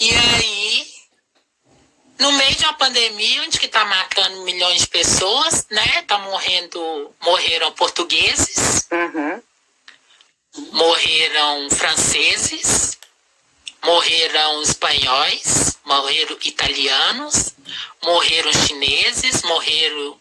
E 0.00 0.10
aí, 0.10 0.86
no 2.18 2.32
meio 2.32 2.54
de 2.54 2.64
uma 2.64 2.74
pandemia, 2.74 3.42
onde 3.42 3.58
que 3.58 3.68
tá 3.68 3.84
matando 3.84 4.42
milhões 4.44 4.82
de 4.82 4.88
pessoas, 4.88 5.66
né? 5.70 6.02
Tá 6.06 6.18
morrendo, 6.18 7.14
morreram 7.20 7.72
portugueses, 7.72 8.88
uhum. 8.90 9.42
morreram 10.72 11.68
franceses, 11.70 12.98
morreram 13.84 14.62
espanhóis, 14.62 15.78
morreram 15.84 16.38
italianos, 16.42 17.54
morreram 18.02 18.52
chineses, 18.52 19.42
morreram 19.42 20.20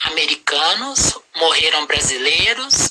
americanos, 0.00 1.18
morreram 1.36 1.86
brasileiros, 1.86 2.90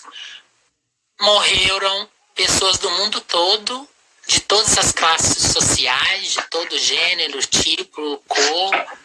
morreram 1.22 2.10
pessoas 2.36 2.78
do 2.78 2.90
mundo 2.92 3.22
todo, 3.22 3.88
de 4.28 4.42
todas 4.42 4.78
as 4.78 4.92
classes 4.92 5.52
sociais, 5.52 6.34
de 6.34 6.42
todo 6.50 6.78
gênero, 6.78 7.40
tipo, 7.48 8.18
cor, 8.28 8.98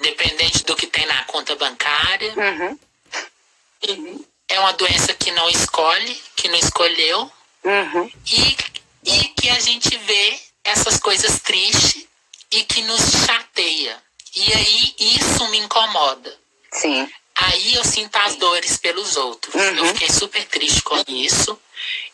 dependente 0.00 0.64
do 0.64 0.74
que 0.74 0.86
tem 0.86 1.06
na 1.06 1.24
conta 1.24 1.54
bancária. 1.56 2.34
Uhum. 2.36 4.24
É 4.48 4.58
uma 4.60 4.72
doença 4.72 5.14
que 5.14 5.30
não 5.30 5.48
escolhe, 5.48 6.22
que 6.36 6.48
não 6.48 6.58
escolheu. 6.58 7.30
Uhum. 7.64 8.10
E 8.26 8.56
e 9.04 9.24
que 9.28 9.48
a 9.50 9.60
gente 9.60 9.96
vê 9.98 10.38
essas 10.64 10.98
coisas 10.98 11.40
tristes 11.40 12.06
e 12.50 12.64
que 12.64 12.82
nos 12.82 13.00
chateia. 13.26 14.02
E 14.34 14.52
aí 14.52 14.94
isso 14.98 15.48
me 15.48 15.58
incomoda. 15.58 16.36
Sim. 16.72 17.08
Aí 17.36 17.74
eu 17.74 17.84
sinto 17.84 18.16
as 18.16 18.36
dores 18.36 18.76
pelos 18.76 19.16
outros. 19.16 19.54
Uhum. 19.54 19.78
Eu 19.78 19.86
fiquei 19.86 20.10
super 20.10 20.44
triste 20.46 20.82
com 20.82 21.02
isso. 21.08 21.58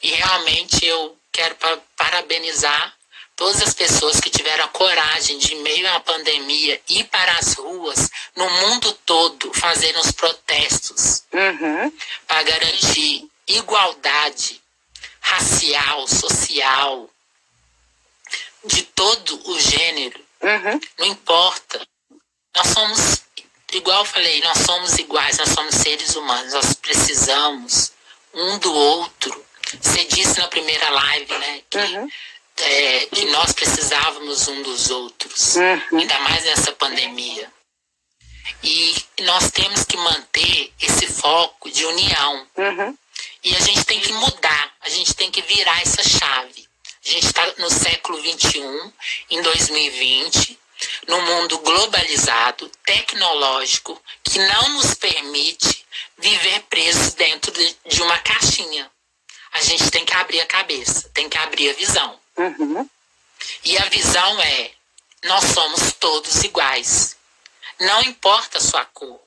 E 0.03 0.09
realmente 0.11 0.85
eu 0.85 1.17
quero 1.31 1.57
parabenizar 1.97 2.95
todas 3.37 3.63
as 3.63 3.73
pessoas 3.73 4.21
que 4.21 4.29
tiveram 4.29 4.65
a 4.65 4.69
coragem 4.69 5.39
de, 5.39 5.55
em 5.55 5.63
meio 5.63 5.91
à 5.95 6.01
pandemia, 6.01 6.81
ir 6.89 7.05
para 7.05 7.33
as 7.39 7.55
ruas, 7.55 8.11
no 8.37 8.49
mundo 8.51 8.93
todo, 9.07 9.53
fazer 9.55 9.97
uns 9.97 10.13
protestos 10.13 11.23
uhum. 11.33 11.91
para 12.27 12.43
garantir 12.43 13.27
igualdade 13.47 14.60
racial, 15.31 16.07
social, 16.09 17.09
de 18.65 18.83
todo 18.83 19.51
o 19.51 19.61
gênero. 19.61 20.21
Uhum. 20.43 20.81
Não 20.99 21.07
importa. 21.07 21.81
Nós 22.57 22.67
somos, 22.69 23.23
igual 23.73 24.01
eu 24.01 24.05
falei, 24.05 24.41
nós 24.43 24.59
somos 24.59 24.99
iguais, 24.99 25.39
nós 25.39 25.51
somos 25.51 25.75
seres 25.75 26.17
humanos, 26.17 26.53
nós 26.53 26.75
precisamos 26.75 27.93
um 28.35 28.59
do 28.59 28.73
outro. 28.73 29.45
Você 29.81 30.05
disse 30.05 30.39
na 30.41 30.49
primeira 30.49 30.89
live, 30.91 31.39
né, 31.39 31.63
que, 31.71 31.79
uhum. 31.79 32.09
é, 32.59 33.07
que 33.07 33.25
nós 33.27 33.53
precisávamos 33.53 34.49
um 34.49 34.63
dos 34.63 34.91
outros, 34.91 35.57
uhum. 35.57 35.99
ainda 35.99 36.19
mais 36.21 36.45
nessa 36.45 36.73
pandemia. 36.73 37.51
E 38.63 38.95
nós 39.21 39.51
temos 39.53 39.85
que 39.85 39.97
manter 39.97 40.73
esse 40.81 41.07
foco 41.07 41.71
de 41.71 41.85
união. 41.87 42.47
Uhum. 42.57 42.99
E 43.43 43.57
a 43.57 43.61
gente 43.61 43.85
tem 43.85 44.01
que 44.01 44.13
mudar, 44.13 44.75
a 44.81 44.89
gente 44.89 45.15
tem 45.15 45.31
que 45.31 45.43
virar 45.43 45.81
essa 45.81 46.03
chave. 46.03 46.69
A 47.05 47.09
gente 47.09 47.27
está 47.27 47.55
no 47.59 47.71
século 47.71 48.21
XXI, 48.21 48.93
em 49.31 49.41
2020, 49.41 50.59
no 51.09 51.21
mundo 51.23 51.59
globalizado, 51.59 52.71
tecnológico, 52.85 54.01
que 54.23 54.39
não 54.39 54.69
nos 54.71 54.95
permite 54.95 55.87
viver 56.19 56.61
presos 56.65 57.15
dentro 57.15 57.53
de 57.87 58.03
uma 58.03 58.19
caixinha. 58.19 58.91
A 59.53 59.61
gente 59.63 59.91
tem 59.91 60.05
que 60.05 60.15
abrir 60.15 60.41
a 60.41 60.47
cabeça, 60.47 61.09
tem 61.15 61.29
que 61.29 61.39
abrir 61.39 61.71
a 61.71 61.75
visão. 61.75 62.21
Uhum. 62.37 62.89
E 63.65 63.79
a 63.79 63.85
visão 63.87 64.41
é: 64.43 64.71
nós 65.25 65.45
somos 65.45 65.93
todos 65.95 66.45
iguais. 66.45 67.17
Não 67.81 68.03
importa 68.03 68.59
a 68.59 68.61
sua 68.61 68.85
cor, 68.85 69.21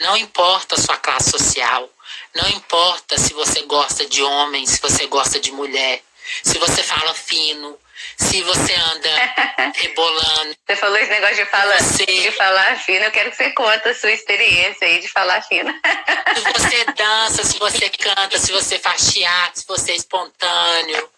não 0.00 0.16
importa 0.16 0.74
a 0.74 0.78
sua 0.78 0.96
classe 0.96 1.30
social, 1.30 1.88
não 2.34 2.48
importa 2.50 3.18
se 3.18 3.32
você 3.32 3.62
gosta 3.62 4.06
de 4.06 4.22
homem, 4.22 4.66
se 4.66 4.80
você 4.80 5.06
gosta 5.06 5.40
de 5.40 5.52
mulher, 5.52 6.02
se 6.42 6.58
você 6.58 6.82
fala 6.82 7.14
fino, 7.14 7.78
se 8.16 8.42
você 8.42 8.74
anda 8.74 9.10
rebolando. 9.74 10.56
Você 10.66 10.76
falou 10.76 10.96
esse 10.96 11.10
negócio 11.10 11.36
de, 11.36 11.46
fala, 11.46 11.78
você... 11.78 12.04
de 12.04 12.30
falar 12.32 12.78
fino, 12.78 13.04
eu 13.04 13.10
quero 13.10 13.30
que 13.30 13.36
você 13.36 13.50
conte 13.50 13.88
a 13.88 13.94
sua 13.94 14.10
experiência 14.10 14.86
aí 14.86 15.00
de 15.00 15.08
falar 15.08 15.42
fino. 15.42 15.72
se 16.34 16.52
você 16.52 16.84
dança, 16.84 17.44
se 17.44 17.58
você 17.58 17.88
canta, 17.90 18.38
se 18.38 18.52
você 18.52 18.78
faz 18.78 19.12
teatro, 19.12 19.60
se 19.60 19.66
você 19.66 19.92
é 19.92 19.96
espontâneo, 19.96 21.10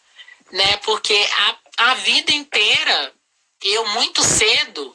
né? 0.52 0.76
Porque 0.78 1.26
a, 1.32 1.90
a 1.90 1.94
vida 1.94 2.32
inteira, 2.32 3.12
eu 3.62 3.86
muito 3.88 4.22
cedo, 4.22 4.94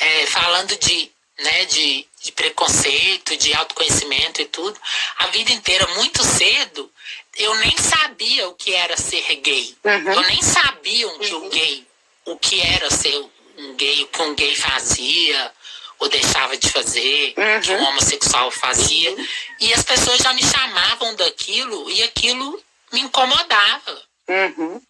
é, 0.00 0.26
falando 0.26 0.76
de, 0.78 1.12
né, 1.42 1.64
de, 1.66 2.06
de 2.22 2.32
preconceito, 2.32 3.36
de 3.36 3.52
autoconhecimento 3.54 4.40
e 4.40 4.46
tudo, 4.46 4.78
a 5.18 5.26
vida 5.28 5.52
inteira, 5.52 5.86
muito 5.94 6.22
cedo, 6.24 6.90
eu 7.36 7.54
nem 7.56 7.76
sabia 7.76 8.48
o 8.48 8.54
que 8.54 8.74
era 8.74 8.96
ser 8.96 9.36
gay. 9.36 9.76
Uhum. 9.84 10.12
Eu 10.12 10.22
nem 10.22 10.42
sabia 10.42 11.08
o 11.08 11.18
que 11.18 11.34
uhum. 11.34 11.46
o 11.46 11.50
gay, 11.50 11.86
o 12.26 12.36
que 12.36 12.60
era 12.60 12.90
ser 12.90 13.16
um 13.58 13.74
gay, 13.74 14.02
o 14.02 14.06
que 14.06 14.22
um 14.22 14.34
gay 14.34 14.54
fazia 14.54 15.52
ou 15.98 16.08
deixava 16.08 16.56
de 16.56 16.68
fazer, 16.68 17.32
uhum. 17.36 17.60
que 17.60 17.70
um 17.70 17.84
homossexual 17.84 18.50
fazia. 18.50 19.14
E 19.60 19.72
as 19.72 19.84
pessoas 19.84 20.18
já 20.18 20.32
me 20.32 20.42
chamavam 20.42 21.14
daquilo 21.14 21.88
e 21.90 22.02
aquilo 22.02 22.60
me 22.92 23.00
incomodava. 23.00 24.02
Uhum. 24.28 24.82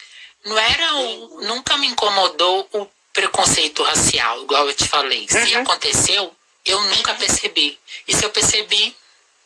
Não 0.47 0.59
era 0.59 0.95
o, 0.97 1.41
nunca 1.43 1.77
me 1.77 1.87
incomodou 1.87 2.67
o 2.73 2.89
preconceito 3.13 3.83
racial, 3.83 4.43
igual 4.43 4.67
eu 4.67 4.75
te 4.75 4.89
falei. 4.89 5.27
Se 5.29 5.55
uhum. 5.55 5.63
aconteceu, 5.63 6.35
eu 6.65 6.81
nunca 6.81 7.15
percebi. 7.15 7.79
E 8.07 8.15
se 8.15 8.25
eu 8.25 8.31
percebi, 8.31 8.95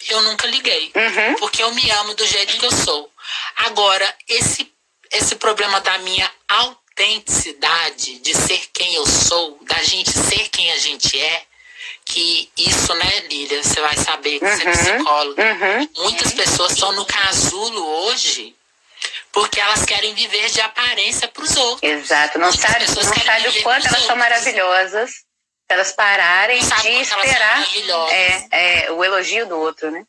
eu 0.08 0.22
nunca 0.22 0.46
liguei. 0.46 0.92
Uhum. 0.94 1.34
Porque 1.36 1.62
eu 1.62 1.72
me 1.72 1.90
amo 1.90 2.14
do 2.14 2.26
jeito 2.26 2.56
que 2.58 2.66
eu 2.66 2.72
sou. 2.72 3.10
Agora, 3.56 4.14
esse, 4.28 4.72
esse 5.12 5.36
problema 5.36 5.80
da 5.80 5.98
minha 5.98 6.30
autenticidade, 6.48 8.18
de 8.18 8.34
ser 8.34 8.66
quem 8.72 8.94
eu 8.94 9.06
sou, 9.06 9.58
da 9.62 9.82
gente 9.82 10.10
ser 10.10 10.48
quem 10.48 10.70
a 10.72 10.78
gente 10.78 11.18
é, 11.18 11.42
que 12.04 12.50
isso, 12.56 12.94
né, 12.94 13.20
Lília, 13.28 13.62
você 13.62 13.80
vai 13.80 13.96
saber 13.96 14.38
que 14.38 14.44
uhum. 14.44 14.56
você 14.56 14.62
é 14.62 14.66
uhum. 14.66 14.76
psicóloga. 14.76 15.42
Uhum. 15.42 15.88
Muitas 15.96 16.32
pessoas 16.32 16.72
estão 16.72 16.92
no 16.92 17.04
casulo 17.04 17.84
hoje 18.04 18.54
porque 19.32 19.60
elas 19.60 19.84
querem 19.84 20.14
viver 20.14 20.48
de 20.48 20.60
aparência 20.62 21.28
para 21.28 21.42
os 21.42 21.56
outros. 21.56 21.82
Exato, 21.82 22.38
não 22.38 22.50
sabe, 22.52 22.86
não 22.86 23.02
sabe 23.02 23.48
o 23.48 23.62
quanto 23.62 23.80
elas 23.80 23.92
outros. 23.92 24.06
são 24.06 24.16
maravilhosas 24.16 25.26
elas 25.68 25.92
pararem 25.92 26.60
de 26.60 26.88
esperar 27.00 27.64
é, 28.10 28.84
é, 28.86 28.92
o 28.92 29.04
elogio 29.04 29.46
do 29.46 29.58
outro, 29.58 29.90
né? 29.90 30.04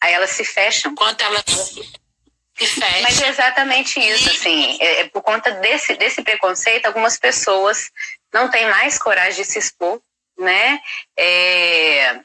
Aí 0.00 0.12
elas 0.14 0.30
se 0.30 0.44
fecham. 0.44 0.94
Quanto 0.94 1.22
elas 1.22 1.44
se 1.46 2.66
fecham. 2.66 3.02
Mas 3.02 3.20
é 3.20 3.28
exatamente 3.28 4.00
isso, 4.00 4.30
assim, 4.30 4.76
é, 4.80 5.00
é, 5.00 5.08
por 5.08 5.22
conta 5.22 5.50
desse, 5.52 5.94
desse 5.96 6.22
preconceito, 6.22 6.86
algumas 6.86 7.18
pessoas 7.18 7.90
não 8.32 8.50
têm 8.50 8.66
mais 8.66 8.98
coragem 8.98 9.42
de 9.42 9.50
se 9.50 9.58
expor, 9.58 10.00
né? 10.38 10.80
É, 11.16 12.20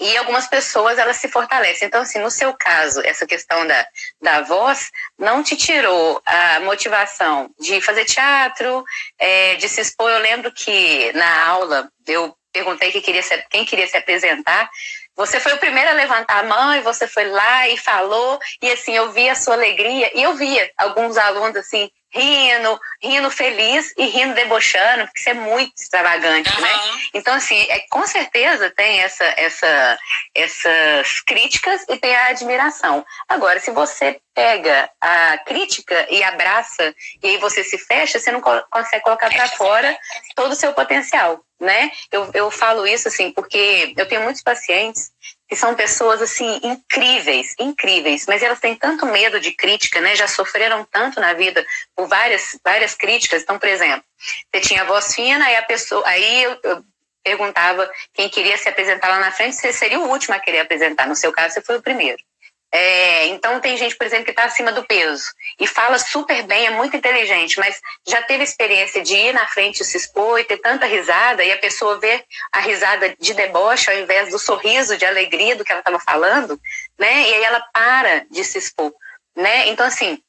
e 0.00 0.16
algumas 0.16 0.48
pessoas 0.48 0.98
elas 0.98 1.18
se 1.18 1.28
fortalecem. 1.28 1.86
Então, 1.86 2.00
assim, 2.00 2.18
no 2.18 2.30
seu 2.30 2.54
caso, 2.54 3.02
essa 3.04 3.26
questão 3.26 3.66
da, 3.66 3.86
da 4.20 4.40
voz 4.40 4.90
não 5.18 5.42
te 5.42 5.56
tirou 5.56 6.20
a 6.24 6.60
motivação 6.60 7.50
de 7.60 7.80
fazer 7.82 8.06
teatro, 8.06 8.82
é, 9.18 9.56
de 9.56 9.68
se 9.68 9.82
expor. 9.82 10.10
Eu 10.10 10.20
lembro 10.20 10.50
que 10.50 11.12
na 11.12 11.46
aula 11.46 11.90
eu 12.06 12.34
perguntei 12.50 12.90
quem 12.90 13.02
queria 13.02 13.22
se, 13.22 13.36
quem 13.50 13.64
queria 13.64 13.86
se 13.86 13.96
apresentar. 13.96 14.70
Você 15.14 15.38
foi 15.38 15.52
o 15.52 15.58
primeiro 15.58 15.90
a 15.90 15.94
levantar 15.94 16.38
a 16.38 16.48
mão 16.48 16.74
e 16.74 16.80
você 16.80 17.06
foi 17.06 17.26
lá 17.28 17.68
e 17.68 17.76
falou, 17.76 18.38
e 18.62 18.72
assim, 18.72 18.96
eu 18.96 19.12
via 19.12 19.32
a 19.32 19.36
sua 19.36 19.52
alegria, 19.52 20.10
e 20.14 20.22
eu 20.22 20.34
via 20.34 20.70
alguns 20.78 21.18
alunos 21.18 21.56
assim, 21.56 21.90
rindo, 22.12 22.80
rindo 23.02 23.30
feliz 23.30 23.92
e 23.96 24.06
rindo 24.06 24.34
debochando, 24.34 25.04
porque 25.04 25.20
isso 25.20 25.30
é 25.30 25.34
muito 25.34 25.72
extravagante, 25.78 26.54
uhum. 26.54 26.60
né? 26.60 26.70
Então, 27.14 27.34
assim, 27.34 27.60
é, 27.68 27.80
com 27.90 28.06
certeza 28.06 28.70
tem 28.70 29.00
essa, 29.00 29.24
essa, 29.36 29.98
essas 30.34 31.20
críticas 31.20 31.84
e 31.88 31.96
tem 31.96 32.14
a 32.14 32.26
admiração. 32.26 33.04
Agora, 33.28 33.60
se 33.60 33.70
você 33.70 34.20
pega 34.34 34.90
a 35.00 35.38
crítica 35.38 36.06
e 36.10 36.22
abraça, 36.22 36.94
e 37.22 37.28
aí 37.28 37.36
você 37.38 37.62
se 37.62 37.78
fecha, 37.78 38.18
você 38.18 38.30
não 38.30 38.40
consegue 38.40 39.04
colocar 39.04 39.30
para 39.30 39.48
fora 39.48 39.98
todo 40.34 40.52
o 40.52 40.56
seu 40.56 40.72
potencial, 40.72 41.44
né? 41.60 41.90
Eu, 42.10 42.30
eu 42.32 42.50
falo 42.50 42.86
isso, 42.86 43.08
assim, 43.08 43.30
porque 43.30 43.92
eu 43.96 44.06
tenho 44.08 44.22
muitos 44.22 44.42
pacientes 44.42 45.12
que 45.48 45.54
são 45.54 45.74
pessoas 45.74 46.22
assim 46.22 46.60
incríveis, 46.62 47.54
incríveis, 47.58 48.24
mas 48.26 48.42
elas 48.42 48.60
têm 48.60 48.74
tanto 48.74 49.04
medo 49.04 49.38
de 49.38 49.52
crítica, 49.52 50.00
né? 50.00 50.16
Já 50.16 50.26
sofreram 50.26 50.84
tanto 50.84 51.20
na 51.20 51.34
vida 51.34 51.64
por 51.94 52.08
várias 52.08 52.58
várias 52.64 52.94
críticas. 52.94 53.42
Então, 53.42 53.58
por 53.58 53.68
exemplo, 53.68 54.04
você 54.52 54.60
tinha 54.60 54.84
voz 54.84 55.14
fina 55.14 55.50
e 55.50 55.56
a 55.56 55.62
pessoa, 55.62 56.02
aí 56.06 56.44
eu, 56.44 56.58
eu 56.62 56.84
perguntava 57.22 57.90
quem 58.14 58.28
queria 58.28 58.56
se 58.56 58.68
apresentar 58.68 59.08
lá 59.08 59.18
na 59.18 59.32
frente, 59.32 59.56
você 59.56 59.72
seria 59.72 60.00
o 60.00 60.08
último 60.08 60.34
a 60.34 60.40
querer 60.40 60.60
apresentar. 60.60 61.06
No 61.06 61.16
seu 61.16 61.32
caso, 61.32 61.54
você 61.54 61.60
foi 61.60 61.76
o 61.76 61.82
primeiro. 61.82 62.22
É, 62.72 63.26
então 63.26 63.58
tem 63.60 63.76
gente, 63.76 63.96
por 63.96 64.06
exemplo, 64.06 64.24
que 64.26 64.30
está 64.30 64.44
acima 64.44 64.70
do 64.70 64.84
peso 64.84 65.24
e 65.58 65.66
fala 65.66 65.98
super 65.98 66.44
bem, 66.44 66.66
é 66.66 66.70
muito 66.70 66.96
inteligente, 66.96 67.58
mas 67.58 67.80
já 68.06 68.22
teve 68.22 68.44
experiência 68.44 69.02
de 69.02 69.14
ir 69.14 69.32
na 69.32 69.44
frente 69.48 69.84
se 69.84 69.96
expor 69.96 70.38
e 70.38 70.44
ter 70.44 70.58
tanta 70.58 70.86
risada 70.86 71.42
e 71.42 71.50
a 71.50 71.58
pessoa 71.58 71.98
ver 71.98 72.24
a 72.52 72.60
risada 72.60 73.12
de 73.18 73.34
deboche 73.34 73.90
ao 73.90 73.98
invés 73.98 74.30
do 74.30 74.38
sorriso 74.38 74.96
de 74.96 75.04
alegria 75.04 75.56
do 75.56 75.64
que 75.64 75.72
ela 75.72 75.80
estava 75.80 75.98
falando, 75.98 76.60
né? 76.96 77.28
E 77.28 77.34
aí 77.34 77.42
ela 77.42 77.60
para 77.72 78.24
de 78.30 78.44
se 78.44 78.58
expor, 78.58 78.92
né? 79.34 79.66
Então 79.68 79.84
assim, 79.84 80.22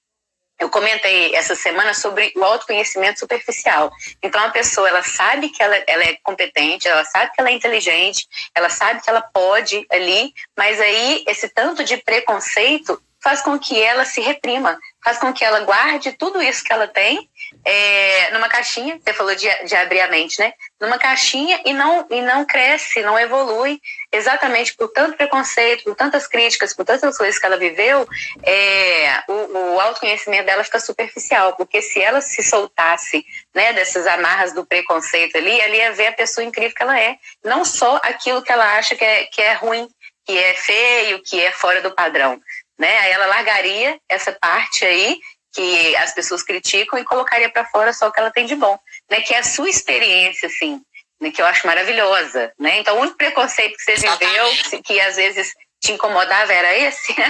eu 0.62 0.70
comentei 0.70 1.36
essa 1.36 1.56
semana 1.56 1.92
sobre 1.96 2.32
o 2.36 2.44
autoconhecimento 2.44 3.20
superficial. 3.20 3.92
Então, 4.22 4.40
a 4.40 4.52
pessoa, 4.52 4.88
ela 4.88 5.02
sabe 5.02 5.50
que 5.50 5.62
ela, 5.62 5.76
ela, 5.88 6.04
é 6.04 6.16
competente, 6.24 6.88
ela 6.88 7.04
sabe 7.04 7.32
que 7.34 7.42
ela 7.42 7.50
é 7.50 7.54
inteligente, 7.54 8.28
ela 8.56 8.70
sabe 8.70 9.02
que 9.02 9.10
ela 9.10 9.22
pode 9.22 9.84
ali, 9.90 10.32
mas 10.56 10.80
aí 10.80 11.24
esse 11.28 11.50
tanto 11.50 11.84
de 11.84 11.98
preconceito 11.98 13.02
faz 13.24 13.42
com 13.42 13.58
que 13.60 13.80
ela 13.82 14.04
se 14.04 14.20
reprima, 14.20 14.80
faz 15.04 15.18
com 15.18 15.32
que 15.32 15.44
ela 15.44 15.62
guarde 15.62 16.12
tudo 16.14 16.42
isso 16.42 16.64
que 16.64 16.74
ela 16.74 16.88
tem 16.88 17.30
é, 17.64 18.32
numa 18.32 18.50
caixinha, 18.50 19.00
você 19.00 19.14
falou 19.14 19.36
de, 19.36 19.48
de 19.66 19.76
abrir 19.76 20.00
a 20.02 20.08
mente, 20.08 20.40
né? 20.40 20.54
Numa 20.80 20.98
caixinha 20.98 21.62
e 21.66 21.74
não, 21.74 22.08
e 22.10 22.22
não 22.22 22.46
cresce, 22.46 23.02
não 23.02 23.20
evolui, 23.20 23.80
exatamente 24.12 24.74
por 24.76 24.88
tanto 24.90 25.18
preconceito, 25.18 25.84
por 25.84 25.96
tantas 25.96 26.28
críticas, 26.28 26.74
por 26.74 26.86
tantas 26.86 27.18
coisas 27.18 27.40
que 27.40 27.46
ela 27.46 27.58
viveu, 27.58 28.08
é, 28.44 29.24
o, 29.28 29.74
o 29.74 29.80
autoconhecimento 29.80 30.46
dela 30.46 30.64
fica 30.64 30.80
superficial, 30.80 31.56
porque 31.56 31.82
se 31.82 32.02
ela 32.02 32.22
se 32.22 32.42
soltasse 32.42 33.24
né, 33.54 33.74
dessas 33.74 34.08
amarras 34.08 34.54
do 34.54 34.66
preconceito 34.66 35.36
ali, 35.38 35.60
ela 35.60 35.76
ia 35.76 35.94
ver 35.94 36.08
a 36.08 36.14
pessoa 36.14 36.44
incrível 36.44 36.76
que 36.76 36.84
ela 36.84 37.00
é, 37.00 37.18
não 37.44 37.64
só 37.64 37.98
aquilo 38.04 38.42
que 38.42 38.52
ela 38.52 38.78
acha 38.78 38.96
que 38.96 39.06
é, 39.06 39.26
que 39.26 39.42
é 39.42 39.54
ruim, 39.54 39.88
que 40.26 40.38
é 40.38 40.54
feio, 40.54 41.22
que 41.24 41.40
é 41.42 41.52
fora 41.52 41.82
do 41.82 41.92
padrão. 41.92 42.40
Né? 42.82 42.98
Aí 42.98 43.12
ela 43.12 43.28
largaria 43.28 44.00
essa 44.10 44.32
parte 44.32 44.84
aí 44.84 45.22
que 45.54 45.96
as 45.98 46.16
pessoas 46.16 46.42
criticam 46.42 46.98
e 46.98 47.06
colocaria 47.06 47.48
para 47.48 47.64
fora 47.66 47.94
só 47.94 48.08
o 48.08 48.12
que 48.12 48.20
ela 48.20 48.32
tem 48.32 48.48
de 48.48 48.56
bom, 48.56 48.76
né? 49.08 49.22
Que 49.22 49.36
é 49.36 49.38
a 49.38 49.44
sua 49.44 49.70
experiência, 49.70 50.48
assim, 50.48 50.82
né? 51.20 51.30
que 51.30 51.40
eu 51.40 51.46
acho 51.46 51.68
maravilhosa, 51.68 52.52
né? 52.58 52.80
Então, 52.80 52.98
o 52.98 53.02
único 53.02 53.18
preconceito 53.18 53.78
que 53.78 53.84
você 53.84 53.94
viveu, 53.98 54.82
que 54.84 55.00
às 55.00 55.16
vezes 55.16 55.54
te 55.80 55.92
incomodava, 55.92 56.52
era 56.52 56.76
esse? 56.76 57.14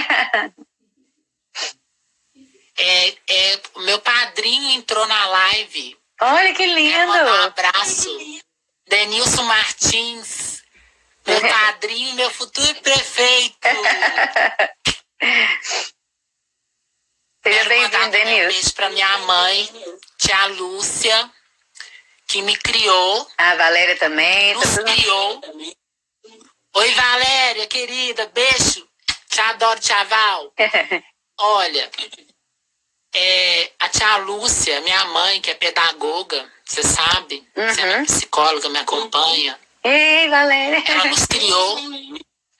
é, 2.78 3.08
é, 3.08 3.60
meu 3.84 3.98
padrinho 4.00 4.70
entrou 4.70 5.06
na 5.06 5.28
live. 5.28 5.98
Olha 6.18 6.54
que 6.54 6.64
lindo! 6.64 7.12
um 7.12 7.42
abraço. 7.42 8.08
Denilson 8.88 9.42
Martins, 9.42 10.62
meu 11.26 11.40
padrinho, 11.46 12.14
meu 12.14 12.30
futuro 12.30 12.74
prefeito. 12.76 13.68
Seja 17.44 17.68
bem-vindo, 17.68 17.96
Um 18.06 18.10
Denilson. 18.10 18.48
beijo 18.48 18.74
pra 18.74 18.90
minha 18.90 19.18
mãe, 19.18 19.68
tia 20.18 20.46
Lúcia, 20.48 21.30
que 22.28 22.42
me 22.42 22.56
criou, 22.56 23.28
A 23.38 23.54
Valéria 23.56 23.96
também. 23.98 24.54
Tá 24.54 24.60
nos 24.60 24.74
tudo... 24.76 24.84
criou. 24.92 25.40
Oi, 26.74 26.90
Valéria, 26.94 27.66
querida, 27.66 28.26
beijo. 28.28 28.88
Te 29.28 29.40
adoro, 29.40 29.80
tia 29.80 30.02
Val. 30.04 30.52
Olha, 31.38 31.90
é, 33.14 33.72
a 33.78 33.88
tia 33.88 34.16
Lúcia, 34.18 34.80
minha 34.82 35.04
mãe, 35.06 35.40
que 35.40 35.50
é 35.50 35.54
pedagoga, 35.54 36.50
você 36.64 36.82
sabe, 36.82 37.46
você 37.54 37.80
é 37.80 37.96
Uhum. 37.98 38.04
psicóloga, 38.06 38.68
me 38.70 38.78
acompanha. 38.78 39.58
Ei, 39.84 40.28
Valéria. 40.28 40.82
Ela 40.86 41.04
nos 41.06 41.26
criou, 41.26 41.78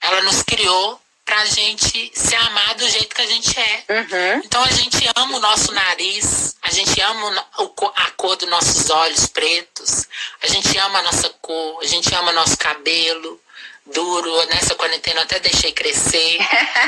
ela 0.01 0.21
nos 0.23 0.43
criou 0.43 1.01
pra 1.33 1.45
gente 1.45 2.11
se 2.13 2.35
amar 2.35 2.75
do 2.75 2.87
jeito 2.87 3.15
que 3.15 3.21
a 3.23 3.25
gente 3.25 3.59
é. 3.59 3.83
Uhum. 3.89 4.41
Então 4.45 4.63
a 4.63 4.69
gente 4.69 5.09
ama 5.15 5.37
o 5.37 5.39
nosso 5.39 5.71
nariz, 5.71 6.55
a 6.61 6.69
gente 6.69 7.01
ama 7.01 7.47
a 7.95 8.11
cor 8.11 8.35
dos 8.35 8.47
nossos 8.47 8.87
olhos 8.91 9.25
pretos, 9.25 10.07
a 10.43 10.47
gente 10.47 10.77
ama 10.77 10.99
a 10.99 11.01
nossa 11.01 11.29
cor, 11.41 11.79
a 11.81 11.87
gente 11.87 12.13
ama 12.13 12.31
nosso 12.33 12.55
cabelo 12.55 13.41
duro. 13.87 14.45
Nessa 14.45 14.75
quarentena 14.75 15.21
eu 15.21 15.23
até 15.23 15.39
deixei 15.39 15.71
crescer, 15.71 16.37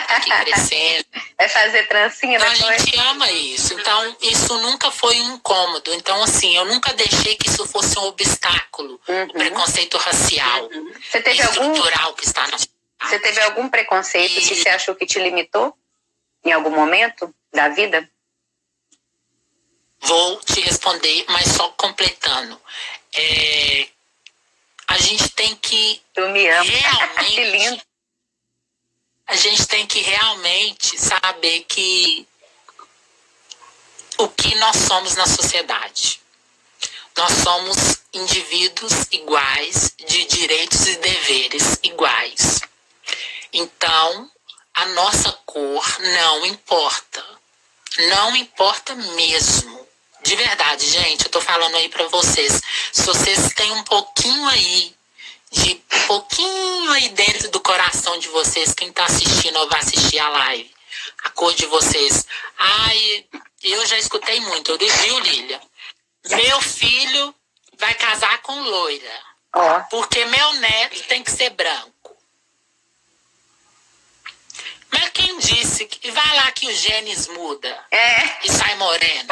aqui 0.09 0.29
crescendo. 0.45 1.05
Vai 1.39 1.49
fazer 1.49 1.87
trancinha 1.87 2.37
Então 2.37 2.47
a 2.47 2.77
gente 2.77 2.99
ama 2.99 3.31
isso. 3.31 3.73
Então 3.73 4.15
isso 4.21 4.57
nunca 4.59 4.91
foi 4.91 5.19
um 5.21 5.33
incômodo. 5.33 5.91
Então 5.95 6.21
assim, 6.21 6.55
eu 6.55 6.65
nunca 6.65 6.93
deixei 6.93 7.35
que 7.35 7.49
isso 7.49 7.65
fosse 7.65 7.97
um 7.97 8.03
obstáculo. 8.03 9.01
Uhum. 9.07 9.23
O 9.23 9.33
preconceito 9.33 9.97
racial, 9.97 10.69
Você 11.01 11.19
teve 11.19 11.41
algum, 11.41 11.71
estrutural 11.71 12.13
que 12.13 12.25
está 12.25 12.47
na 12.47 12.57
você 13.01 13.19
teve 13.19 13.41
algum 13.41 13.69
preconceito 13.69 14.35
que 14.35 14.55
você 14.55 14.69
achou 14.69 14.95
que 14.95 15.05
te 15.05 15.19
limitou 15.19 15.77
em 16.43 16.51
algum 16.51 16.71
momento 16.71 17.33
da 17.53 17.69
vida? 17.69 18.09
Vou 19.99 20.39
te 20.41 20.61
responder, 20.61 21.25
mas 21.29 21.47
só 21.51 21.69
completando. 21.69 22.59
É, 23.13 23.87
a 24.87 24.97
gente 24.97 25.29
tem 25.29 25.55
que 25.55 26.01
Eu 26.15 26.29
me 26.29 26.47
amo. 26.47 26.69
realmente. 26.69 27.25
que 27.33 27.43
lindo. 27.43 27.81
A 29.27 29.35
gente 29.35 29.65
tem 29.67 29.87
que 29.87 30.01
realmente 30.01 30.99
saber 30.99 31.61
que 31.63 32.27
o 34.19 34.27
que 34.29 34.55
nós 34.55 34.75
somos 34.77 35.15
na 35.15 35.25
sociedade. 35.25 36.21
Nós 37.17 37.31
somos 37.43 38.01
indivíduos 38.13 39.07
iguais, 39.11 39.93
de 39.97 40.25
direitos 40.25 40.85
e 40.87 40.95
deveres 40.97 41.79
iguais. 41.81 42.61
Então, 43.57 44.29
a 44.73 44.85
nossa 44.87 45.31
cor 45.45 45.99
não 46.01 46.45
importa. 46.45 47.25
Não 48.09 48.35
importa 48.35 48.93
mesmo. 48.93 49.87
De 50.23 50.35
verdade, 50.35 50.85
gente, 50.85 51.23
eu 51.23 51.31
tô 51.31 51.39
falando 51.39 51.73
aí 51.75 51.87
pra 51.87 52.05
vocês. 52.09 52.61
Se 52.91 53.03
vocês 53.03 53.53
têm 53.53 53.71
um 53.71 53.83
pouquinho 53.85 54.45
aí, 54.49 54.93
de 55.49 55.75
pouquinho 56.05 56.91
aí 56.91 57.07
dentro 57.09 57.49
do 57.49 57.61
coração 57.61 58.19
de 58.19 58.27
vocês, 58.27 58.73
quem 58.73 58.91
tá 58.91 59.05
assistindo 59.05 59.57
ou 59.57 59.69
vai 59.69 59.79
assistir 59.79 60.19
a 60.19 60.27
live, 60.27 60.75
a 61.23 61.29
cor 61.29 61.53
de 61.53 61.65
vocês. 61.67 62.25
Ai, 62.57 63.25
eu 63.63 63.85
já 63.85 63.97
escutei 63.97 64.41
muito, 64.41 64.77
viu, 64.77 65.19
Lília? 65.19 65.61
Meu 66.27 66.61
filho 66.61 67.33
vai 67.79 67.93
casar 67.93 68.41
com 68.41 68.59
loira, 68.63 69.21
porque 69.89 70.25
meu 70.25 70.53
neto 70.55 71.03
tem 71.03 71.23
que 71.23 71.31
ser 71.31 71.51
branco. 71.51 71.94
Mas 74.91 75.09
quem 75.09 75.37
disse 75.39 75.85
que 75.85 76.11
vai 76.11 76.35
lá 76.35 76.51
que 76.51 76.67
o 76.67 76.73
genes 76.73 77.27
muda 77.27 77.85
é. 77.91 78.45
e 78.45 78.51
sai 78.51 78.75
moreno? 78.75 79.29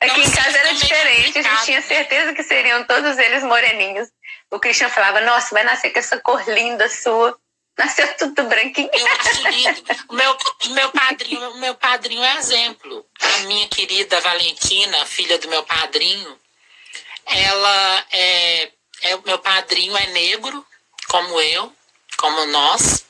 Aqui 0.00 0.20
em 0.20 0.24
Então, 0.24 0.42
casa 0.42 0.58
era 0.58 0.74
diferente. 0.74 1.38
A 1.38 1.42
gente 1.42 1.64
tinha 1.64 1.82
certeza 1.82 2.32
que 2.32 2.42
seriam 2.42 2.84
todos 2.84 3.18
eles 3.18 3.42
moreninhos. 3.42 4.08
O 4.50 4.58
Christian 4.58 4.88
falava: 4.88 5.20
Nossa, 5.20 5.54
vai 5.54 5.64
nascer 5.64 5.90
com 5.90 5.98
essa 5.98 6.18
cor 6.20 6.42
linda 6.48 6.88
sua. 6.88 7.36
Nasceu 7.76 8.06
tudo 8.16 8.44
branquinho. 8.44 8.88
Eu 8.92 9.06
acho 9.06 9.48
lindo. 9.48 9.82
O 10.08 10.14
meu, 10.14 10.36
meu 10.70 10.90
padrinho, 10.90 11.54
meu 11.56 11.74
padrinho 11.74 12.22
é 12.22 12.36
exemplo. 12.36 13.04
A 13.20 13.38
minha 13.46 13.68
querida 13.68 14.20
Valentina, 14.20 15.04
filha 15.06 15.38
do 15.38 15.48
meu 15.48 15.64
padrinho, 15.64 16.38
ela 17.26 18.06
é, 18.12 18.70
é 19.02 19.16
o 19.16 19.22
meu 19.22 19.38
padrinho 19.40 19.96
é 19.96 20.06
negro, 20.08 20.64
como 21.08 21.40
eu, 21.40 21.73
como 22.24 22.46
nós. 22.46 23.04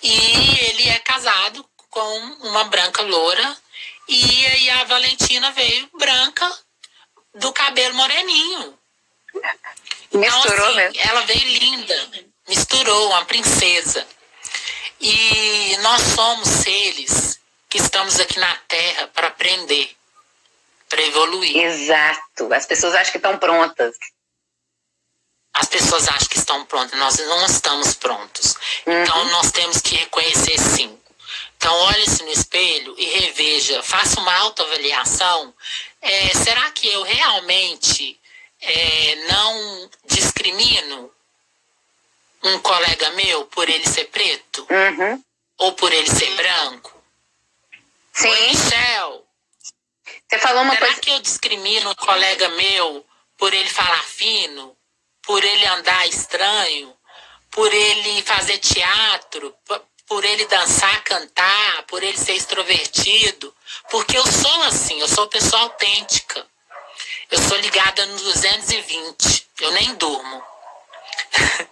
E 0.00 0.58
ele 0.60 0.88
é 0.90 0.98
casado 1.00 1.68
com 1.90 2.18
uma 2.42 2.64
branca 2.64 3.02
loura. 3.02 3.56
E 4.08 4.46
aí 4.46 4.70
a 4.70 4.84
Valentina 4.84 5.50
veio 5.50 5.90
branca 5.98 6.58
do 7.34 7.52
cabelo 7.52 7.94
moreninho. 7.94 8.78
Misturou 10.12 10.52
Então, 10.52 10.66
assim, 10.66 10.76
mesmo. 10.76 11.00
Ela 11.00 11.20
veio 11.22 11.44
linda, 11.58 12.10
misturou, 12.48 13.08
uma 13.08 13.24
princesa. 13.24 14.06
E 15.00 15.76
nós 15.80 16.00
somos 16.14 16.48
seres 16.48 17.40
que 17.68 17.78
estamos 17.78 18.20
aqui 18.20 18.38
na 18.38 18.54
Terra 18.68 19.08
para 19.08 19.28
aprender, 19.28 19.96
para 20.88 21.02
evoluir. 21.02 21.56
Exato. 21.56 22.52
As 22.52 22.66
pessoas 22.66 22.94
acham 22.94 23.12
que 23.12 23.18
estão 23.18 23.36
prontas. 23.38 23.96
As 25.52 25.66
pessoas 25.66 26.08
acham 26.08 26.28
que 26.28 26.38
estão 26.38 26.64
prontas, 26.64 26.98
nós 26.98 27.18
não 27.18 27.44
estamos 27.46 27.94
prontos. 27.94 28.54
Uhum. 28.86 29.02
Então 29.02 29.24
nós 29.26 29.50
temos 29.50 29.80
que 29.80 29.96
reconhecer 29.96 30.58
sim. 30.58 30.96
Então 31.56 31.74
olhe-se 31.82 32.22
no 32.22 32.30
espelho 32.30 32.94
e 32.98 33.04
reveja, 33.04 33.82
faça 33.82 34.20
uma 34.20 34.34
autoavaliação. 34.38 35.52
É, 36.00 36.28
será 36.34 36.70
que 36.70 36.88
eu 36.88 37.02
realmente 37.02 38.18
é, 38.62 39.14
não 39.28 39.90
discrimino 40.06 41.12
um 42.42 42.58
colega 42.60 43.10
meu 43.10 43.44
por 43.46 43.68
ele 43.68 43.86
ser 43.86 44.04
preto 44.06 44.66
Uhum. 44.70 45.22
ou 45.58 45.72
por 45.74 45.92
ele 45.92 46.08
ser 46.08 46.34
branco? 46.36 46.96
Oi, 48.22 48.30
Sim. 48.36 48.48
Michel, 48.48 49.26
Você 50.28 50.38
falou 50.38 50.62
uma 50.62 50.74
será 50.74 50.86
coisa. 50.86 51.00
que 51.00 51.10
eu 51.10 51.18
discrimino 51.20 51.90
um 51.90 51.94
colega 51.94 52.48
meu 52.50 53.04
por 53.36 53.52
ele 53.52 53.68
falar 53.68 54.02
fino, 54.04 54.74
por 55.22 55.42
ele 55.44 55.66
andar 55.66 56.06
estranho, 56.08 56.94
por 57.50 57.72
ele 57.72 58.22
fazer 58.22 58.58
teatro, 58.58 59.54
por 60.06 60.24
ele 60.24 60.44
dançar, 60.46 61.02
cantar, 61.04 61.82
por 61.84 62.02
ele 62.02 62.18
ser 62.18 62.34
extrovertido? 62.34 63.54
Porque 63.90 64.16
eu 64.16 64.26
sou 64.26 64.62
assim, 64.62 65.00
eu 65.00 65.08
sou 65.08 65.28
pessoa 65.28 65.62
autêntica. 65.62 66.46
Eu 67.30 67.38
sou 67.40 67.56
ligada 67.58 68.04
no 68.06 68.18
220, 68.18 69.48
eu 69.60 69.70
nem 69.72 69.94
durmo. 69.94 70.42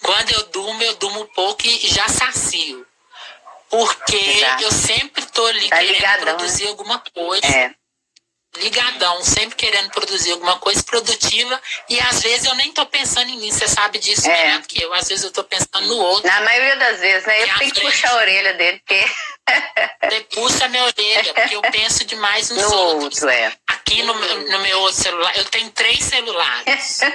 Quando 0.00 0.30
eu 0.30 0.42
durmo, 0.44 0.82
eu 0.82 0.94
durmo 0.94 1.24
pouco 1.34 1.66
e 1.66 1.88
já 1.88 2.08
sacio. 2.08 2.86
Porque 3.68 4.16
Exato. 4.16 4.62
eu 4.62 4.70
sempre 4.70 5.26
tô 5.26 5.44
ali 5.46 5.68
Tá 5.68 5.78
querendo 5.78 5.94
ligadão, 5.94 6.24
né? 6.24 6.34
produzir 6.34 6.68
alguma 6.68 7.02
coisa 7.12 7.46
É. 7.46 7.74
ligadão, 8.60 9.22
sempre 9.22 9.56
querendo 9.56 9.90
produzir 9.90 10.32
alguma 10.32 10.58
coisa 10.58 10.82
produtiva 10.82 11.60
e 11.88 11.98
às 12.00 12.20
vezes 12.22 12.44
eu 12.46 12.54
nem 12.54 12.72
tô 12.72 12.84
pensando 12.86 13.30
em 13.30 13.38
mim, 13.38 13.50
você 13.50 13.66
sabe 13.68 13.98
disso 13.98 14.28
É. 14.28 14.46
melhor 14.46 14.62
que 14.62 14.82
eu, 14.82 14.92
às 14.94 15.08
vezes 15.08 15.24
eu 15.24 15.30
tô 15.32 15.44
pensando 15.44 15.86
no 15.86 15.96
outro, 15.96 16.26
Na 16.26 16.40
maioria 16.42 16.76
das 16.76 17.00
vezes, 17.00 17.26
né? 17.26 17.42
Eu 17.42 17.58
tenho 17.58 17.72
que 17.72 17.80
puxar 17.80 18.10
a 18.10 18.16
orelha 18.16 18.54
dele, 18.54 18.78
porque 18.86 19.04
Você 20.02 20.20
puxa 20.34 20.68
minha 20.68 20.84
orelha, 20.84 21.34
porque 21.34 21.54
eu 21.56 21.62
penso 21.62 22.04
demais 22.04 22.50
nos 22.50 22.62
no 22.62 22.76
outros. 22.76 23.04
outro, 23.22 23.28
é. 23.28 23.52
Aqui 23.68 24.02
no, 24.02 24.14
meu- 24.14 24.50
no 24.50 24.58
meu 24.60 24.80
outro 24.80 25.00
celular, 25.02 25.36
eu 25.36 25.44
tenho 25.44 25.70
três 25.70 26.02
celulares. 26.04 27.00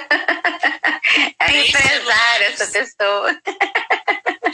É 1.38 1.44
Três 1.46 1.68
empresária 1.68 1.98
celulares. 2.00 2.60
essa 2.60 2.72
pessoa. 2.72 3.36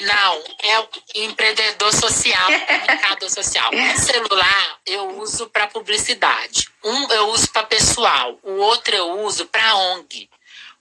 Não, 0.01 0.45
é 0.63 0.81
o 0.81 0.89
empreendedor 1.15 1.93
social, 1.93 2.49
comunicador 2.67 3.31
social. 3.31 3.71
Um 3.73 3.97
celular 3.97 4.79
eu 4.87 5.19
uso 5.19 5.49
para 5.49 5.67
publicidade, 5.67 6.69
um 6.85 7.13
eu 7.13 7.29
uso 7.31 7.51
para 7.51 7.65
pessoal, 7.65 8.39
o 8.43 8.53
outro 8.55 8.95
eu 8.95 9.21
uso 9.21 9.47
para 9.47 9.75
ONG. 9.75 10.29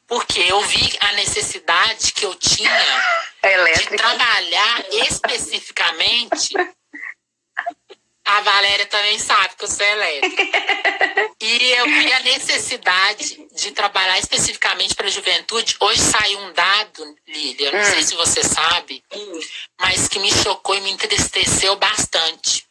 Porque 0.07 0.39
eu 0.39 0.61
vi 0.61 0.97
a 1.01 1.11
necessidade 1.13 2.13
que 2.13 2.25
eu 2.25 2.33
tinha 2.35 2.71
É 3.43 3.73
de 3.73 3.85
trabalhar 3.87 4.85
especificamente. 4.91 6.53
A 8.27 8.41
Valéria 8.41 8.85
também 8.87 9.17
sabe 9.19 9.55
que 9.57 9.63
eu 9.63 9.69
sou 9.69 9.85
elétrica. 9.85 10.43
E 11.39 11.71
eu 11.73 11.85
vi 11.85 12.11
a 12.13 12.19
necessidade 12.21 13.47
de 13.55 13.71
trabalhar 13.71 14.17
especificamente 14.17 14.95
para 14.95 15.05
a 15.05 15.09
juventude. 15.11 15.75
Hoje 15.79 16.01
saiu 16.01 16.39
um 16.39 16.51
dado, 16.51 17.15
Lília, 17.27 17.71
não 17.71 17.79
Hum. 17.79 17.83
sei 17.83 18.01
se 18.01 18.15
você 18.15 18.43
sabe, 18.43 19.03
mas 19.79 20.07
que 20.07 20.17
me 20.19 20.31
chocou 20.31 20.75
e 20.75 20.81
me 20.81 20.89
entristeceu 20.91 21.75
bastante. 21.75 22.65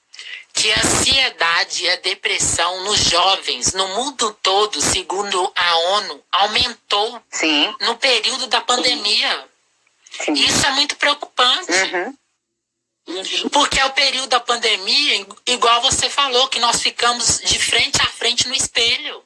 Que 0.52 0.72
a 0.72 0.78
ansiedade 0.80 1.84
e 1.84 1.90
a 1.90 1.96
depressão 1.96 2.82
nos 2.84 2.98
jovens, 2.98 3.72
no 3.72 3.86
mundo 3.88 4.36
todo, 4.42 4.80
segundo 4.80 5.52
a 5.54 5.76
ONU, 5.98 6.24
aumentou 6.32 7.22
Sim. 7.30 7.72
no 7.82 7.96
período 7.96 8.48
da 8.48 8.60
pandemia. 8.60 9.44
Sim. 10.10 10.32
Isso 10.32 10.66
é 10.66 10.70
muito 10.72 10.96
preocupante. 10.96 11.70
Uhum. 11.72 12.14
Porque 13.52 13.78
é 13.78 13.84
o 13.84 13.92
período 13.92 14.28
da 14.28 14.40
pandemia, 14.40 15.26
igual 15.46 15.80
você 15.80 16.10
falou, 16.10 16.48
que 16.48 16.58
nós 16.58 16.82
ficamos 16.82 17.38
de 17.38 17.58
frente 17.58 18.00
a 18.02 18.06
frente 18.06 18.48
no 18.48 18.54
espelho. 18.54 19.24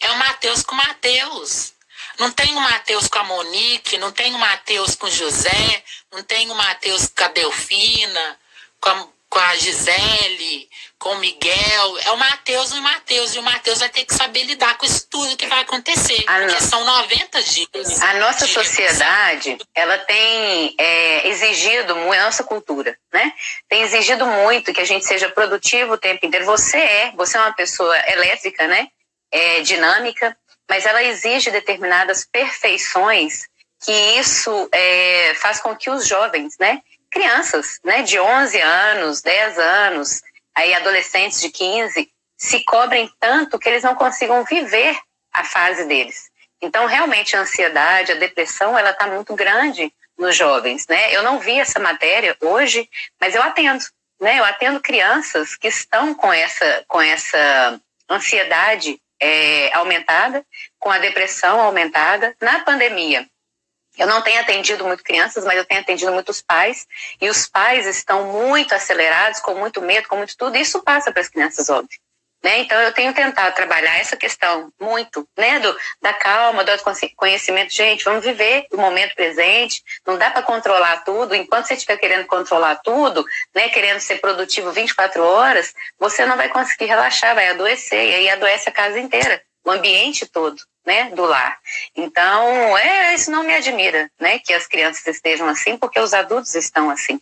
É 0.00 0.10
o 0.10 0.18
Mateus 0.18 0.62
com 0.62 0.74
Mateus. 0.74 1.72
Não 2.18 2.30
tem 2.30 2.54
o 2.54 2.60
Mateus 2.60 3.08
com 3.08 3.18
a 3.18 3.24
Monique, 3.24 3.98
não 3.98 4.12
tem 4.12 4.34
o 4.34 4.38
Mateus 4.38 4.94
com 4.94 5.06
o 5.06 5.10
José, 5.10 5.84
não 6.12 6.22
tem 6.22 6.50
o 6.50 6.54
Mateus 6.54 7.08
com 7.08 7.24
a 7.24 7.28
Delfina, 7.28 8.40
com 8.80 8.90
a, 8.90 9.08
com 9.34 9.40
a 9.40 9.56
Gisele, 9.56 10.68
com 10.96 11.10
o 11.10 11.18
Miguel. 11.18 11.98
É 12.04 12.12
o 12.12 12.16
Mateus 12.16 12.70
e 12.70 12.78
o 12.78 12.82
Mateus. 12.82 13.34
E 13.34 13.38
o 13.40 13.42
Mateus 13.42 13.80
vai 13.80 13.88
ter 13.88 14.04
que 14.04 14.14
saber 14.14 14.44
lidar 14.44 14.78
com 14.78 14.86
isso 14.86 15.08
tudo 15.10 15.36
que 15.36 15.48
vai 15.48 15.60
acontecer. 15.60 16.22
A 16.28 16.38
porque 16.38 16.54
no... 16.54 16.60
são 16.60 16.84
90 16.84 17.42
dias. 17.42 18.00
A 18.00 18.14
nossa 18.14 18.46
sociedade, 18.46 19.58
ela 19.74 19.98
tem 19.98 20.74
é, 20.78 21.28
exigido 21.28 21.96
muito, 21.96 22.20
a 22.20 22.24
nossa 22.24 22.44
cultura, 22.44 22.96
né? 23.12 23.32
Tem 23.68 23.82
exigido 23.82 24.24
muito 24.24 24.72
que 24.72 24.80
a 24.80 24.86
gente 24.86 25.04
seja 25.04 25.28
produtivo 25.28 25.94
o 25.94 25.98
tempo 25.98 26.24
inteiro. 26.24 26.46
Você 26.46 26.78
é, 26.78 27.12
você 27.16 27.36
é 27.36 27.40
uma 27.40 27.52
pessoa 27.52 27.96
elétrica, 28.08 28.68
né? 28.68 28.86
É, 29.32 29.62
dinâmica 29.62 30.36
mas 30.66 30.86
ela 30.86 31.02
exige 31.02 31.50
determinadas 31.50 32.24
perfeições 32.24 33.46
que 33.84 33.92
isso 33.92 34.68
é, 34.72 35.34
faz 35.34 35.60
com 35.60 35.76
que 35.76 35.90
os 35.90 36.06
jovens, 36.06 36.56
né, 36.58 36.80
crianças, 37.14 37.78
né, 37.84 38.02
de 38.02 38.18
11 38.18 38.60
anos, 38.60 39.22
10 39.22 39.58
anos, 39.58 40.20
aí 40.52 40.74
adolescentes 40.74 41.40
de 41.40 41.48
15, 41.48 42.10
se 42.36 42.64
cobrem 42.64 43.08
tanto 43.20 43.58
que 43.58 43.68
eles 43.68 43.84
não 43.84 43.94
consigam 43.94 44.44
viver 44.44 44.98
a 45.32 45.44
fase 45.44 45.84
deles. 45.84 46.28
Então, 46.60 46.86
realmente, 46.86 47.36
a 47.36 47.40
ansiedade, 47.40 48.10
a 48.10 48.16
depressão, 48.16 48.76
ela 48.76 48.90
está 48.90 49.06
muito 49.06 49.34
grande 49.34 49.92
nos 50.18 50.36
jovens, 50.36 50.86
né? 50.88 51.14
Eu 51.14 51.22
não 51.22 51.38
vi 51.38 51.58
essa 51.58 51.78
matéria 51.78 52.36
hoje, 52.40 52.88
mas 53.20 53.34
eu 53.34 53.42
atendo, 53.42 53.84
né? 54.20 54.38
Eu 54.38 54.44
atendo 54.44 54.80
crianças 54.80 55.54
que 55.54 55.68
estão 55.68 56.14
com 56.14 56.32
essa, 56.32 56.84
com 56.88 57.00
essa 57.00 57.80
ansiedade 58.10 59.00
é, 59.20 59.72
aumentada, 59.74 60.44
com 60.78 60.90
a 60.90 60.98
depressão 60.98 61.60
aumentada. 61.60 62.34
Na 62.40 62.60
pandemia, 62.60 63.26
eu 63.96 64.06
não 64.06 64.22
tenho 64.22 64.40
atendido 64.40 64.84
muito 64.84 65.02
crianças, 65.02 65.44
mas 65.44 65.56
eu 65.56 65.64
tenho 65.64 65.80
atendido 65.80 66.12
muitos 66.12 66.42
pais, 66.42 66.86
e 67.20 67.28
os 67.28 67.46
pais 67.46 67.86
estão 67.86 68.24
muito 68.32 68.74
acelerados, 68.74 69.40
com 69.40 69.54
muito 69.54 69.80
medo, 69.80 70.08
com 70.08 70.16
muito 70.16 70.36
tudo, 70.36 70.56
e 70.56 70.60
isso 70.60 70.82
passa 70.82 71.12
para 71.12 71.22
as 71.22 71.28
crianças, 71.28 71.68
óbvio. 71.68 71.98
Né? 72.44 72.58
Então, 72.58 72.78
eu 72.78 72.92
tenho 72.92 73.14
tentado 73.14 73.54
trabalhar 73.54 73.96
essa 73.96 74.18
questão 74.18 74.70
muito, 74.78 75.26
né? 75.34 75.60
Do, 75.60 75.74
da 76.02 76.12
calma, 76.12 76.62
do 76.62 76.72
conhecimento. 77.16 77.72
Gente, 77.72 78.04
vamos 78.04 78.22
viver 78.22 78.66
o 78.70 78.76
momento 78.76 79.14
presente, 79.14 79.82
não 80.06 80.18
dá 80.18 80.30
para 80.30 80.42
controlar 80.42 81.04
tudo. 81.04 81.34
Enquanto 81.34 81.68
você 81.68 81.72
estiver 81.72 81.96
querendo 81.96 82.26
controlar 82.26 82.76
tudo, 82.84 83.24
né? 83.54 83.70
querendo 83.70 83.98
ser 83.98 84.20
produtivo 84.20 84.70
24 84.72 85.24
horas, 85.24 85.72
você 85.98 86.26
não 86.26 86.36
vai 86.36 86.50
conseguir 86.50 86.84
relaxar, 86.84 87.34
vai 87.34 87.48
adoecer, 87.48 88.10
e 88.10 88.14
aí 88.14 88.28
adoece 88.28 88.68
a 88.68 88.72
casa 88.72 89.00
inteira, 89.00 89.42
o 89.64 89.70
ambiente 89.70 90.26
todo. 90.26 90.60
Né, 90.86 91.10
do 91.12 91.24
lar. 91.24 91.58
Então, 91.96 92.76
é, 92.76 93.14
isso 93.14 93.30
não 93.30 93.42
me 93.42 93.54
admira, 93.54 94.10
né, 94.20 94.38
que 94.38 94.52
as 94.52 94.66
crianças 94.66 95.06
estejam 95.06 95.48
assim, 95.48 95.78
porque 95.78 95.98
os 95.98 96.12
adultos 96.12 96.54
estão 96.54 96.90
assim, 96.90 97.18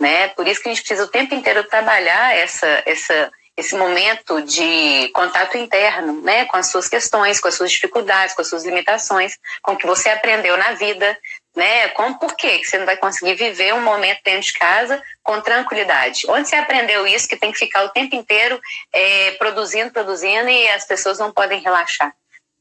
né? 0.00 0.28
Por 0.28 0.48
isso 0.48 0.62
que 0.62 0.70
a 0.70 0.72
gente 0.72 0.82
precisa 0.82 1.04
o 1.04 1.10
tempo 1.10 1.34
inteiro 1.34 1.64
trabalhar 1.64 2.34
essa 2.34 2.82
essa 2.86 3.30
esse 3.56 3.76
momento 3.76 4.42
de 4.42 5.08
contato 5.14 5.56
interno, 5.56 6.20
né, 6.22 6.44
com 6.46 6.56
as 6.56 6.70
suas 6.70 6.88
questões, 6.88 7.38
com 7.38 7.46
as 7.46 7.54
suas 7.54 7.70
dificuldades, 7.70 8.34
com 8.34 8.42
as 8.42 8.48
suas 8.48 8.64
limitações, 8.64 9.38
com 9.62 9.72
o 9.72 9.76
que 9.76 9.86
você 9.86 10.08
aprendeu 10.08 10.56
na 10.56 10.72
vida, 10.72 11.16
né, 11.54 11.88
com 11.90 12.14
por 12.14 12.34
que 12.34 12.64
você 12.64 12.78
não 12.78 12.86
vai 12.86 12.96
conseguir 12.96 13.34
viver 13.34 13.72
um 13.72 13.82
momento 13.82 14.20
dentro 14.24 14.42
de 14.42 14.52
casa 14.54 15.00
com 15.22 15.40
tranquilidade. 15.40 16.24
Onde 16.28 16.48
você 16.48 16.56
aprendeu 16.56 17.06
isso 17.06 17.28
que 17.28 17.36
tem 17.36 17.52
que 17.52 17.58
ficar 17.58 17.84
o 17.84 17.90
tempo 17.90 18.16
inteiro 18.16 18.60
é, 18.92 19.30
produzindo, 19.32 19.92
produzindo 19.92 20.48
e 20.48 20.68
as 20.70 20.84
pessoas 20.84 21.18
não 21.18 21.30
podem 21.32 21.60
relaxar, 21.60 22.12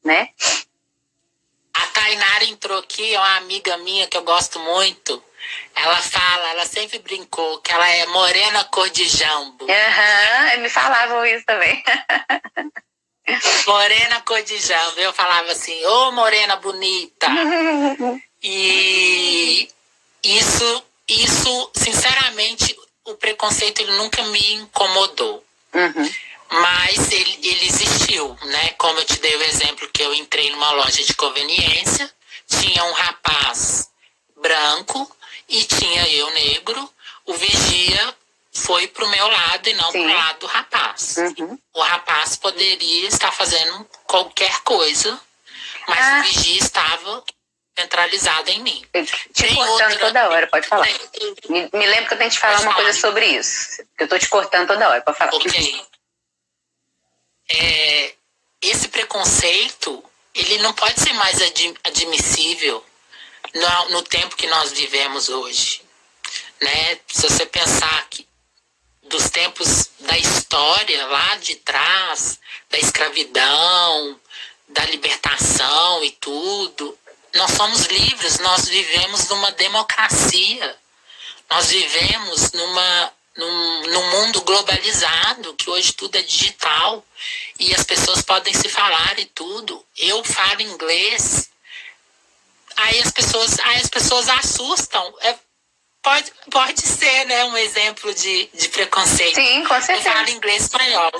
né? 0.04 0.30
A 1.74 1.88
Tainara 1.88 2.46
entrou 2.46 2.80
aqui, 2.80 3.14
é 3.14 3.20
uma 3.20 3.38
amiga 3.38 3.78
minha 3.78 4.08
que 4.08 4.18
eu 4.18 4.24
gosto 4.24 4.60
muito. 4.60 5.24
Ela 5.76 5.98
fala, 5.98 6.50
ela 6.52 6.66
sempre 6.66 7.00
brincou 7.00 7.60
que 7.62 7.72
ela 7.72 7.88
é 7.90 8.06
morena 8.08 8.64
cor 8.66 8.90
de 8.90 9.08
jambo. 9.08 9.66
Aham, 9.70 10.56
uhum, 10.56 10.62
me 10.62 10.70
falavam 10.70 11.26
isso 11.26 11.46
também. 11.46 11.84
morena 13.66 14.22
cor 14.22 14.42
de 14.44 14.58
jambo. 14.60 15.00
Eu 15.00 15.12
falava 15.14 15.52
assim, 15.52 15.86
ô 15.86 16.08
oh, 16.08 16.12
morena 16.12 16.56
bonita. 16.58 17.28
e 18.42 19.68
isso, 20.24 20.86
isso, 21.08 21.72
sinceramente, 21.76 22.78
o 23.06 23.16
preconceito 23.16 23.82
ele 23.82 23.98
nunca 23.98 24.22
me 24.24 24.54
incomodou. 24.54 25.44
Uhum. 25.74 26.12
Mas 26.54 27.12
ele, 27.12 27.40
ele 27.42 27.66
existiu, 27.66 28.38
né? 28.44 28.70
Como 28.78 29.00
eu 29.00 29.06
te 29.06 29.20
dei 29.20 29.36
o 29.36 29.44
exemplo 29.44 29.90
que 29.92 30.04
eu 30.04 30.14
entrei 30.14 30.52
numa 30.52 30.72
loja 30.72 31.04
de 31.04 31.14
conveniência, 31.16 32.10
tinha 32.48 32.84
um 32.84 32.92
rapaz 32.94 33.90
branco 34.42 35.10
e 35.50 35.64
tinha 35.64 36.08
eu 36.10 36.30
negro, 36.32 36.90
o 37.26 37.34
vigia 37.34 38.16
foi 38.52 38.88
pro 38.88 39.10
meu 39.10 39.28
lado 39.28 39.68
e 39.68 39.74
não 39.74 39.92
Sim. 39.92 40.04
pro 40.04 40.14
lado 40.14 40.40
do 40.40 40.46
rapaz. 40.46 41.16
Uhum. 41.18 41.58
O 41.74 41.82
rapaz 41.82 42.36
poderia 42.36 43.08
estar 43.08 43.32
fazendo 43.32 43.88
qualquer 44.06 44.62
coisa, 44.62 45.20
mas 45.88 46.00
ah. 46.00 46.20
o 46.20 46.24
vigia 46.24 46.60
estava 46.60 47.24
centralizado 47.78 48.52
em 48.52 48.62
mim. 48.62 48.86
Te 49.34 49.44
Tem 49.44 49.56
cortando 49.56 49.92
outra... 49.92 50.00
toda 50.00 50.30
hora, 50.30 50.48
pode 50.48 50.68
falar. 50.68 50.88
Me, 51.50 51.70
me 51.74 51.86
lembro 51.88 52.08
que 52.08 52.14
eu 52.14 52.18
tenho 52.20 52.30
que 52.30 52.36
te 52.36 52.40
falar 52.40 52.54
pode 52.54 52.66
uma 52.66 52.74
falar. 52.74 52.84
coisa 52.84 53.00
sobre 53.00 53.26
isso. 53.26 53.84
Eu 53.98 54.08
tô 54.08 54.20
te 54.20 54.30
cortando 54.30 54.68
toda 54.68 54.90
hora, 54.90 55.02
pode 55.02 55.18
falar. 55.18 55.34
Ok. 55.34 55.86
É, 57.56 58.16
esse 58.62 58.88
preconceito, 58.88 60.04
ele 60.34 60.58
não 60.60 60.74
pode 60.74 61.00
ser 61.00 61.14
mais 61.14 61.38
admissível 61.84 62.84
no, 63.54 63.90
no 63.90 64.02
tempo 64.02 64.36
que 64.36 64.48
nós 64.48 64.72
vivemos 64.72 65.30
hoje. 65.30 65.82
Né? 66.62 67.00
Se 67.08 67.22
você 67.22 67.46
pensar 67.46 68.08
que 68.10 68.28
dos 69.04 69.30
tempos 69.30 69.90
da 70.00 70.18
história 70.18 71.06
lá 71.06 71.36
de 71.36 71.56
trás, 71.56 72.40
da 72.70 72.80
escravidão, 72.80 74.20
da 74.70 74.86
libertação 74.86 76.04
e 76.04 76.12
tudo, 76.12 76.98
nós 77.36 77.52
somos 77.52 77.86
livres, 77.86 78.40
nós 78.40 78.68
vivemos 78.68 79.28
numa 79.28 79.52
democracia, 79.52 80.78
nós 81.50 81.70
vivemos 81.70 82.52
numa, 82.54 83.14
num, 83.36 83.82
num 83.88 84.12
mundo 84.12 84.42
globalizado, 84.42 85.56
que 85.56 85.70
hoje 85.70 85.94
tudo 85.94 86.18
é 86.18 86.22
digital 86.22 87.04
e 87.60 87.74
as 87.74 87.84
pessoas 87.84 88.22
podem 88.22 88.54
se 88.54 88.70
falar 88.70 89.18
e 89.20 89.26
tudo. 89.26 89.84
Eu 89.98 90.24
falo 90.24 90.62
inglês, 90.62 91.50
aí 92.76 93.00
as 93.00 93.12
pessoas, 93.12 93.60
aí 93.60 93.78
as 93.78 93.90
pessoas 93.90 94.30
assustam. 94.30 95.14
É, 95.22 95.36
pode, 96.02 96.32
pode 96.52 96.82
ser, 96.82 97.26
né, 97.26 97.46
um 97.46 97.58
exemplo 97.58 98.14
de, 98.14 98.50
de 98.54 98.70
preconceito. 98.70 99.36
Sim, 99.36 99.64
com 99.66 99.82
certeza. 99.82 100.10
Eu 100.10 100.14
falo 100.14 100.30
inglês 100.30 100.64
espanhol. 100.64 101.12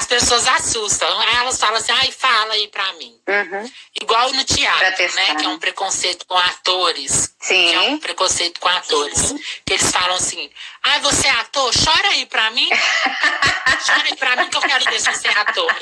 As 0.00 0.06
pessoas 0.06 0.48
assustam. 0.48 1.22
Elas 1.34 1.60
falam 1.60 1.76
assim, 1.76 1.92
ai, 1.92 2.10
fala 2.10 2.54
aí 2.54 2.68
pra 2.68 2.90
mim. 2.94 3.20
Uhum. 3.28 3.70
Igual 4.00 4.32
no 4.32 4.42
teatro, 4.44 5.14
né? 5.14 5.34
Que 5.34 5.44
é 5.44 5.48
um 5.48 5.58
preconceito 5.58 6.24
com 6.24 6.38
atores. 6.38 7.34
Sim. 7.38 7.68
Que 7.68 7.74
é 7.74 7.80
um 7.80 7.98
preconceito 7.98 8.58
com 8.60 8.68
atores. 8.68 9.34
Que 9.66 9.74
eles 9.74 9.90
falam 9.90 10.16
assim, 10.16 10.50
ai, 10.84 11.00
você 11.00 11.26
é 11.26 11.32
ator? 11.32 11.70
Chora 11.84 12.08
aí 12.08 12.24
pra 12.24 12.50
mim. 12.52 12.70
Chora 13.84 14.04
aí 14.04 14.16
pra 14.16 14.36
mim 14.36 14.48
que 14.48 14.56
eu 14.56 14.62
quero 14.62 14.84
ver 14.84 15.00
se 15.00 15.12
você 15.12 15.28
é 15.28 15.38
ator. 15.38 15.70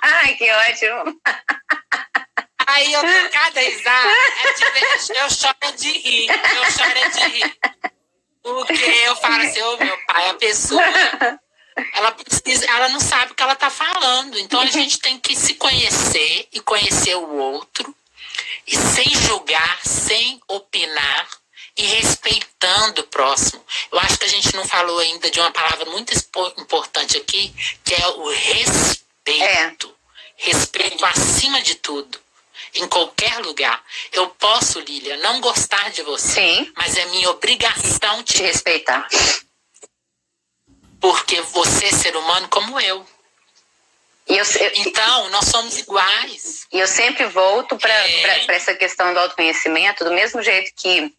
ai, 0.00 0.34
que 0.36 0.50
ótimo. 0.50 1.20
Aí 2.66 2.94
eu 2.94 3.02
tenho 3.02 3.30
cada 3.30 3.60
risada, 3.60 4.08
é 4.08 4.54
eu 5.22 5.30
choro 5.30 5.72
de 5.76 5.90
rir, 5.90 6.30
eu 6.30 6.70
choro 6.70 7.10
de 7.10 7.20
rir. 7.28 7.58
Porque 8.42 8.90
eu 9.04 9.14
falo 9.16 9.42
assim, 9.42 9.60
ô 9.60 9.74
oh, 9.74 9.76
meu 9.84 9.98
pai, 10.06 10.30
a 10.30 10.34
pessoa, 10.34 10.82
ela 11.94 12.12
precisa, 12.12 12.66
ela 12.66 12.88
não 12.88 13.00
sabe 13.00 13.32
o 13.32 13.34
que 13.34 13.42
ela 13.42 13.56
tá 13.56 13.70
falando. 13.70 14.38
Então 14.38 14.60
a 14.60 14.66
gente 14.70 14.98
tem 14.98 15.18
que 15.18 15.36
se 15.36 15.54
conhecer 15.54 16.48
e 16.52 16.60
conhecer 16.60 17.14
o 17.16 17.36
outro, 17.36 17.94
e 18.66 18.76
sem 18.76 19.08
julgar, 19.26 19.80
sem 19.84 20.40
opinar, 20.48 21.28
e 21.76 21.82
respeitando 21.82 23.00
o 23.00 23.06
próximo. 23.06 23.64
Eu 23.90 23.98
acho 24.00 24.18
que 24.18 24.24
a 24.24 24.28
gente 24.28 24.54
não 24.54 24.66
falou 24.66 24.98
ainda 24.98 25.30
de 25.30 25.40
uma 25.40 25.50
palavra 25.50 25.86
muito 25.86 26.12
importante 26.58 27.16
aqui, 27.16 27.54
que 27.84 27.94
é 27.94 28.06
o 28.08 28.28
respeito. 28.30 29.88
É. 29.88 29.90
Respeito 30.36 31.04
acima 31.04 31.60
de 31.60 31.74
tudo 31.76 32.18
em 32.74 32.86
qualquer 32.88 33.38
lugar. 33.38 33.82
Eu 34.12 34.28
posso, 34.28 34.80
Lília, 34.80 35.16
não 35.18 35.40
gostar 35.40 35.90
de 35.90 36.02
você, 36.02 36.40
Sim. 36.40 36.72
mas 36.76 36.96
é 36.96 37.04
minha 37.06 37.30
obrigação 37.30 38.22
te, 38.22 38.34
te 38.34 38.42
respeitar. 38.42 39.08
Porque 41.00 41.40
você 41.42 41.86
é 41.86 41.92
ser 41.92 42.16
humano 42.16 42.48
como 42.48 42.78
eu. 42.80 43.06
Eu, 44.26 44.44
eu, 44.44 44.72
Então, 44.76 45.28
nós 45.30 45.46
somos 45.46 45.76
iguais. 45.78 46.66
e 46.72 46.78
eu 46.78 46.86
sempre 46.86 47.24
volto 47.26 47.76
para 47.76 47.92
É. 47.92 48.54
essa 48.54 48.74
questão 48.74 49.12
do 49.12 49.18
autoconhecimento, 49.20 50.04
do 50.04 50.12
mesmo 50.12 50.42
jeito 50.42 50.72
que, 50.76 51.12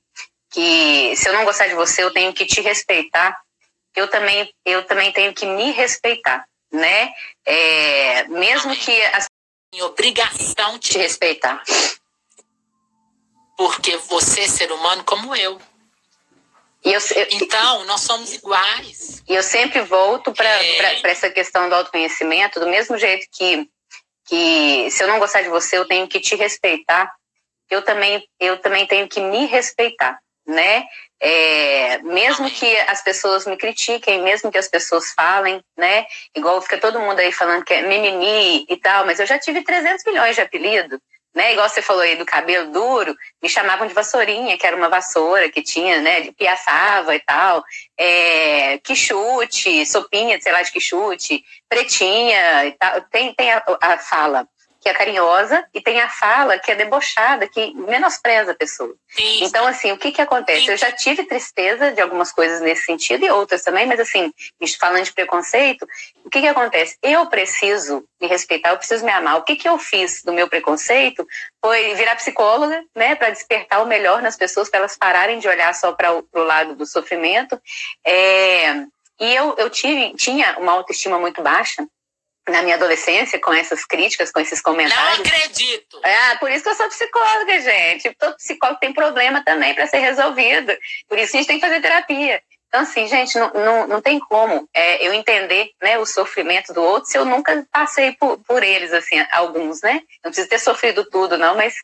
que 0.49 1.13
se 1.15 1.27
eu 1.27 1.33
não 1.33 1.43
gostar 1.43 1.67
de 1.67 1.73
você, 1.75 2.03
eu 2.03 2.11
tenho 2.11 2.31
que 2.33 2.45
te 2.45 2.61
respeitar, 2.61 3.37
eu 3.95 4.07
também, 4.07 4.53
eu 4.65 4.85
também 4.85 5.11
tenho 5.11 5.33
que 5.33 5.45
me 5.45 5.71
respeitar, 5.71 6.45
né? 6.71 7.11
É, 7.45 8.23
mesmo 8.29 8.73
que 8.77 9.01
as 9.07 9.25
Em 9.73 9.81
obrigação 9.81 10.77
te 10.79 10.91
de 10.93 10.97
respeitar. 10.99 11.61
porque 13.57 13.95
você 13.97 14.41
é 14.41 14.47
ser 14.47 14.71
humano 14.71 15.03
como 15.03 15.35
eu. 15.35 15.61
Eu, 16.83 16.99
eu, 17.15 17.27
Então, 17.31 17.85
nós 17.85 18.01
somos 18.01 18.33
iguais. 18.33 19.21
E 19.27 19.35
eu 19.35 19.43
sempre 19.43 19.81
volto 19.81 20.33
para 20.33 20.49
É. 20.49 21.01
essa 21.09 21.29
questão 21.29 21.69
do 21.69 21.75
autoconhecimento, 21.75 22.59
do 22.59 22.67
mesmo 22.67 22.97
jeito 22.97 23.27
que, 23.31 23.69
que 24.27 24.89
se 24.89 25.03
eu 25.03 25.07
não 25.07 25.19
gostar 25.19 25.41
de 25.41 25.49
você, 25.49 25.77
eu 25.77 25.85
tenho 25.87 26.07
que 26.07 26.19
te 26.19 26.35
respeitar, 26.35 27.11
eu 27.69 27.81
também, 27.83 28.23
eu 28.39 28.57
também 28.57 28.85
tenho 28.87 29.07
que 29.07 29.21
me 29.21 29.45
respeitar, 29.45 30.19
né? 30.45 30.83
É, 31.23 31.99
mesmo 31.99 32.45
Amém. 32.45 32.55
que 32.55 32.77
as 32.79 33.03
pessoas 33.03 33.45
me 33.45 33.55
critiquem, 33.55 34.23
mesmo 34.23 34.51
que 34.51 34.57
as 34.57 34.67
pessoas 34.67 35.13
falem, 35.13 35.63
né? 35.77 36.07
Igual 36.35 36.59
fica 36.63 36.79
todo 36.79 36.99
mundo 36.99 37.19
aí 37.19 37.31
falando 37.31 37.63
que 37.63 37.73
é 37.75 37.83
mimimi 37.83 38.65
e 38.67 38.77
tal, 38.77 39.05
mas 39.05 39.19
eu 39.19 39.27
já 39.27 39.37
tive 39.37 39.63
300 39.63 40.03
milhões 40.05 40.35
de 40.35 40.41
apelido, 40.41 40.99
né? 41.33 41.53
Igual 41.53 41.69
você 41.69 41.81
falou 41.81 42.01
aí 42.01 42.15
do 42.15 42.25
cabelo 42.25 42.71
duro, 42.71 43.15
me 43.41 43.49
chamavam 43.49 43.87
de 43.87 43.93
vassourinha, 43.93 44.57
que 44.57 44.67
era 44.67 44.75
uma 44.75 44.89
vassoura 44.89 45.49
que 45.49 45.61
tinha, 45.61 46.01
né? 46.01 46.21
De 46.21 46.31
piaçava 46.31 47.15
e 47.15 47.19
tal. 47.19 47.63
É, 47.97 48.77
quichute, 48.79 49.85
sopinha, 49.85 50.39
sei 50.41 50.51
lá, 50.51 50.61
de 50.61 50.71
quichute, 50.71 51.43
pretinha 51.69 52.65
e 52.65 52.71
tal. 52.73 53.01
Tem, 53.09 53.33
tem 53.33 53.51
a, 53.51 53.63
a 53.81 53.97
fala 53.97 54.47
que 54.81 54.89
é 54.89 54.93
carinhosa 54.95 55.63
e 55.73 55.79
tem 55.79 56.01
a 56.01 56.09
fala 56.09 56.57
que 56.57 56.71
é 56.71 56.75
debochada, 56.75 57.47
que 57.47 57.71
menospreza 57.75 58.51
a 58.51 58.55
pessoa. 58.55 58.93
Sim, 59.09 59.43
Então, 59.43 59.67
assim, 59.67 59.91
o 59.91 59.97
que 59.97 60.11
que 60.11 60.21
acontece? 60.21 60.67
Eu 60.67 60.75
já 60.75 60.91
tive 60.91 61.23
tristeza 61.23 61.91
de 61.91 62.01
algumas 62.01 62.31
coisas 62.31 62.59
nesse 62.61 62.85
sentido 62.85 63.23
e 63.23 63.29
outras 63.29 63.61
também, 63.61 63.85
mas 63.85 63.99
assim, 63.99 64.33
falando 64.79 65.03
de 65.03 65.13
preconceito, 65.13 65.87
o 66.25 66.29
que 66.31 66.41
que 66.41 66.47
acontece? 66.47 66.97
Eu 67.03 67.27
preciso 67.27 68.03
me 68.19 68.27
respeitar, 68.27 68.71
eu 68.71 68.77
preciso 68.77 69.05
me 69.05 69.11
amar. 69.11 69.37
O 69.37 69.43
que 69.43 69.55
que 69.55 69.69
eu 69.69 69.77
fiz 69.77 70.23
do 70.23 70.33
meu 70.33 70.47
preconceito 70.47 71.27
foi 71.63 71.93
virar 71.93 72.15
psicóloga, 72.15 72.83
né, 72.95 73.13
para 73.13 73.29
despertar 73.29 73.83
o 73.83 73.87
melhor 73.87 74.23
nas 74.23 74.35
pessoas, 74.35 74.67
para 74.67 74.79
elas 74.79 74.97
pararem 74.97 75.37
de 75.37 75.47
olhar 75.47 75.75
só 75.75 75.91
para 75.91 76.11
o 76.11 76.25
lado 76.33 76.75
do 76.75 76.87
sofrimento. 76.87 77.61
É, 78.03 78.83
e 79.19 79.35
eu, 79.35 79.53
eu 79.59 79.69
tive, 79.69 80.15
tinha 80.15 80.57
uma 80.57 80.71
autoestima 80.71 81.19
muito 81.19 81.43
baixa 81.43 81.85
na 82.51 82.61
minha 82.61 82.75
adolescência, 82.75 83.39
com 83.39 83.53
essas 83.53 83.85
críticas, 83.85 84.31
com 84.31 84.39
esses 84.39 84.61
não 84.63 84.71
comentários. 84.71 85.19
acredito. 85.19 85.99
Ah, 86.03 86.37
por 86.39 86.51
isso 86.51 86.63
que 86.63 86.69
eu 86.69 86.75
sou 86.75 86.87
psicóloga, 86.87 87.59
gente. 87.59 88.13
Todo 88.19 88.35
psicólogo 88.35 88.79
tem 88.79 88.93
problema 88.93 89.43
também 89.43 89.73
para 89.73 89.87
ser 89.87 89.99
resolvido. 89.99 90.75
Por 91.07 91.17
isso 91.17 91.35
a 91.35 91.39
gente 91.39 91.47
tem 91.47 91.59
que 91.59 91.65
fazer 91.65 91.81
terapia. 91.81 92.41
Então, 92.67 92.81
assim, 92.81 93.05
gente, 93.05 93.37
não, 93.37 93.51
não, 93.51 93.87
não 93.87 94.01
tem 94.01 94.17
como 94.17 94.65
é, 94.73 95.05
eu 95.05 95.13
entender 95.13 95.71
né, 95.81 95.97
o 95.99 96.05
sofrimento 96.05 96.73
do 96.73 96.81
outro 96.81 97.09
se 97.09 97.17
eu 97.17 97.25
nunca 97.25 97.67
passei 97.69 98.13
por, 98.13 98.37
por 98.39 98.63
eles, 98.63 98.93
assim, 98.93 99.21
alguns, 99.29 99.81
né? 99.81 100.01
Não 100.23 100.31
preciso 100.31 100.47
ter 100.47 100.59
sofrido 100.59 101.03
tudo, 101.09 101.37
não, 101.37 101.53
mas. 101.53 101.75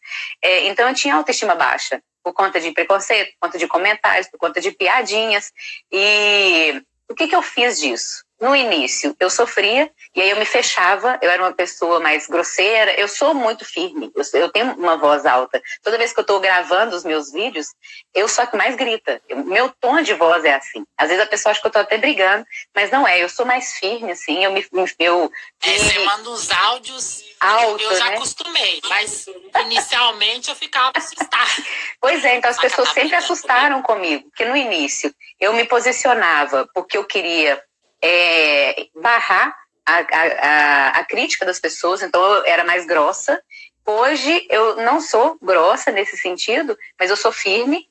é, 0.41 0.65
então 0.67 0.87
eu 0.87 0.95
tinha 0.95 1.15
autoestima 1.15 1.55
baixa 1.55 2.01
por 2.23 2.33
conta 2.33 2.59
de 2.61 2.71
preconceito, 2.71 3.31
por 3.33 3.47
conta 3.47 3.57
de 3.57 3.67
comentários, 3.67 4.27
por 4.27 4.37
conta 4.37 4.61
de 4.61 4.71
piadinhas. 4.71 5.51
E 5.91 6.81
o 7.09 7.15
que, 7.15 7.27
que 7.27 7.35
eu 7.35 7.41
fiz 7.41 7.79
disso? 7.79 8.23
No 8.39 8.55
início, 8.55 9.15
eu 9.19 9.29
sofria 9.31 9.89
e 10.15 10.21
aí 10.21 10.29
eu 10.29 10.37
me 10.37 10.45
fechava, 10.45 11.17
eu 11.23 11.29
era 11.31 11.41
uma 11.41 11.53
pessoa 11.53 11.99
mais 11.99 12.27
grosseira, 12.27 12.91
eu 12.99 13.07
sou 13.07 13.33
muito 13.33 13.65
firme, 13.65 14.11
eu, 14.15 14.23
sou- 14.23 14.39
eu 14.39 14.49
tenho 14.51 14.73
uma 14.73 14.95
voz 14.95 15.25
alta. 15.25 15.59
Toda 15.83 15.97
vez 15.97 16.13
que 16.13 16.19
eu 16.19 16.21
estou 16.21 16.39
gravando 16.39 16.95
os 16.95 17.03
meus 17.03 17.31
vídeos, 17.31 17.67
eu 18.13 18.27
sou 18.27 18.43
a 18.43 18.47
que 18.47 18.55
mais 18.55 18.75
grita. 18.75 19.19
Eu- 19.27 19.43
meu 19.43 19.69
tom 19.81 20.01
de 20.01 20.13
voz 20.13 20.45
é 20.45 20.53
assim. 20.53 20.85
Às 20.97 21.09
vezes 21.09 21.23
a 21.23 21.27
pessoa 21.27 21.51
acha 21.51 21.59
que 21.61 21.65
eu 21.67 21.69
estou 21.69 21.81
até 21.81 21.97
brigando, 21.97 22.45
mas 22.75 22.91
não 22.91 23.07
é, 23.07 23.23
eu 23.23 23.29
sou 23.29 23.45
mais 23.45 23.73
firme, 23.79 24.11
assim, 24.11 24.43
eu 24.43 24.51
me. 24.51 24.63
eu, 24.99 25.31
É, 25.63 25.77
você 25.79 25.99
manda 25.99 26.29
os 26.29 26.51
áudios. 26.51 27.25
Alto, 27.39 27.83
eu 27.83 27.95
já 27.95 28.05
né? 28.09 28.15
acostumei, 28.15 28.81
mas 28.89 29.27
inicialmente 29.61 30.49
eu 30.49 30.55
ficava 30.55 30.91
assustada. 30.95 31.37
Pois 32.01 32.23
é, 32.25 32.35
então 32.35 32.49
as 32.49 32.55
que 32.57 32.63
pessoas 32.67 32.87
tá 32.89 32.93
sempre 32.95 33.15
assustaram 33.15 33.81
comigo, 33.81 34.23
porque 34.29 34.45
no 34.45 34.55
início 34.55 35.13
eu 35.39 35.53
me 35.53 35.63
posicionava 35.65 36.67
porque 36.73 36.97
eu 36.97 37.03
queria 37.03 37.61
é, 38.01 38.87
barrar 38.95 39.55
a, 39.85 39.99
a, 39.99 40.89
a, 40.99 41.05
crítica 41.05 41.45
das 41.45 41.59
pessoas, 41.59 42.01
então 42.01 42.21
eu 42.21 42.45
era 42.45 42.63
mais 42.63 42.85
grossa. 42.85 43.41
Hoje 43.85 44.45
eu 44.49 44.77
não 44.77 44.99
sou 44.99 45.37
grossa 45.41 45.91
nesse 45.91 46.17
sentido, 46.17 46.77
mas 46.99 47.09
eu 47.09 47.15
sou 47.15 47.31
firme, 47.31 47.89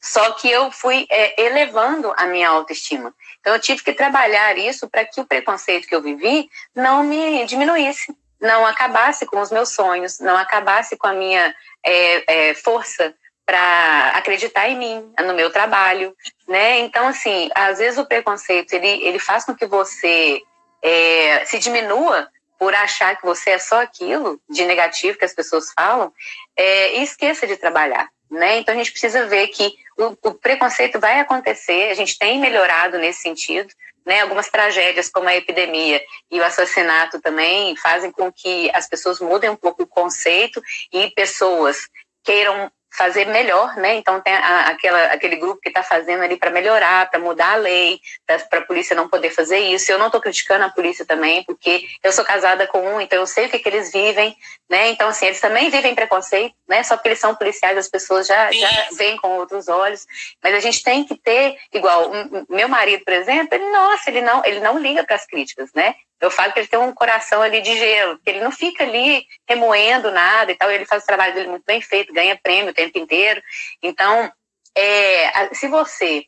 só 0.00 0.32
que 0.32 0.48
eu 0.48 0.70
fui 0.70 1.06
é, 1.10 1.42
elevando 1.42 2.14
a 2.16 2.26
minha 2.26 2.48
autoestima. 2.48 3.12
Então 3.40 3.52
eu 3.54 3.60
tive 3.60 3.82
que 3.82 3.92
trabalhar 3.92 4.56
isso 4.56 4.88
para 4.88 5.04
que 5.04 5.20
o 5.20 5.26
preconceito 5.26 5.88
que 5.88 5.94
eu 5.94 6.02
vivi 6.02 6.48
não 6.74 7.02
me 7.02 7.44
diminuísse, 7.44 8.16
não 8.40 8.64
acabasse 8.64 9.26
com 9.26 9.40
os 9.40 9.50
meus 9.50 9.70
sonhos, 9.70 10.20
não 10.20 10.36
acabasse 10.36 10.96
com 10.96 11.08
a 11.08 11.12
minha 11.12 11.54
é, 11.82 12.50
é, 12.50 12.54
força 12.54 13.14
para 13.46 14.10
acreditar 14.16 14.68
em 14.68 14.76
mim, 14.76 15.12
no 15.24 15.32
meu 15.32 15.50
trabalho, 15.50 16.14
né? 16.48 16.80
Então, 16.80 17.06
assim, 17.06 17.48
às 17.54 17.78
vezes 17.78 17.96
o 17.96 18.04
preconceito 18.04 18.72
ele, 18.72 18.88
ele 19.04 19.20
faz 19.20 19.44
com 19.44 19.54
que 19.54 19.64
você 19.64 20.42
é, 20.82 21.44
se 21.44 21.60
diminua 21.60 22.28
por 22.58 22.74
achar 22.74 23.16
que 23.16 23.24
você 23.24 23.50
é 23.50 23.58
só 23.58 23.80
aquilo 23.80 24.40
de 24.50 24.64
negativo 24.64 25.16
que 25.16 25.24
as 25.24 25.32
pessoas 25.32 25.72
falam 25.72 26.12
é, 26.56 26.98
e 26.98 27.02
esqueça 27.04 27.46
de 27.46 27.56
trabalhar, 27.56 28.08
né? 28.28 28.58
Então 28.58 28.74
a 28.74 28.78
gente 28.78 28.90
precisa 28.90 29.26
ver 29.26 29.46
que 29.48 29.74
o, 29.96 30.28
o 30.28 30.34
preconceito 30.34 30.98
vai 30.98 31.20
acontecer, 31.20 31.90
a 31.90 31.94
gente 31.94 32.18
tem 32.18 32.40
melhorado 32.40 32.98
nesse 32.98 33.22
sentido, 33.22 33.72
né? 34.04 34.22
Algumas 34.22 34.48
tragédias 34.48 35.08
como 35.08 35.28
a 35.28 35.36
epidemia 35.36 36.02
e 36.30 36.40
o 36.40 36.44
assassinato 36.44 37.20
também 37.20 37.76
fazem 37.76 38.10
com 38.10 38.32
que 38.32 38.68
as 38.74 38.88
pessoas 38.88 39.20
mudem 39.20 39.50
um 39.50 39.56
pouco 39.56 39.84
o 39.84 39.86
conceito 39.86 40.60
e 40.92 41.10
pessoas 41.10 41.86
queiram 42.24 42.70
fazer 42.96 43.26
melhor, 43.26 43.76
né? 43.76 43.96
Então 43.96 44.20
tem 44.20 44.32
a, 44.32 44.68
aquela, 44.68 45.04
aquele 45.06 45.36
grupo 45.36 45.60
que 45.60 45.68
está 45.68 45.82
fazendo 45.82 46.22
ali 46.22 46.36
para 46.36 46.50
melhorar, 46.50 47.10
para 47.10 47.20
mudar 47.20 47.52
a 47.52 47.56
lei, 47.56 48.00
para 48.26 48.58
a 48.58 48.62
polícia 48.62 48.96
não 48.96 49.08
poder 49.08 49.30
fazer 49.30 49.58
isso. 49.58 49.92
Eu 49.92 49.98
não 49.98 50.06
estou 50.06 50.20
criticando 50.20 50.64
a 50.64 50.70
polícia 50.70 51.04
também, 51.04 51.44
porque 51.44 51.86
eu 52.02 52.10
sou 52.10 52.24
casada 52.24 52.66
com 52.66 52.80
um, 52.80 53.00
então 53.00 53.18
eu 53.18 53.26
sei 53.26 53.46
o 53.46 53.50
que, 53.50 53.58
que 53.58 53.68
eles 53.68 53.92
vivem, 53.92 54.34
né? 54.68 54.88
Então 54.88 55.08
assim 55.08 55.26
eles 55.26 55.40
também 55.40 55.68
vivem 55.68 55.94
preconceito, 55.94 56.54
né? 56.66 56.82
Só 56.82 56.96
porque 56.96 57.08
eles 57.08 57.20
são 57.20 57.34
policiais 57.34 57.76
as 57.76 57.88
pessoas 57.88 58.26
já 58.26 58.50
Sim. 58.50 58.60
já 58.60 58.88
veem 58.92 59.16
com 59.18 59.36
outros 59.36 59.68
olhos. 59.68 60.06
Mas 60.42 60.54
a 60.54 60.60
gente 60.60 60.82
tem 60.82 61.04
que 61.04 61.16
ter 61.16 61.56
igual 61.72 62.10
meu 62.48 62.68
marido, 62.68 63.04
por 63.04 63.12
exemplo, 63.12 63.54
ele 63.54 63.70
nossa, 63.70 64.08
ele 64.08 64.22
não 64.22 64.42
ele 64.44 64.60
não 64.60 64.78
liga 64.78 65.04
para 65.04 65.16
as 65.16 65.26
críticas, 65.26 65.70
né? 65.74 65.94
Eu 66.20 66.30
falo 66.30 66.52
que 66.52 66.60
ele 66.60 66.68
tem 66.68 66.78
um 66.78 66.94
coração 66.94 67.42
ali 67.42 67.60
de 67.60 67.76
gelo, 67.76 68.18
que 68.18 68.30
ele 68.30 68.40
não 68.40 68.50
fica 68.50 68.84
ali 68.84 69.26
remoendo 69.48 70.10
nada 70.10 70.50
e 70.50 70.54
tal, 70.54 70.70
ele 70.70 70.86
faz 70.86 71.02
o 71.02 71.06
trabalho 71.06 71.34
dele 71.34 71.48
muito 71.48 71.64
bem 71.64 71.80
feito, 71.80 72.12
ganha 72.12 72.38
prêmio 72.42 72.70
o 72.70 72.74
tempo 72.74 72.98
inteiro. 72.98 73.42
Então, 73.82 74.32
é, 74.74 75.54
se 75.54 75.68
você 75.68 76.24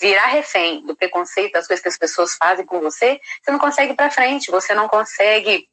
virar 0.00 0.26
refém 0.26 0.84
do 0.84 0.96
preconceito, 0.96 1.52
das 1.52 1.66
coisas 1.66 1.82
que 1.82 1.88
as 1.88 1.98
pessoas 1.98 2.34
fazem 2.34 2.64
com 2.64 2.80
você, 2.80 3.20
você 3.42 3.50
não 3.50 3.58
consegue 3.58 3.92
ir 3.92 3.96
para 3.96 4.10
frente, 4.10 4.50
você 4.50 4.74
não 4.74 4.88
consegue 4.88 5.68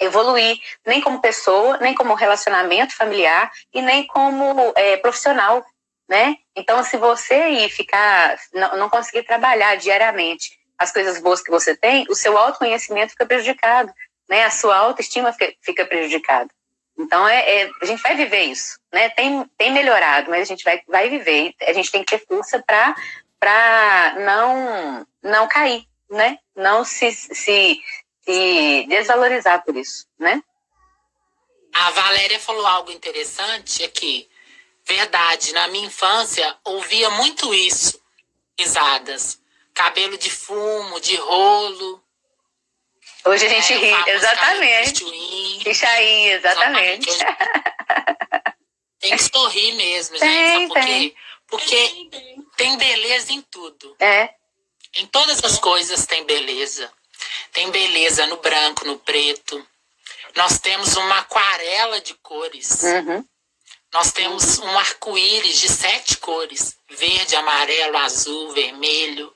evoluir, 0.00 0.58
nem 0.84 1.00
como 1.00 1.20
pessoa, 1.20 1.78
nem 1.78 1.94
como 1.94 2.14
relacionamento 2.14 2.96
familiar 2.96 3.50
e 3.72 3.80
nem 3.80 4.06
como 4.06 4.72
é, 4.74 4.96
profissional, 4.96 5.64
né? 6.08 6.36
Então, 6.56 6.82
se 6.82 6.96
você 6.96 7.48
ir 7.48 7.68
ficar, 7.70 8.36
não, 8.52 8.76
não 8.76 8.90
conseguir 8.90 9.22
trabalhar 9.22 9.76
diariamente 9.76 10.58
as 10.78 10.92
coisas 10.92 11.20
boas 11.20 11.42
que 11.42 11.50
você 11.50 11.76
tem, 11.76 12.06
o 12.08 12.14
seu 12.14 12.36
autoconhecimento 12.36 13.12
fica 13.12 13.26
prejudicado, 13.26 13.92
né? 14.28 14.44
A 14.44 14.50
sua 14.50 14.76
autoestima 14.76 15.32
fica, 15.32 15.52
fica 15.62 15.86
prejudicada. 15.86 16.50
Então, 16.96 17.26
é, 17.26 17.62
é- 17.62 17.70
a 17.82 17.84
gente 17.84 18.02
vai 18.02 18.14
viver 18.14 18.42
isso, 18.42 18.78
né? 18.92 19.08
Tem, 19.10 19.44
tem 19.58 19.72
melhorado, 19.72 20.30
mas 20.30 20.42
a 20.42 20.44
gente 20.44 20.64
vai, 20.64 20.80
vai 20.86 21.08
viver. 21.08 21.54
A 21.62 21.72
gente 21.72 21.90
tem 21.90 22.04
que 22.04 22.16
ter 22.16 22.24
força 22.26 22.62
para 22.64 22.94
para 23.40 24.14
não 24.20 25.06
não 25.22 25.46
cair, 25.46 25.86
né? 26.08 26.38
Não 26.56 26.82
se, 26.82 27.12
se, 27.12 27.78
se 28.22 28.86
desvalorizar 28.88 29.62
por 29.64 29.76
isso, 29.76 30.06
né? 30.18 30.42
A 31.74 31.90
Valéria 31.90 32.38
falou 32.38 32.66
algo 32.66 32.90
interessante 32.90 33.82
aqui. 33.82 34.28
Verdade, 34.86 35.52
na 35.52 35.68
minha 35.68 35.86
infância 35.86 36.56
ouvia 36.64 37.10
muito 37.10 37.52
isso. 37.52 38.00
Risadas. 38.58 39.40
Cabelo 39.74 40.16
de 40.16 40.30
fumo, 40.30 41.00
de 41.00 41.16
rolo. 41.16 42.02
Hoje 43.26 43.46
a 43.46 43.48
gente 43.48 43.74
o 43.74 43.80
ri, 43.80 44.10
exatamente. 44.10 45.04
Ixaí, 45.68 46.28
exatamente. 46.30 47.10
Hoje- 47.10 47.24
Tem 49.00 49.16
que 49.16 49.22
sorrir 49.22 49.72
mesmo, 49.74 50.16
gente. 50.16 50.26
Tem, 50.30 50.50
Sabe 50.52 50.68
por 50.68 50.74
tem. 50.74 50.86
quê? 51.10 51.16
Porque 51.46 52.10
tem 52.56 52.76
beleza 52.78 53.32
em 53.32 53.42
tudo. 53.42 53.94
É, 54.00 54.30
Em 54.96 55.06
todas 55.06 55.44
as 55.44 55.58
coisas 55.58 56.06
tem 56.06 56.24
beleza. 56.24 56.90
tem 57.52 57.70
beleza 57.70 58.26
no 58.28 58.36
branco, 58.38 58.84
no 58.86 58.98
preto. 58.98 59.66
Nós 60.36 60.58
temos 60.58 60.96
uma 60.96 61.18
aquarela 61.18 62.00
de 62.00 62.14
cores. 62.14 62.82
Uhum. 62.82 63.24
Nós 63.92 64.10
temos 64.12 64.58
um 64.58 64.78
arco-íris 64.78 65.58
de 65.60 65.68
sete 65.68 66.16
cores: 66.16 66.76
verde, 66.88 67.36
amarelo, 67.36 67.98
azul, 67.98 68.52
vermelho. 68.52 69.33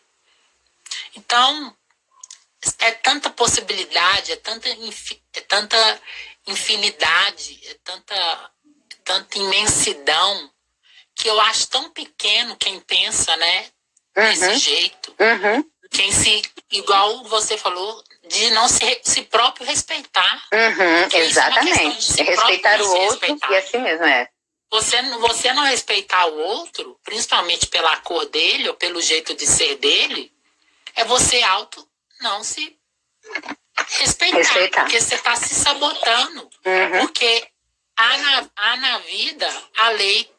Então, 1.19 1.75
é 2.79 2.93
tanta 2.93 3.29
possibilidade, 3.31 4.33
é 4.33 4.37
tanta, 4.37 4.69
é 4.69 5.41
tanta 5.43 6.01
infinidade, 6.47 7.61
é 7.67 7.75
tanta, 7.85 8.15
é 8.15 8.97
tanta 9.05 9.39
imensidão 9.39 10.51
que 11.17 11.29
eu 11.29 11.41
acho 11.41 11.69
tão 11.69 11.91
pequeno 11.91 12.57
quem 12.57 12.79
pensa, 12.81 13.37
né? 13.37 13.67
Desse 14.15 14.47
Uhum. 14.47 14.59
jeito. 14.59 15.15
Uhum. 15.19 15.65
Quem 15.91 16.13
se, 16.13 16.43
igual 16.71 17.25
você 17.25 17.57
falou, 17.59 18.03
de 18.29 18.51
não 18.51 18.69
se, 18.69 19.01
se 19.03 19.23
próprio 19.23 19.67
respeitar. 19.67 20.43
Uhum. 20.53 21.09
É 21.13 21.19
Exatamente. 21.25 22.03
si 22.05 22.23
Respeitar 22.23 22.81
o 22.81 22.89
outro 22.89 23.11
respeitar. 23.21 23.51
e 23.53 23.57
assim 23.57 23.79
mesmo 23.79 24.05
é. 24.05 24.29
Você, 24.71 25.01
você 25.19 25.53
não 25.55 25.65
respeitar 25.65 26.27
o 26.27 26.39
outro, 26.39 26.99
principalmente 27.03 27.67
pela 27.69 27.97
cor 27.99 28.27
dele 28.27 28.69
ou 28.69 28.75
pelo 28.75 29.01
jeito 29.01 29.35
de 29.35 29.47
ser 29.47 29.77
dele, 29.77 30.31
é 30.97 31.05
você 31.05 31.43
auto 31.43 31.87
não 32.21 32.43
se 32.43 32.77
respeitar. 33.99 34.37
Respeitar. 34.37 34.83
Porque 34.83 35.01
você 35.01 35.15
está 35.15 35.37
se 35.37 35.55
sabotando. 35.55 36.51
Uhum. 36.65 37.01
Porque 37.01 37.49
há 37.97 38.17
na, 38.19 38.51
há 38.57 38.77
na 38.77 38.99
vida 38.99 39.63
a 39.77 39.91
lei 39.91 40.31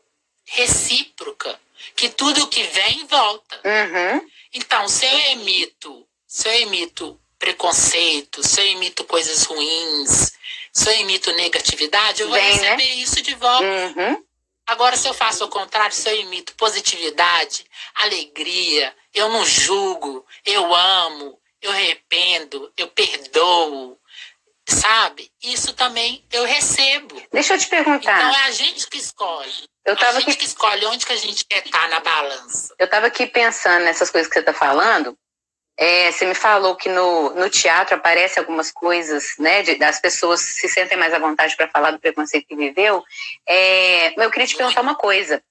recíproca, 0.46 1.60
que 1.96 2.10
tudo 2.10 2.48
que 2.48 2.64
vem 2.64 3.06
volta. 3.08 3.62
Uhum. 3.64 4.30
Então, 4.54 4.88
se 4.88 5.06
eu 5.06 5.20
emito, 5.32 6.08
se 6.28 6.48
eu 6.48 6.54
emito 6.62 7.20
preconceito, 7.38 8.46
se 8.46 8.60
eu 8.60 8.66
emito 8.68 9.04
coisas 9.06 9.44
ruins, 9.44 10.32
se 10.74 10.90
eu 10.90 10.94
emito 10.94 11.32
negatividade, 11.34 12.22
eu 12.22 12.28
vou 12.28 12.38
Vem, 12.38 12.58
né? 12.60 12.76
receber 12.76 12.94
isso 12.96 13.22
de 13.22 13.36
volta. 13.36 13.66
Uhum. 13.66 14.24
Agora, 14.70 14.96
se 14.96 15.08
eu 15.08 15.14
faço 15.16 15.44
o 15.46 15.50
contrário, 15.50 15.96
se 15.96 16.08
eu 16.08 16.16
imito 16.22 16.56
positividade, 16.56 17.66
alegria, 17.96 18.96
eu 19.14 19.28
não 19.30 19.44
julgo, 19.44 20.24
eu 20.46 20.74
amo, 20.76 21.40
eu 21.60 21.72
arrependo, 21.72 22.72
eu 22.78 22.88
perdoo, 22.90 24.00
sabe? 24.70 25.32
Isso 25.42 25.74
também 25.74 26.24
eu 26.32 26.46
recebo. 26.46 27.20
Deixa 27.32 27.56
eu 27.56 27.58
te 27.58 27.66
Então 27.66 27.84
perguntar. 27.84 28.32
é 28.32 28.46
a 28.46 28.52
gente 28.52 28.88
que 28.88 28.98
escolhe. 28.98 29.64
Eu 29.86 29.94
a 29.94 29.98
tava 29.98 30.20
gente 30.20 30.30
aqui 30.30 30.38
que 30.38 30.46
escolhe 30.46 30.86
onde 30.86 31.04
que 31.06 31.14
a 31.14 31.18
gente 31.18 31.46
quer 31.46 31.66
estar 31.66 31.90
na 31.90 32.00
balança. 32.00 32.76
Eu 32.78 32.86
estava 32.86 33.08
aqui 33.08 33.26
pensando 33.26 33.84
nessas 33.86 34.12
coisas 34.12 34.28
que 34.28 34.34
você 34.36 34.42
está 34.42 34.54
falando. 34.54 35.18
É, 35.82 36.12
você 36.12 36.26
me 36.26 36.36
falou 36.36 36.76
que 36.76 36.90
no, 36.90 37.30
no 37.36 37.50
teatro 37.50 37.96
aparece 37.96 38.38
algumas 38.38 38.70
coisas, 38.70 39.36
né? 39.40 39.62
de- 39.64 39.76
das 39.76 39.98
pessoas 39.98 40.42
se 40.42 40.68
sentem 40.68 40.98
mais 40.98 41.14
à 41.14 41.20
vontade 41.20 41.56
para 41.56 41.70
falar 41.70 41.92
do 41.92 42.00
preconceito 42.00 42.46
que 42.46 42.56
viveu. 42.56 43.02
É, 43.48 44.22
eu 44.22 44.30
queria 44.30 44.46
te 44.46 44.58
perguntar 44.58 44.82
uma 44.82 44.96
coisa. 44.96 45.42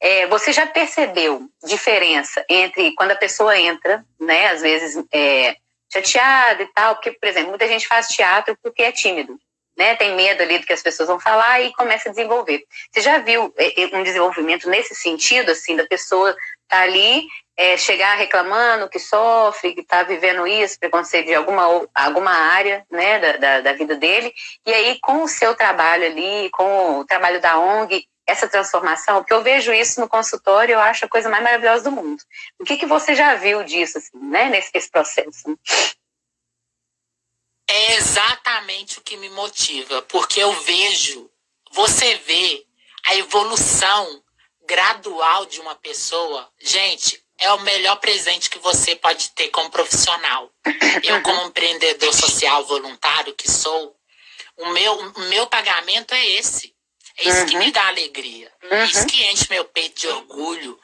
É, 0.00 0.28
você 0.28 0.52
já 0.52 0.68
percebeu 0.68 1.48
diferença 1.64 2.44
entre 2.48 2.94
quando 2.94 3.10
a 3.10 3.16
pessoa 3.16 3.58
entra, 3.58 4.04
né? 4.20 4.50
Às 4.50 4.62
vezes 4.62 5.04
é, 5.12 5.56
chateada 5.92 6.62
e 6.62 6.66
tal, 6.68 6.94
porque, 6.94 7.10
por 7.10 7.28
exemplo, 7.28 7.48
muita 7.48 7.66
gente 7.66 7.88
faz 7.88 8.06
teatro 8.06 8.56
porque 8.62 8.84
é 8.84 8.92
tímido, 8.92 9.36
né? 9.76 9.96
Tem 9.96 10.14
medo 10.14 10.44
ali 10.44 10.60
do 10.60 10.66
que 10.66 10.72
as 10.72 10.82
pessoas 10.82 11.08
vão 11.08 11.18
falar 11.18 11.60
e 11.60 11.72
começa 11.72 12.08
a 12.08 12.12
desenvolver. 12.12 12.62
Você 12.92 13.00
já 13.00 13.18
viu 13.18 13.52
é, 13.56 13.82
é, 13.82 13.96
um 13.96 14.04
desenvolvimento 14.04 14.68
nesse 14.68 14.94
sentido, 14.94 15.50
assim, 15.50 15.74
da 15.74 15.86
pessoa 15.86 16.36
tá 16.68 16.80
ali, 16.82 17.26
é, 17.56 17.76
chegar 17.76 18.16
reclamando 18.16 18.88
que 18.88 18.98
sofre, 18.98 19.74
que 19.74 19.80
está 19.80 20.02
vivendo 20.02 20.46
isso, 20.46 20.78
preconceito 20.78 21.26
de 21.26 21.34
alguma, 21.34 21.86
alguma 21.94 22.32
área 22.32 22.86
né, 22.90 23.18
da, 23.18 23.36
da, 23.36 23.60
da 23.60 23.72
vida 23.72 23.94
dele, 23.96 24.32
e 24.66 24.72
aí 24.72 24.98
com 25.00 25.22
o 25.22 25.28
seu 25.28 25.54
trabalho 25.54 26.06
ali, 26.06 26.50
com 26.50 27.00
o 27.00 27.04
trabalho 27.04 27.40
da 27.40 27.58
ONG, 27.58 28.08
essa 28.26 28.48
transformação, 28.48 29.18
porque 29.18 29.32
eu 29.32 29.42
vejo 29.42 29.72
isso 29.72 30.00
no 30.00 30.08
consultório, 30.08 30.74
eu 30.74 30.80
acho 30.80 31.04
a 31.04 31.08
coisa 31.08 31.28
mais 31.28 31.42
maravilhosa 31.42 31.84
do 31.84 31.92
mundo. 31.92 32.22
O 32.58 32.64
que, 32.64 32.76
que 32.76 32.86
você 32.86 33.14
já 33.14 33.34
viu 33.34 33.62
disso, 33.64 33.98
assim, 33.98 34.16
né, 34.18 34.48
nesse 34.48 34.70
esse 34.74 34.90
processo? 34.90 35.58
É 37.68 37.94
exatamente 37.94 38.98
o 38.98 39.02
que 39.02 39.16
me 39.16 39.28
motiva, 39.30 40.02
porque 40.02 40.40
eu 40.40 40.52
vejo, 40.52 41.30
você 41.72 42.14
vê 42.16 42.64
a 43.06 43.16
evolução 43.16 44.22
gradual 44.66 45.46
de 45.46 45.60
uma 45.60 45.74
pessoa. 45.74 46.48
Gente, 46.60 47.22
é 47.42 47.52
o 47.52 47.60
melhor 47.60 47.96
presente 47.96 48.48
que 48.48 48.58
você 48.58 48.94
pode 48.96 49.30
ter 49.30 49.48
como 49.48 49.70
profissional. 49.70 50.50
Eu, 51.02 51.20
como 51.22 51.42
empreendedor 51.48 52.12
social 52.14 52.64
voluntário 52.64 53.34
que 53.34 53.50
sou, 53.50 53.96
o 54.56 54.66
meu, 54.68 54.92
o 54.94 55.20
meu 55.28 55.46
pagamento 55.46 56.14
é 56.14 56.26
esse. 56.30 56.74
É 57.18 57.28
isso 57.28 57.46
que 57.46 57.54
Uhum. 57.56 57.64
me 57.64 57.72
dá 57.72 57.86
alegria. 57.88 58.50
Uhum. 58.62 58.76
É 58.76 58.84
isso 58.84 59.06
que 59.06 59.22
enche 59.24 59.46
meu 59.50 59.64
peito 59.66 60.00
de 60.00 60.08
orgulho, 60.08 60.78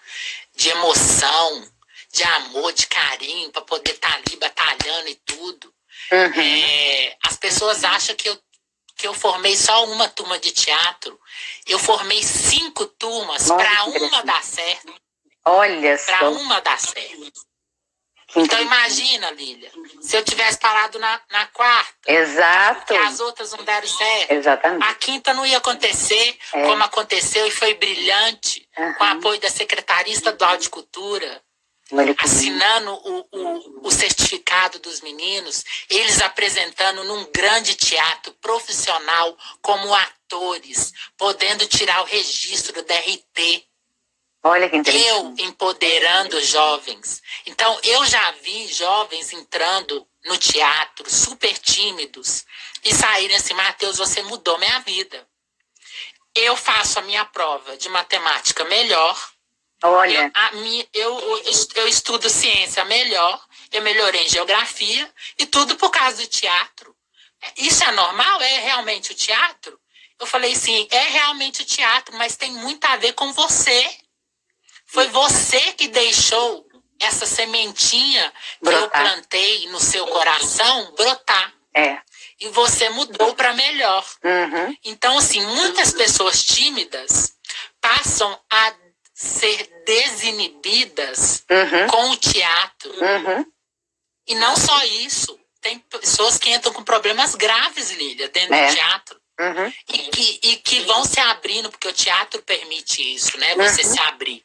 de 0.54 0.68
emoção, 0.68 1.72
de 2.12 2.22
amor, 2.22 2.72
de 2.72 2.86
carinho, 2.86 3.50
para 3.50 3.62
poder 3.62 3.92
estar 3.92 4.14
ali 4.14 4.36
batalhando 4.36 5.08
e 5.08 5.14
tudo. 5.14 5.72
Uhum. 6.12 6.40
É, 6.42 7.16
as 7.24 7.36
pessoas 7.36 7.84
acham 7.84 8.14
que 8.16 8.28
eu, 8.28 8.38
que 8.96 9.06
eu 9.06 9.14
formei 9.14 9.56
só 9.56 9.84
uma 9.86 10.08
turma 10.08 10.38
de 10.38 10.50
teatro. 10.50 11.18
Eu 11.66 11.78
formei 11.78 12.22
cinco 12.22 12.86
turmas 12.86 13.46
para 13.46 13.84
que 13.84 13.98
uma 14.00 14.22
dar 14.22 14.42
certo. 14.42 14.92
Olha 15.48 15.98
Para 15.98 16.18
só. 16.18 16.30
uma 16.32 16.60
dar 16.60 16.78
certo. 16.78 17.32
Então 18.36 18.60
imagina, 18.60 19.30
Lília, 19.30 19.70
se 20.02 20.14
eu 20.14 20.22
tivesse 20.22 20.58
parado 20.58 20.98
na, 20.98 21.18
na 21.30 21.46
quarta, 21.46 21.94
Exato. 22.06 22.84
que 22.92 22.96
as 22.98 23.20
outras 23.20 23.52
não 23.52 23.64
deram 23.64 23.88
certo. 23.88 24.30
Exatamente. 24.32 24.84
A 24.86 24.94
quinta 24.94 25.32
não 25.32 25.46
ia 25.46 25.56
acontecer 25.56 26.38
É. 26.52 26.62
como 26.66 26.84
aconteceu 26.84 27.46
e 27.46 27.50
foi 27.50 27.72
brilhante, 27.74 28.68
com 28.76 29.04
o 29.04 29.06
apoio 29.06 29.40
da 29.40 29.48
Secretaria 29.48 30.12
Estadual 30.12 30.58
de 30.58 30.68
Cultura, 30.68 31.42
Olha 31.90 32.14
que 32.14 32.22
lindo. 32.22 32.22
assinando 32.22 32.92
o, 32.92 33.26
o, 33.32 33.86
o 33.88 33.90
certificado 33.90 34.78
dos 34.78 35.00
meninos, 35.00 35.64
eles 35.88 36.20
apresentando 36.20 37.02
num 37.04 37.24
grande 37.34 37.74
teatro 37.76 38.34
profissional 38.42 39.34
como 39.62 39.94
atores, 39.94 40.92
podendo 41.16 41.66
tirar 41.66 42.02
o 42.02 42.04
registro 42.04 42.82
da 42.82 42.94
RT. 42.94 43.66
Olha 44.42 44.68
que 44.68 44.76
Eu 44.76 44.80
interessante. 44.80 45.42
empoderando 45.42 46.40
jovens. 46.44 47.22
Então, 47.46 47.78
eu 47.82 48.04
já 48.06 48.30
vi 48.32 48.66
jovens 48.68 49.32
entrando 49.32 50.06
no 50.24 50.36
teatro, 50.38 51.10
super 51.10 51.56
tímidos, 51.58 52.44
e 52.84 52.94
saírem 52.94 53.36
assim: 53.36 53.54
Matheus, 53.54 53.98
você 53.98 54.22
mudou 54.22 54.58
minha 54.58 54.78
vida. 54.80 55.26
Eu 56.34 56.56
faço 56.56 56.98
a 56.98 57.02
minha 57.02 57.24
prova 57.24 57.76
de 57.76 57.88
matemática 57.88 58.64
melhor, 58.64 59.16
eu, 59.82 59.90
Olha, 59.90 60.30
a 60.34 60.52
mi- 60.52 60.88
eu, 60.92 61.18
eu, 61.20 61.42
eu 61.76 61.88
estudo 61.88 62.28
ciência 62.28 62.84
melhor, 62.84 63.44
eu 63.72 63.82
melhorei 63.82 64.22
em 64.24 64.28
geografia, 64.28 65.12
e 65.38 65.46
tudo 65.46 65.76
por 65.76 65.90
causa 65.90 66.18
do 66.22 66.26
teatro. 66.28 66.94
Isso 67.56 67.82
é 67.84 67.92
normal? 67.92 68.40
É 68.42 68.58
realmente 68.60 69.12
o 69.12 69.14
teatro? 69.14 69.78
Eu 70.18 70.26
falei 70.26 70.54
sim, 70.56 70.86
é 70.90 71.02
realmente 71.04 71.62
o 71.62 71.64
teatro, 71.64 72.16
mas 72.16 72.36
tem 72.36 72.50
muito 72.52 72.84
a 72.86 72.96
ver 72.96 73.12
com 73.12 73.32
você. 73.32 73.88
Foi 74.88 75.06
você 75.08 75.60
que 75.74 75.88
deixou 75.88 76.66
essa 77.00 77.26
sementinha 77.26 78.32
que 78.60 78.68
eu 78.68 78.72
Brotar. 78.72 79.02
plantei 79.02 79.68
no 79.68 79.78
seu 79.80 80.06
coração 80.06 80.92
brotar. 80.96 81.54
é. 81.74 82.00
E 82.40 82.48
você 82.50 82.88
mudou 82.90 83.34
para 83.34 83.52
melhor. 83.52 84.04
Uhum. 84.22 84.76
Então, 84.84 85.18
assim, 85.18 85.44
muitas 85.44 85.92
pessoas 85.92 86.44
tímidas 86.44 87.34
passam 87.80 88.40
a 88.48 88.74
ser 89.12 89.68
desinibidas 89.84 91.44
Uhum. 91.50 91.86
com 91.88 92.10
o 92.10 92.16
teatro. 92.16 92.92
Uhum. 92.92 93.44
E 94.28 94.34
não 94.36 94.56
só 94.56 94.84
isso. 94.84 95.36
Tem 95.60 95.80
pessoas 95.80 96.38
que 96.38 96.48
entram 96.50 96.72
com 96.72 96.84
problemas 96.84 97.34
graves, 97.34 97.90
Lília, 97.90 98.28
dentro 98.28 98.54
É. 98.54 98.68
do 98.68 98.74
teatro. 98.74 99.20
Uhum. 99.40 99.72
E 99.88 99.98
que, 100.10 100.40
e 100.44 100.56
que 100.58 100.80
vão 100.82 101.04
se 101.04 101.18
abrindo, 101.18 101.70
porque 101.70 101.88
o 101.88 101.92
teatro 101.92 102.40
permite 102.42 103.14
isso, 103.16 103.36
né? 103.38 103.56
Você 103.56 103.82
Uhum. 103.82 103.92
se 103.94 104.00
abrir. 104.00 104.44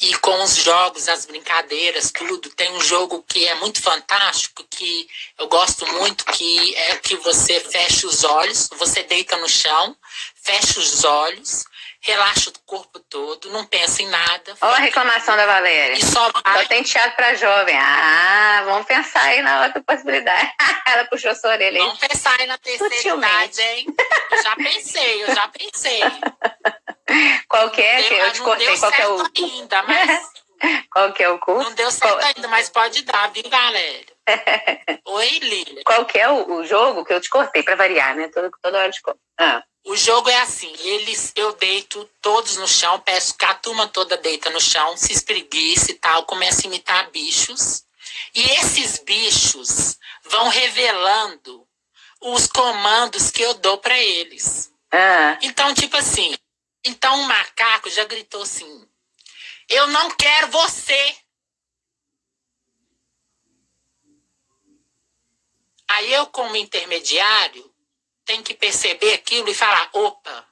E 0.00 0.14
com 0.18 0.42
os 0.42 0.56
jogos, 0.56 1.08
as 1.08 1.26
brincadeiras, 1.26 2.10
tudo. 2.10 2.48
Tem 2.50 2.70
um 2.72 2.80
jogo 2.80 3.24
que 3.28 3.46
é 3.46 3.54
muito 3.56 3.80
fantástico, 3.80 4.64
que 4.68 5.08
eu 5.38 5.48
gosto 5.48 5.86
muito, 5.86 6.24
que 6.24 6.74
é 6.74 6.96
que 6.96 7.16
você 7.16 7.60
fecha 7.60 8.06
os 8.06 8.24
olhos, 8.24 8.68
você 8.76 9.02
deita 9.02 9.36
no 9.36 9.48
chão, 9.48 9.96
fecha 10.42 10.80
os 10.80 11.04
olhos, 11.04 11.64
relaxa 12.04 12.50
o 12.50 12.52
corpo 12.66 13.00
todo, 13.00 13.50
não 13.50 13.64
pensa 13.64 14.02
em 14.02 14.06
nada. 14.08 14.54
Olha 14.60 14.74
a 14.76 14.78
reclamação 14.78 15.36
da 15.36 15.46
Valéria. 15.46 15.94
E 15.94 16.04
só 16.04 16.30
Só 16.30 16.32
vai. 16.44 16.66
tem 16.66 16.82
teatro 16.82 17.16
para 17.16 17.34
jovem. 17.34 17.76
Ah, 17.78 18.62
vamos 18.66 18.86
pensar 18.86 19.22
aí 19.22 19.40
na 19.42 19.64
outra 19.64 19.82
possibilidade. 19.82 20.52
Ela 20.86 21.04
puxou 21.06 21.34
sua 21.34 21.50
orelha 21.50 21.80
aí. 21.80 21.86
Vamos 21.86 21.98
pensar 21.98 22.38
aí 22.38 22.46
na 22.46 22.58
terceira 22.58 22.94
Sutilmente. 22.94 23.26
idade, 23.34 23.60
hein? 23.62 23.86
Eu 24.30 24.42
já 24.42 24.56
pensei, 24.56 25.22
eu 25.24 25.34
já 25.34 25.48
pensei. 25.48 26.00
Qual 27.48 27.70
que 27.70 27.80
é? 27.82 28.02
Que 28.02 28.14
eu 28.14 28.32
te 28.32 28.40
cortei. 28.42 28.66
deu 28.66 28.78
Qual 28.78 28.92
que 28.92 29.02
é 29.02 29.08
o, 29.08 29.22
ainda, 29.36 29.82
mas 29.82 30.28
qual 30.90 31.12
que 31.12 31.22
é 31.22 31.28
o 31.30 31.38
curso? 31.38 31.68
não 31.68 31.74
deu 31.74 31.90
certo 31.90 32.14
Qual- 32.18 32.24
ainda, 32.36 32.48
mas 32.48 32.68
pode 32.68 33.02
dar, 33.02 33.30
viu, 33.30 33.44
Valério? 33.48 34.06
Oi, 35.06 35.28
Lília. 35.40 35.82
Qual 35.84 36.04
que 36.06 36.18
é 36.18 36.28
o, 36.28 36.50
o 36.56 36.64
jogo 36.66 37.04
que 37.04 37.12
eu 37.12 37.20
te 37.20 37.28
cortei 37.30 37.62
para 37.62 37.76
variar, 37.76 38.14
né? 38.16 38.28
Toda, 38.28 38.50
toda 38.62 38.78
hora 38.78 38.90
de 38.90 39.00
corto. 39.02 39.20
Ah. 39.38 39.62
O 39.84 39.94
jogo 39.96 40.30
é 40.30 40.40
assim, 40.40 40.74
eles, 40.78 41.30
eu 41.36 41.52
deito 41.56 42.08
todos 42.22 42.56
no 42.56 42.66
chão, 42.66 42.98
peço 43.00 43.36
que 43.36 43.44
a 43.44 43.54
turma 43.54 43.86
toda 43.86 44.16
deita 44.16 44.48
no 44.48 44.60
chão, 44.60 44.96
se 44.96 45.12
espreguice 45.12 45.92
e 45.92 45.94
tal, 45.94 46.24
começa 46.24 46.62
a 46.62 46.66
imitar 46.66 47.10
bichos. 47.10 47.84
E 48.34 48.42
esses 48.52 48.98
bichos 49.00 49.98
vão 50.24 50.48
revelando 50.48 51.68
os 52.20 52.46
comandos 52.46 53.30
que 53.30 53.42
eu 53.42 53.52
dou 53.54 53.76
para 53.76 53.98
eles. 53.98 54.72
Ah. 54.90 55.38
Então, 55.42 55.74
tipo 55.74 55.96
assim, 55.98 56.34
então 56.82 57.20
o 57.20 57.24
macaco 57.24 57.90
já 57.90 58.04
gritou 58.04 58.42
assim: 58.42 58.88
Eu 59.68 59.86
não 59.88 60.10
quero 60.12 60.48
você. 60.48 61.16
Aí 65.88 66.12
eu, 66.12 66.26
como 66.28 66.56
intermediário, 66.56 67.73
tenho 68.24 68.42
que 68.42 68.54
perceber 68.54 69.14
aquilo 69.14 69.48
e 69.48 69.54
falar: 69.54 69.90
opa, 69.92 70.48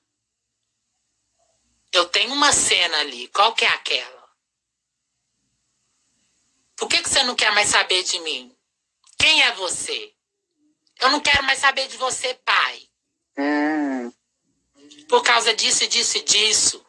eu 1.93 2.07
tenho 2.07 2.33
uma 2.33 2.53
cena 2.53 2.99
ali, 3.01 3.29
qual 3.29 3.55
que 3.55 3.65
é 3.65 3.69
aquela? 3.69 4.23
Por 6.77 6.89
que, 6.89 7.03
que 7.03 7.09
você 7.09 7.23
não 7.23 7.37
quer 7.37 7.53
mais 7.53 7.69
saber 7.69 8.03
de 8.03 8.19
mim? 8.21 8.57
Quem 9.19 9.43
é 9.43 9.53
você? 9.53 10.15
Eu 11.01 11.11
não 11.11 11.21
quero 11.21 11.43
mais 11.45 11.59
saber 11.59 11.87
de 11.89 11.97
você, 11.97 12.35
pai. 12.35 12.89
Hum. 13.39 14.13
Por 15.09 15.23
causa 15.23 15.55
disso, 15.55 15.87
disso 15.87 16.19
e 16.19 16.23
disso. 16.23 16.85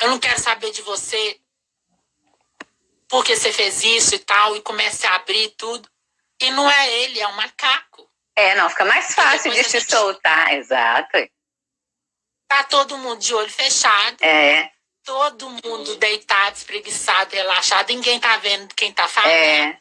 Eu 0.00 0.08
não 0.08 0.18
quero 0.18 0.40
saber 0.40 0.70
de 0.70 0.82
você 0.82 1.40
porque 3.08 3.36
você 3.36 3.52
fez 3.52 3.84
isso 3.84 4.14
e 4.14 4.18
tal, 4.18 4.56
e 4.56 4.62
comece 4.62 5.06
a 5.06 5.14
abrir 5.14 5.50
tudo. 5.50 5.88
E 6.40 6.50
não 6.50 6.68
é 6.68 6.92
ele, 7.02 7.20
é 7.20 7.28
um 7.28 7.36
macaco. 7.36 8.10
É, 8.36 8.54
não, 8.56 8.68
fica 8.68 8.84
mais 8.84 9.14
fácil 9.14 9.52
de 9.52 9.62
se 9.64 9.80
soltar, 9.80 10.54
exato. 10.54 11.18
Tá 12.48 12.64
todo 12.64 12.98
mundo 12.98 13.20
de 13.20 13.34
olho 13.34 13.50
fechado, 13.50 14.16
É, 14.22 14.70
todo 15.04 15.48
mundo 15.48 15.96
deitado, 15.96 16.56
espreguiçado, 16.56 17.34
relaxado, 17.34 17.88
ninguém 17.88 18.18
tá 18.18 18.36
vendo 18.38 18.74
quem 18.74 18.92
tá 18.92 19.06
falando. 19.08 19.30
é. 19.30 19.80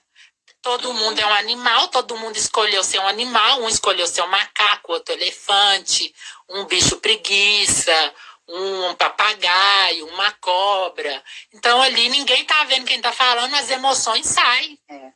Todo 0.62 0.94
mundo 0.94 1.20
é 1.20 1.26
um 1.26 1.34
animal, 1.34 1.90
todo 1.90 2.16
mundo 2.16 2.38
escolheu 2.38 2.86
ser 2.86 2.98
um 3.00 3.08
animal, 3.08 3.62
um 3.62 3.68
escolheu 3.68 4.08
ser 4.08 4.22
um 4.22 4.28
macaco, 4.28 4.94
outro 4.94 5.14
elefante, 5.14 6.16
um 6.48 6.64
bicho 6.64 6.96
preguiça, 7.02 8.14
um 8.48 8.96
papagaio, 8.96 10.08
uma 10.08 10.32
cobra. 10.40 11.22
Então 11.54 11.82
ali 11.82 12.08
ninguém 12.08 12.46
tá 12.46 12.64
vendo 12.64 12.86
quem 12.86 13.02
tá 13.02 13.12
falando, 13.12 13.54
as 13.56 13.70
emoções 13.70 14.26
saem. 14.26 14.80
É. 14.90 15.12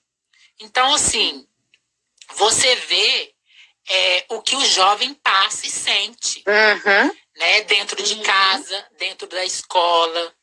Então, 0.60 0.94
assim, 0.94 1.48
você 2.36 2.75
vê 2.75 3.34
é, 3.89 4.25
o 4.30 4.41
que 4.41 4.55
o 4.55 4.65
jovem 4.65 5.13
passa 5.15 5.65
e 5.65 5.69
sente 5.69 6.43
Uhum. 6.47 7.15
né? 7.38 7.61
Dentro 7.61 8.01
de 8.03 8.17
casa, 8.21 8.88
dentro 8.97 9.28
da 9.28 9.43
escola. 9.45 10.34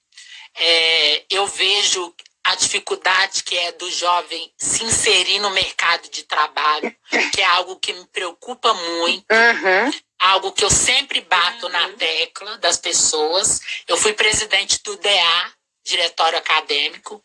É, 0.57 1.25
eu 1.31 1.47
vejo 1.47 2.15
a 2.45 2.55
dificuldade 2.57 3.43
que 3.43 3.57
é 3.57 3.73
do 3.73 3.91
jovem 3.91 4.53
se 4.59 4.85
inserir 4.85 5.39
no 5.41 5.51
mercado 5.51 6.09
de 6.11 6.23
trabalho, 6.25 6.95
que 7.33 7.41
é 7.41 7.45
algo 7.45 7.77
que 7.77 7.93
me 7.93 8.07
preocupa 8.09 8.73
muito, 8.75 9.27
Uhum. 9.33 9.93
algo 10.21 10.53
que 10.53 10.65
eu 10.65 10.71
sempre 10.71 11.21
bato 11.23 11.69
na 11.71 11.89
tecla 11.95 12.59
das 12.59 12.77
pessoas. 12.77 13.61
Eu 13.89 13.97
fui 13.97 14.13
presidente 14.13 14.81
do 14.83 14.97
DA, 14.99 15.53
Diretório 15.85 16.39
Acadêmico 16.39 17.23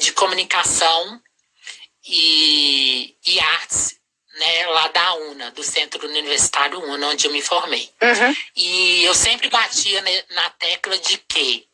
de 0.00 0.12
Comunicação 0.12 1.20
e, 2.06 3.16
e 3.26 3.40
Artes, 3.40 3.96
né, 4.38 4.66
lá 4.66 4.88
da 4.88 5.14
UNA, 5.14 5.50
do 5.50 5.62
Centro 5.62 6.06
Universitário 6.06 6.78
UNA, 6.80 7.08
onde 7.08 7.26
eu 7.26 7.32
me 7.32 7.42
formei. 7.42 7.90
Uhum. 8.00 8.36
E 8.54 9.04
eu 9.04 9.14
sempre 9.14 9.48
batia 9.48 10.02
na 10.30 10.50
tecla 10.50 10.96
de 10.98 11.18
que 11.18 11.66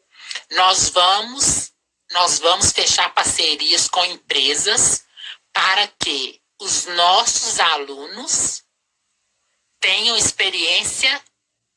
nós 0.53 0.89
vamos, 0.91 1.73
nós 2.13 2.39
vamos 2.39 2.73
fechar 2.73 3.13
parcerias 3.13 3.89
com 3.89 4.05
empresas 4.05 5.05
para 5.53 5.87
que 5.99 6.41
os 6.61 6.87
nossos 6.87 7.59
alunos 7.61 8.63
tenham 9.81 10.17
experiência 10.17 11.21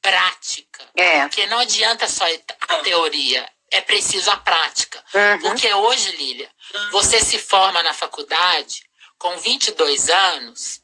prática. 0.01 0.88
É. 0.95 1.22
Porque 1.22 1.47
não 1.47 1.60
adianta 1.60 2.08
só 2.08 2.24
a 2.70 2.78
teoria, 2.78 3.49
é 3.72 3.82
preciso 3.82 4.30
a 4.30 4.38
prática. 4.38 5.03
Uhum. 5.14 5.39
Porque 5.39 5.74
hoje, 5.74 6.16
Lília, 6.16 6.49
você 6.91 7.20
se 7.20 7.38
forma 7.39 7.82
na 7.84 7.93
faculdade 7.93 8.84
com 9.18 9.38
22 9.38 10.09
anos 10.09 10.82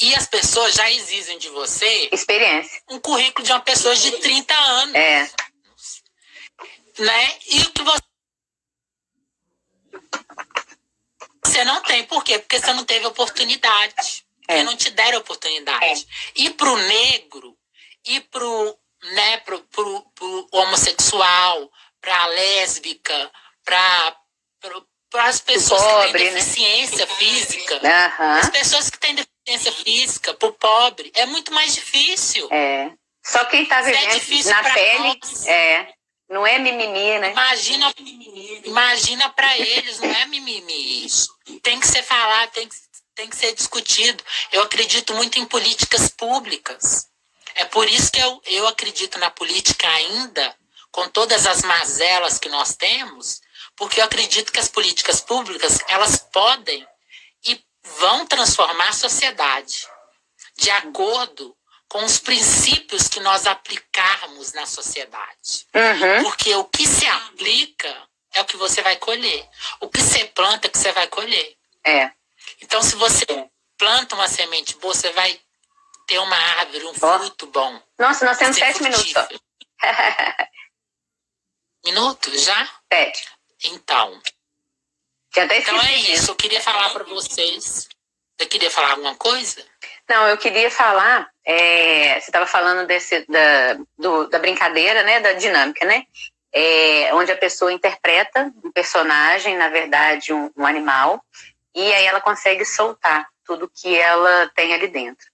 e 0.00 0.14
as 0.14 0.26
pessoas 0.26 0.74
já 0.74 0.90
exigem 0.90 1.38
de 1.38 1.48
você 1.50 2.08
Experiência. 2.12 2.82
um 2.90 2.98
currículo 2.98 3.44
de 3.46 3.52
uma 3.52 3.60
pessoa 3.60 3.94
de 3.94 4.10
30 4.18 4.54
anos, 4.54 4.94
É. 4.94 5.30
né? 6.98 7.38
E 7.50 7.60
o 7.60 7.72
que 7.72 7.82
você 7.82 8.02
você 11.44 11.64
não 11.64 11.82
tem, 11.82 12.04
por 12.04 12.24
quê? 12.24 12.38
Porque 12.38 12.58
você 12.58 12.72
não 12.72 12.84
teve 12.84 13.06
oportunidade. 13.06 14.24
É. 14.48 14.54
Porque 14.54 14.62
não 14.62 14.76
te 14.76 14.90
deram 14.90 15.18
oportunidade. 15.18 16.06
E 16.34 16.50
pro 16.50 16.76
negro, 16.76 17.56
e 18.06 18.20
pro, 18.20 18.78
né, 19.02 19.36
pro, 19.38 19.60
pro, 19.64 20.02
pro 20.14 20.48
homossexual, 20.52 21.70
pra 22.00 22.26
lésbica, 22.26 23.30
pra, 23.64 24.16
para 25.10 25.24
as 25.24 25.40
pessoas 25.40 25.82
que 25.82 25.88
pobre, 25.88 26.12
têm 26.12 26.30
né? 26.30 26.40
deficiência 26.40 27.06
física, 27.06 27.80
Aham. 27.84 28.38
as 28.38 28.50
pessoas 28.50 28.88
que 28.88 28.98
têm 28.98 29.14
deficiência 29.14 29.72
física, 29.72 30.34
pro 30.34 30.52
pobre, 30.54 31.12
é 31.14 31.26
muito 31.26 31.52
mais 31.52 31.74
difícil. 31.74 32.48
É. 32.50 32.90
Só 33.24 33.44
quem 33.44 33.66
tá 33.66 33.80
Isso 33.80 33.90
é 33.90 33.92
vivendo 33.92 34.14
difícil 34.14 34.50
na 34.50 34.62
pele, 34.74 35.20
nós. 35.22 35.46
é. 35.46 35.92
Não 36.30 36.46
é 36.46 36.58
mimimi, 36.58 37.18
né? 37.18 37.32
Imagina, 37.32 37.94
imagina 38.64 39.28
para 39.28 39.58
eles, 39.58 40.00
não 40.00 40.08
é 40.08 40.24
mimimi 40.24 41.04
isso. 41.04 41.28
Tem 41.62 41.78
que 41.78 41.86
ser 41.86 42.02
falado, 42.02 42.50
tem 42.52 42.66
que, 42.66 42.74
tem 43.14 43.28
que 43.28 43.36
ser 43.36 43.54
discutido. 43.54 44.24
Eu 44.50 44.62
acredito 44.62 45.12
muito 45.12 45.38
em 45.38 45.44
políticas 45.44 46.08
públicas. 46.08 47.06
É 47.54 47.66
por 47.66 47.86
isso 47.86 48.10
que 48.10 48.18
eu, 48.18 48.40
eu 48.46 48.66
acredito 48.66 49.18
na 49.18 49.30
política 49.30 49.86
ainda, 49.86 50.56
com 50.90 51.06
todas 51.10 51.46
as 51.46 51.60
mazelas 51.60 52.38
que 52.38 52.48
nós 52.48 52.74
temos, 52.76 53.41
porque 53.82 54.00
eu 54.00 54.04
acredito 54.04 54.52
que 54.52 54.60
as 54.60 54.68
políticas 54.68 55.20
públicas, 55.20 55.80
elas 55.88 56.16
podem 56.16 56.86
e 57.44 57.60
vão 57.98 58.24
transformar 58.24 58.90
a 58.90 58.92
sociedade 58.92 59.88
de 60.56 60.70
acordo 60.70 61.56
com 61.88 62.04
os 62.04 62.20
princípios 62.20 63.08
que 63.08 63.18
nós 63.18 63.44
aplicarmos 63.44 64.52
na 64.52 64.66
sociedade. 64.66 65.66
Uhum. 65.74 66.22
Porque 66.22 66.54
o 66.54 66.64
que 66.66 66.86
se 66.86 67.04
aplica 67.08 68.08
é 68.32 68.40
o 68.40 68.44
que 68.44 68.56
você 68.56 68.82
vai 68.82 68.94
colher. 68.98 69.50
O 69.80 69.88
que 69.88 70.00
você 70.00 70.26
planta 70.26 70.68
é 70.68 70.70
o 70.70 70.70
que 70.70 70.78
você 70.78 70.92
vai 70.92 71.08
colher. 71.08 71.56
É. 71.84 72.12
Então, 72.60 72.80
se 72.84 72.94
você 72.94 73.26
planta 73.76 74.14
uma 74.14 74.28
semente 74.28 74.76
boa, 74.76 74.94
você 74.94 75.10
vai 75.10 75.40
ter 76.06 76.20
uma 76.20 76.36
árvore, 76.36 76.84
um 76.84 76.94
Ó. 77.02 77.18
fruto 77.18 77.48
bom. 77.48 77.82
Nossa, 77.98 78.24
nós 78.24 78.38
temos 78.38 78.56
sete 78.56 78.78
frutífero. 78.78 79.40
Minutos 81.84 82.42
já? 82.42 82.70
Sete. 82.92 83.41
Então. 83.64 84.20
Então 85.36 85.80
é 85.82 85.94
isso. 86.12 86.30
Eu 86.30 86.36
queria 86.36 86.60
falar 86.60 86.90
para 86.90 87.04
vocês. 87.04 87.88
Você 88.38 88.46
queria 88.46 88.70
falar 88.70 88.92
alguma 88.92 89.14
coisa? 89.14 89.64
Não, 90.08 90.28
eu 90.28 90.36
queria 90.36 90.70
falar, 90.70 91.30
é, 91.44 92.14
você 92.20 92.28
estava 92.28 92.46
falando 92.46 92.86
desse, 92.86 93.24
da, 93.26 93.74
do- 93.96 94.26
da 94.28 94.38
brincadeira, 94.38 95.02
né, 95.04 95.20
da 95.20 95.32
dinâmica, 95.32 95.84
né? 95.84 96.04
É, 96.52 97.14
onde 97.14 97.30
a 97.32 97.36
pessoa 97.36 97.72
interpreta 97.72 98.52
um 98.62 98.70
personagem, 98.72 99.56
na 99.56 99.68
verdade, 99.68 100.32
um, 100.32 100.50
um 100.56 100.66
animal, 100.66 101.24
e 101.74 101.92
aí 101.92 102.04
ela 102.04 102.20
consegue 102.20 102.64
soltar 102.64 103.26
tudo 103.44 103.70
que 103.74 103.96
ela 103.96 104.50
tem 104.54 104.74
ali 104.74 104.88
dentro. 104.88 105.26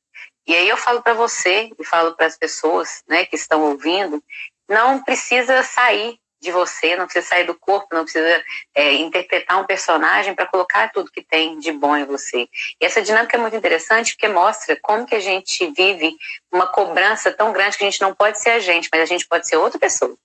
E 0.46 0.54
aí 0.54 0.68
eu 0.68 0.76
falo 0.76 1.02
para 1.02 1.14
você 1.14 1.70
e 1.78 1.84
falo 1.84 2.14
para 2.14 2.26
as 2.26 2.36
pessoas, 2.36 3.02
né, 3.08 3.26
que 3.26 3.36
estão 3.36 3.62
ouvindo, 3.62 4.22
não 4.68 5.02
precisa 5.02 5.62
sair 5.62 6.20
de 6.40 6.50
você, 6.52 6.96
não 6.96 7.04
precisa 7.04 7.26
sair 7.26 7.44
do 7.44 7.54
corpo, 7.54 7.88
não 7.92 8.04
precisa 8.04 8.42
é, 8.74 8.94
interpretar 8.94 9.60
um 9.60 9.66
personagem 9.66 10.34
para 10.34 10.46
colocar 10.46 10.92
tudo 10.92 11.10
que 11.10 11.22
tem 11.22 11.58
de 11.58 11.72
bom 11.72 11.96
em 11.96 12.04
você. 12.04 12.48
E 12.80 12.84
essa 12.84 13.02
dinâmica 13.02 13.36
é 13.36 13.40
muito 13.40 13.56
interessante 13.56 14.12
porque 14.12 14.28
mostra 14.28 14.76
como 14.80 15.06
que 15.06 15.14
a 15.14 15.20
gente 15.20 15.66
vive 15.76 16.16
uma 16.52 16.66
cobrança 16.66 17.32
tão 17.32 17.52
grande 17.52 17.76
que 17.76 17.84
a 17.84 17.90
gente 17.90 18.00
não 18.00 18.14
pode 18.14 18.40
ser 18.40 18.50
a 18.50 18.60
gente, 18.60 18.88
mas 18.92 19.02
a 19.02 19.06
gente 19.06 19.26
pode 19.26 19.48
ser 19.48 19.56
outra 19.56 19.78
pessoa. 19.78 20.16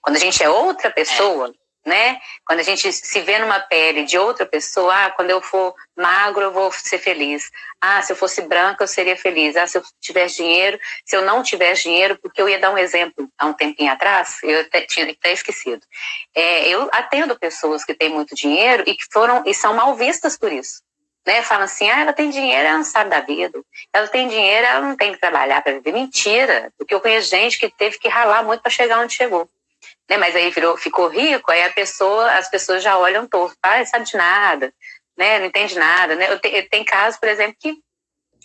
Quando 0.00 0.16
a 0.16 0.20
gente 0.20 0.42
é 0.42 0.48
outra 0.48 0.90
pessoa, 0.90 1.54
né? 1.84 2.18
Quando 2.46 2.60
a 2.60 2.62
gente 2.62 2.90
se 2.92 3.20
vê 3.20 3.38
numa 3.38 3.60
pele 3.60 4.04
de 4.04 4.16
outra 4.18 4.46
pessoa, 4.46 5.06
ah, 5.06 5.10
quando 5.10 5.30
eu 5.30 5.42
for 5.42 5.74
magro 5.96 6.42
eu 6.42 6.52
vou 6.52 6.72
ser 6.72 6.98
feliz. 6.98 7.50
Ah, 7.80 8.00
se 8.00 8.12
eu 8.12 8.16
fosse 8.16 8.40
branca 8.42 8.82
eu 8.82 8.88
seria 8.88 9.16
feliz. 9.16 9.54
Ah, 9.56 9.66
se 9.66 9.76
eu 9.76 9.82
tivesse 10.00 10.36
dinheiro, 10.36 10.78
se 11.04 11.14
eu 11.14 11.22
não 11.22 11.42
tivesse 11.42 11.84
dinheiro, 11.84 12.18
porque 12.22 12.40
eu 12.40 12.48
ia 12.48 12.58
dar 12.58 12.70
um 12.70 12.78
exemplo 12.78 13.28
há 13.38 13.46
um 13.46 13.52
tempinho 13.52 13.92
atrás, 13.92 14.38
eu 14.42 14.60
até, 14.60 14.80
tinha 14.82 15.10
até 15.10 15.32
esquecido. 15.32 15.82
É, 16.34 16.68
eu 16.68 16.88
atendo 16.92 17.38
pessoas 17.38 17.84
que 17.84 17.94
têm 17.94 18.08
muito 18.08 18.34
dinheiro 18.34 18.82
e 18.86 18.94
que 18.94 19.04
foram 19.12 19.42
e 19.44 19.52
são 19.52 19.74
mal 19.74 19.94
vistas 19.94 20.38
por 20.38 20.50
isso. 20.50 20.82
Né, 21.26 21.40
falam 21.40 21.64
assim, 21.64 21.88
ah, 21.88 22.00
ela 22.00 22.12
tem 22.12 22.28
dinheiro, 22.28 22.68
ela 22.68 22.76
não 22.76 22.84
sabe 22.84 23.08
da 23.08 23.20
vida. 23.20 23.58
Ela 23.94 24.06
tem 24.08 24.28
dinheiro, 24.28 24.66
ela 24.66 24.80
não 24.82 24.94
tem 24.94 25.12
que 25.12 25.18
trabalhar 25.18 25.62
para 25.62 25.72
viver. 25.72 25.92
Mentira, 25.92 26.70
porque 26.76 26.94
eu 26.94 27.00
conheço 27.00 27.30
gente 27.30 27.58
que 27.58 27.70
teve 27.70 27.98
que 27.98 28.08
ralar 28.08 28.42
muito 28.42 28.60
para 28.60 28.70
chegar 28.70 29.00
onde 29.00 29.14
chegou 29.14 29.48
né? 30.08 30.16
Mas 30.16 30.34
aí 30.36 30.50
virou, 30.50 30.76
ficou 30.76 31.08
rico, 31.08 31.50
aí 31.50 31.62
a 31.62 31.72
pessoa, 31.72 32.30
as 32.32 32.48
pessoas 32.48 32.82
já 32.82 32.98
olham 32.98 33.26
torto, 33.26 33.56
ah, 33.62 33.84
sabe 33.84 34.04
de 34.04 34.16
nada, 34.16 34.72
né? 35.16 35.38
Não 35.38 35.46
entende 35.46 35.78
nada, 35.78 36.14
né? 36.14 36.32
Eu, 36.32 36.38
te, 36.38 36.62
tem 36.64 36.84
casos, 36.84 37.18
por 37.18 37.28
exemplo, 37.28 37.56
que 37.58 37.74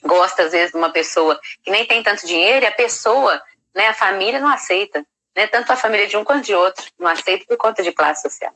gosta 0.03 0.43
às 0.43 0.51
vezes 0.51 0.71
de 0.71 0.77
uma 0.77 0.91
pessoa 0.91 1.39
que 1.63 1.71
nem 1.71 1.85
tem 1.85 2.01
tanto 2.01 2.25
dinheiro 2.25 2.65
e 2.65 2.67
a 2.67 2.71
pessoa, 2.71 3.41
né? 3.75 3.87
A 3.87 3.93
família 3.93 4.39
não 4.39 4.49
aceita, 4.49 5.05
né? 5.35 5.47
Tanto 5.47 5.71
a 5.71 5.75
família 5.75 6.07
de 6.07 6.17
um 6.17 6.23
quanto 6.23 6.45
de 6.45 6.55
outro 6.55 6.85
não 6.97 7.07
aceita 7.07 7.45
por 7.47 7.57
conta 7.57 7.83
de 7.83 7.91
classe 7.91 8.21
social. 8.21 8.53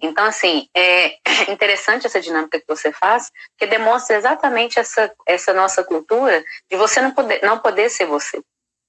Então, 0.00 0.24
assim, 0.24 0.68
é 0.74 1.18
interessante 1.50 2.06
essa 2.06 2.20
dinâmica 2.20 2.60
que 2.60 2.66
você 2.68 2.92
faz, 2.92 3.30
que 3.56 3.66
demonstra 3.66 4.16
exatamente 4.16 4.78
essa, 4.78 5.12
essa 5.26 5.52
nossa 5.52 5.82
cultura 5.82 6.44
de 6.70 6.76
você 6.76 7.00
não 7.00 7.10
poder, 7.10 7.40
não 7.42 7.58
poder 7.58 7.90
ser 7.90 8.06
você, 8.06 8.40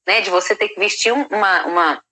né? 0.08 0.22
De 0.22 0.30
você 0.30 0.56
ter 0.56 0.70
que 0.70 0.80
vestir 0.80 1.12
uma, 1.12 1.66
uma, 1.66 2.04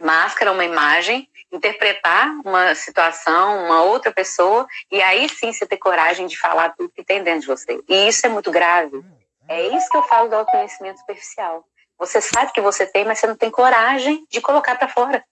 máscara, 0.00 0.52
uma 0.52 0.64
imagem, 0.64 1.28
interpretar 1.52 2.28
uma 2.44 2.74
situação, 2.74 3.64
uma 3.64 3.82
outra 3.82 4.12
pessoa, 4.12 4.66
e 4.90 5.00
aí 5.00 5.28
sim 5.28 5.52
você 5.52 5.66
ter 5.66 5.76
coragem 5.76 6.26
de 6.26 6.38
falar 6.38 6.70
tudo 6.70 6.92
que 6.92 7.04
tem 7.04 7.22
dentro 7.22 7.42
de 7.42 7.46
você. 7.46 7.80
E 7.88 8.08
isso 8.08 8.26
é 8.26 8.28
muito 8.28 8.50
grave. 8.50 9.04
É 9.48 9.68
isso 9.68 9.88
que 9.88 9.96
eu 9.96 10.02
falo 10.02 10.28
do 10.28 10.36
autoconhecimento 10.36 11.00
superficial. 11.00 11.64
Você 11.98 12.20
sabe 12.20 12.52
que 12.52 12.60
você 12.60 12.86
tem, 12.86 13.04
mas 13.04 13.18
você 13.18 13.26
não 13.26 13.36
tem 13.36 13.50
coragem 13.50 14.26
de 14.30 14.40
colocar 14.40 14.76
para 14.76 14.88
fora. 14.88 15.24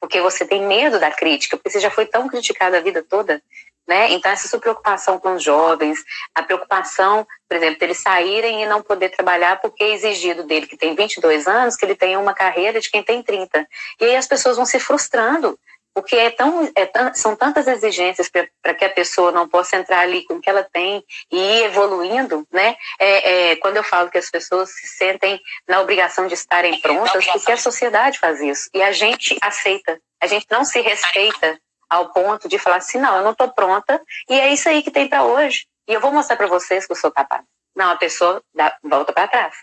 Porque 0.00 0.20
você 0.20 0.46
tem 0.46 0.66
medo 0.66 0.98
da 0.98 1.10
crítica, 1.10 1.56
porque 1.56 1.68
você 1.68 1.80
já 1.80 1.90
foi 1.90 2.06
tão 2.06 2.26
criticado 2.26 2.76
a 2.76 2.80
vida 2.80 3.02
toda 3.02 3.42
né? 3.86 4.12
Então, 4.12 4.30
essa 4.30 4.48
sua 4.48 4.60
preocupação 4.60 5.18
com 5.18 5.34
os 5.34 5.42
jovens, 5.42 6.04
a 6.34 6.42
preocupação, 6.42 7.26
por 7.48 7.56
exemplo, 7.56 7.80
deles 7.80 7.98
saírem 7.98 8.62
e 8.62 8.66
não 8.66 8.82
poder 8.82 9.10
trabalhar 9.10 9.60
porque 9.60 9.82
é 9.82 9.94
exigido 9.94 10.44
dele, 10.44 10.66
que 10.66 10.76
tem 10.76 10.94
22 10.94 11.48
anos, 11.48 11.76
que 11.76 11.84
ele 11.84 11.96
tenha 11.96 12.18
uma 12.18 12.32
carreira 12.32 12.80
de 12.80 12.90
quem 12.90 13.02
tem 13.02 13.22
30. 13.22 13.66
E 14.00 14.04
aí 14.04 14.16
as 14.16 14.28
pessoas 14.28 14.56
vão 14.56 14.64
se 14.64 14.78
frustrando, 14.78 15.58
porque 15.94 16.16
é 16.16 16.30
tão, 16.30 16.70
é 16.74 16.86
tão, 16.86 17.12
são 17.14 17.34
tantas 17.34 17.66
exigências 17.66 18.30
para 18.30 18.74
que 18.74 18.84
a 18.84 18.90
pessoa 18.90 19.32
não 19.32 19.48
possa 19.48 19.76
entrar 19.76 20.00
ali 20.00 20.24
com 20.24 20.34
o 20.34 20.40
que 20.40 20.48
ela 20.48 20.62
tem 20.62 21.04
e 21.30 21.36
ir 21.36 21.64
evoluindo, 21.64 22.46
né? 22.52 22.76
É, 22.98 23.50
é, 23.50 23.56
quando 23.56 23.76
eu 23.76 23.82
falo 23.82 24.10
que 24.10 24.18
as 24.18 24.30
pessoas 24.30 24.70
se 24.70 24.86
sentem 24.86 25.40
na 25.68 25.80
obrigação 25.80 26.26
de 26.26 26.34
estarem 26.34 26.80
prontas, 26.80 27.26
porque 27.26 27.52
a 27.52 27.56
sociedade 27.56 28.18
faz 28.18 28.40
isso 28.40 28.70
e 28.72 28.82
a 28.82 28.92
gente 28.92 29.36
aceita, 29.42 30.00
a 30.20 30.26
gente 30.26 30.46
não 30.50 30.64
se 30.64 30.80
respeita 30.80 31.58
ao 31.90 32.10
ponto 32.12 32.48
de 32.48 32.58
falar 32.58 32.76
assim, 32.76 32.98
não, 32.98 33.16
eu 33.16 33.24
não 33.24 33.32
estou 33.32 33.50
pronta 33.50 34.00
e 34.28 34.38
é 34.38 34.52
isso 34.52 34.68
aí 34.68 34.82
que 34.82 34.90
tem 34.90 35.08
para 35.08 35.24
hoje. 35.24 35.66
E 35.88 35.92
eu 35.92 36.00
vou 36.00 36.12
mostrar 36.12 36.36
para 36.36 36.46
vocês 36.46 36.86
que 36.86 36.92
eu 36.92 36.96
sou 36.96 37.10
capaz. 37.10 37.42
Não, 37.74 37.90
a 37.90 37.96
pessoa 37.96 38.40
dá, 38.54 38.76
volta 38.82 39.12
para 39.12 39.26
trás. 39.26 39.54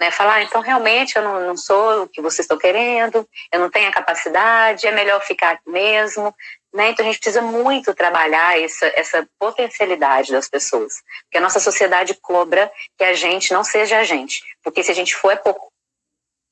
Né? 0.00 0.10
Falar, 0.10 0.36
ah, 0.36 0.42
então 0.42 0.60
realmente 0.60 1.14
eu 1.14 1.22
não, 1.22 1.46
não 1.46 1.56
sou 1.56 2.04
o 2.04 2.08
que 2.08 2.22
vocês 2.22 2.44
estão 2.44 2.58
querendo, 2.58 3.28
eu 3.52 3.60
não 3.60 3.70
tenho 3.70 3.88
a 3.88 3.92
capacidade, 3.92 4.86
é 4.86 4.92
melhor 4.92 5.20
ficar 5.20 5.50
aqui 5.50 5.70
mesmo. 5.70 6.34
Né? 6.72 6.90
Então 6.90 7.04
a 7.04 7.08
gente 7.08 7.20
precisa 7.20 7.42
muito 7.42 7.94
trabalhar 7.94 8.58
essa, 8.58 8.86
essa 8.94 9.28
potencialidade 9.38 10.32
das 10.32 10.48
pessoas. 10.48 11.02
Porque 11.24 11.38
a 11.38 11.40
nossa 11.40 11.60
sociedade 11.60 12.14
cobra 12.14 12.70
que 12.96 13.04
a 13.04 13.12
gente 13.12 13.52
não 13.52 13.62
seja 13.62 13.98
a 13.98 14.04
gente. 14.04 14.42
Porque 14.62 14.82
se 14.82 14.90
a 14.90 14.94
gente 14.94 15.14
for, 15.14 15.32
é 15.32 15.36
pouco 15.36 15.69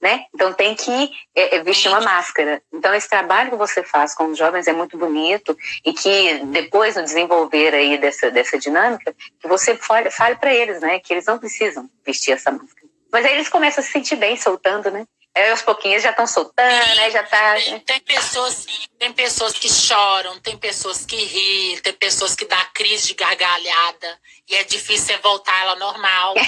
né? 0.01 0.27
Então 0.35 0.53
tem 0.53 0.75
que 0.75 1.11
é, 1.35 1.57
é, 1.57 1.63
vestir 1.63 1.89
uma 1.89 2.01
máscara. 2.01 2.63
Então 2.73 2.95
esse 2.95 3.09
trabalho 3.09 3.51
que 3.51 3.57
você 3.57 3.83
faz 3.83 4.15
com 4.15 4.27
os 4.27 4.39
jovens 4.39 4.69
é 4.69 4.73
muito 4.73 4.97
bonito 4.97 5.57
e 5.85 5.93
que 5.93 6.41
depois 6.47 6.95
no 6.97 7.03
desenvolver 7.03 7.75
aí 7.75 7.99
dessa, 7.99 8.31
dessa 8.31 8.59
dinâmica, 8.59 9.15
que 9.41 9.49
você 9.49 9.77
fale, 9.77 10.11
fale 10.11 10.37
para 10.37 10.55
eles, 10.55 10.81
né? 10.81 11.01
Que 11.01 11.13
eles 11.15 11.27
não 11.27 11.39
precisam 11.39 11.91
vestir 12.05 12.33
essa 12.33 12.51
máscara. 12.51 12.87
Mas 13.11 13.25
aí 13.25 13.35
eles 13.35 13.49
começam 13.49 13.83
a 13.83 13.87
se 13.87 13.93
sentir 13.93 14.17
bem 14.17 14.37
soltando, 14.37 14.91
né? 14.91 15.05
Aí 15.35 15.51
aos 15.51 15.63
pouquinhos 15.63 16.03
já 16.03 16.11
estão 16.11 16.27
soltando, 16.27 16.97
né? 16.97 17.11
Já 17.11 17.23
tá. 17.23 17.55
Tem, 17.55 17.79
tem, 17.81 18.01
pessoas, 18.01 18.67
tem 18.99 19.13
pessoas 19.13 19.53
que 19.53 19.69
choram, 19.69 20.39
tem 20.41 20.57
pessoas 20.57 21.05
que 21.05 21.17
riem, 21.17 21.79
tem 21.81 21.93
pessoas 21.93 22.35
que 22.35 22.45
dá 22.45 22.65
crise 22.75 23.09
de 23.09 23.15
gargalhada 23.15 24.19
e 24.49 24.57
é 24.57 24.65
difícil 24.65 25.19
voltar 25.23 25.61
ela 25.63 25.77
normal. 25.77 26.35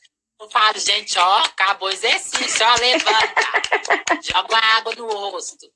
Eu 0.40 0.48
falo, 0.48 0.78
gente, 0.78 1.18
ó, 1.18 1.38
acabou 1.40 1.88
o 1.88 1.92
exercício, 1.92 2.66
ó, 2.66 2.74
levanta, 2.80 3.34
joga 4.24 4.56
água 4.56 4.94
no 4.94 5.06
rosto. 5.06 5.70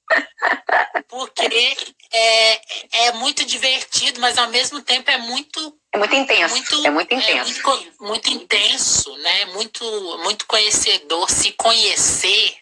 Porque 1.07 1.77
é, 2.11 2.61
é 3.07 3.13
muito 3.13 3.45
divertido, 3.45 4.21
mas 4.23 4.39
ao 4.39 4.49
mesmo 4.49 4.81
tempo 4.81 5.11
é 5.11 5.19
muito. 5.19 5.79
É 5.93 5.99
muito 5.99 6.15
intenso. 6.15 6.55
Muito, 6.55 6.87
é 6.87 6.91
muito 6.91 7.15
intenso. 7.15 7.31
É 7.31 7.45
muito, 7.45 7.93
muito, 8.01 8.31
intenso, 8.31 9.17
né? 9.19 9.45
Muito, 9.47 10.19
muito 10.23 10.47
conhecedor. 10.47 11.31
Se 11.31 11.53
conhecer 11.53 12.57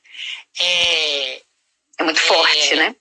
é. 0.59 1.43
É 1.99 2.03
muito 2.03 2.21
forte, 2.21 2.73
é, 2.73 2.77
né? 2.77 2.97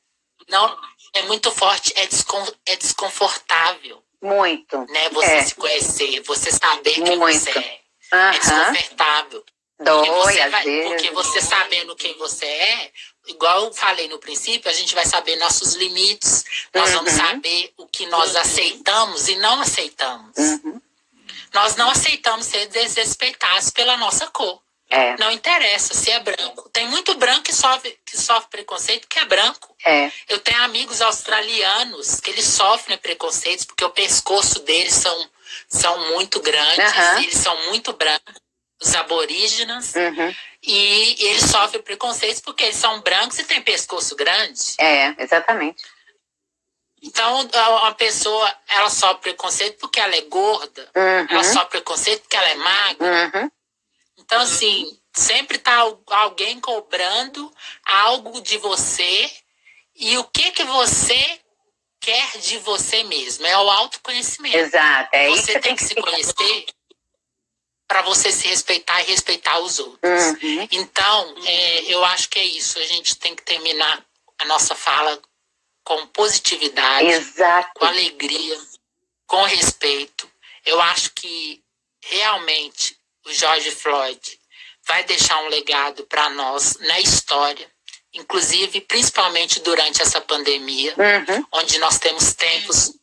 Não, 0.48 0.78
é 1.14 1.24
muito 1.24 1.52
forte, 1.52 1.92
é, 1.96 2.06
descon, 2.06 2.46
é 2.68 2.76
desconfortável. 2.76 4.04
Muito. 4.22 4.78
Né? 4.78 5.10
Você 5.10 5.32
é. 5.32 5.44
se 5.44 5.56
conhecer, 5.56 6.22
você 6.22 6.52
saber 6.52 7.02
quem 7.02 7.18
você 7.18 7.50
é. 7.58 7.81
É 8.12 8.32
desconfortável. 8.32 9.46
Dói, 9.80 10.06
porque 10.06 10.12
você, 10.12 10.50
vai, 10.50 10.64
porque 10.64 11.12
você 11.12 11.42
sabendo 11.42 11.96
quem 11.96 12.16
você 12.18 12.46
é, 12.46 12.92
igual 13.28 13.66
eu 13.66 13.74
falei 13.74 14.08
no 14.08 14.20
princípio, 14.20 14.70
a 14.70 14.74
gente 14.74 14.94
vai 14.94 15.06
saber 15.06 15.38
nossos 15.38 15.74
limites, 15.74 16.46
nós 16.74 16.90
uhum. 16.90 16.98
vamos 16.98 17.14
saber 17.14 17.74
o 17.78 17.88
que 17.88 18.06
nós 18.08 18.36
uhum. 18.36 18.42
aceitamos 18.42 19.28
e 19.28 19.36
não 19.38 19.60
aceitamos. 19.60 20.38
Uhum. 20.38 20.82
Nós 21.54 21.76
não 21.76 21.90
aceitamos 21.90 22.46
ser 22.46 22.68
desrespeitados 22.68 23.72
pela 23.72 23.98
nossa 23.98 24.28
cor. 24.28 24.62
É. 24.90 25.16
Não 25.18 25.32
interessa 25.32 25.94
se 25.94 26.12
é 26.12 26.20
branco. 26.20 26.70
Tem 26.70 26.86
muito 26.90 27.16
branco 27.16 27.44
que 27.44 27.56
sofre, 27.56 27.98
que 28.06 28.18
sofre 28.18 28.50
preconceito 28.50 29.08
que 29.08 29.20
é 29.20 29.26
branco. 29.26 29.74
É. 29.86 30.12
Eu 30.28 30.40
tenho 30.40 30.62
amigos 30.64 31.02
australianos 31.02 32.20
que 32.20 32.30
eles 32.30 32.46
sofrem 32.46 32.98
preconceitos 32.98 33.66
porque 33.66 33.86
o 33.86 33.90
pescoço 33.90 34.60
deles 34.60 34.94
são 34.94 35.30
são 35.72 36.12
muito 36.12 36.42
grandes, 36.42 36.94
uhum. 36.94 37.24
eles 37.24 37.38
são 37.38 37.70
muito 37.70 37.94
brancos, 37.94 38.36
os 38.82 38.94
aborígenas, 38.94 39.96
uhum. 39.96 40.36
e, 40.62 41.24
e 41.24 41.28
eles 41.28 41.50
sofrem 41.50 41.82
preconceitos 41.82 42.42
porque 42.42 42.64
eles 42.64 42.76
são 42.76 43.00
brancos 43.00 43.40
e 43.40 43.46
têm 43.46 43.62
pescoço 43.62 44.16
grande. 44.16 44.76
É, 44.78 45.16
exatamente. 45.18 45.82
Então, 47.02 47.48
uma 47.48 47.94
pessoa, 47.94 48.56
ela 48.68 48.90
sofre 48.90 49.22
preconceito 49.22 49.80
porque 49.80 50.00
ela 50.00 50.16
é 50.16 50.22
gorda, 50.22 50.92
uhum. 50.96 51.28
ela 51.30 51.44
sofre 51.44 51.70
preconceito 51.70 52.22
porque 52.22 52.36
ela 52.36 52.50
é 52.50 52.56
magra. 52.56 53.32
Uhum. 53.34 53.52
Então, 54.18 54.42
assim, 54.42 55.00
sempre 55.14 55.58
tá 55.58 55.90
alguém 56.08 56.60
cobrando 56.60 57.52
algo 57.86 58.42
de 58.42 58.58
você 58.58 59.32
e 59.96 60.18
o 60.18 60.24
que 60.26 60.52
que 60.52 60.64
você 60.66 61.41
quer 62.02 62.38
de 62.40 62.58
você 62.58 63.04
mesmo. 63.04 63.46
É 63.46 63.58
o 63.58 63.70
autoconhecimento. 63.70 64.58
Exato. 64.58 65.10
É 65.14 65.30
você 65.30 65.60
tem, 65.60 65.76
que, 65.76 65.84
se 65.84 65.96
conhecer 65.96 66.66
para 67.88 68.02
você 68.02 68.32
se 68.32 68.48
respeitar 68.48 69.02
e 69.02 69.06
respeitar 69.06 69.60
os 69.60 69.80
outros. 69.80 70.26
Uhum. 70.42 70.68
Então, 70.72 71.36
é, 71.46 71.84
eu 71.94 72.04
acho 72.06 72.28
que 72.30 72.40
é 72.40 72.46
isso. 72.46 72.80
A 72.80 72.84
gente 72.84 73.16
tem 73.18 73.36
que 73.36 73.44
terminar 73.44 74.04
a 74.40 74.46
nossa 74.46 74.76
fala 74.76 75.22
com 75.84 76.08
positividade, 76.08 77.08
Exato. 77.08 77.70
com 77.76 77.86
alegria, 77.86 78.60
com 79.28 79.44
respeito. 79.44 80.30
Eu 80.66 80.82
acho 80.82 81.12
que 81.14 81.64
realmente 82.04 82.98
o 83.26 83.32
George 83.32 83.72
Floyd 83.72 84.40
vai 84.88 85.04
deixar 85.04 85.40
um 85.44 85.48
legado 85.48 86.06
para 86.08 86.30
nós 86.32 86.78
na 86.80 87.00
história 87.00 87.71
inclusive 88.14 88.82
principalmente 88.82 89.60
durante 89.62 90.02
essa 90.02 90.20
pandemia, 90.22 90.94
uhum. 90.98 91.46
onde 91.54 91.78
nós 91.80 91.98
temos 91.98 92.34
tempos, 92.34 92.94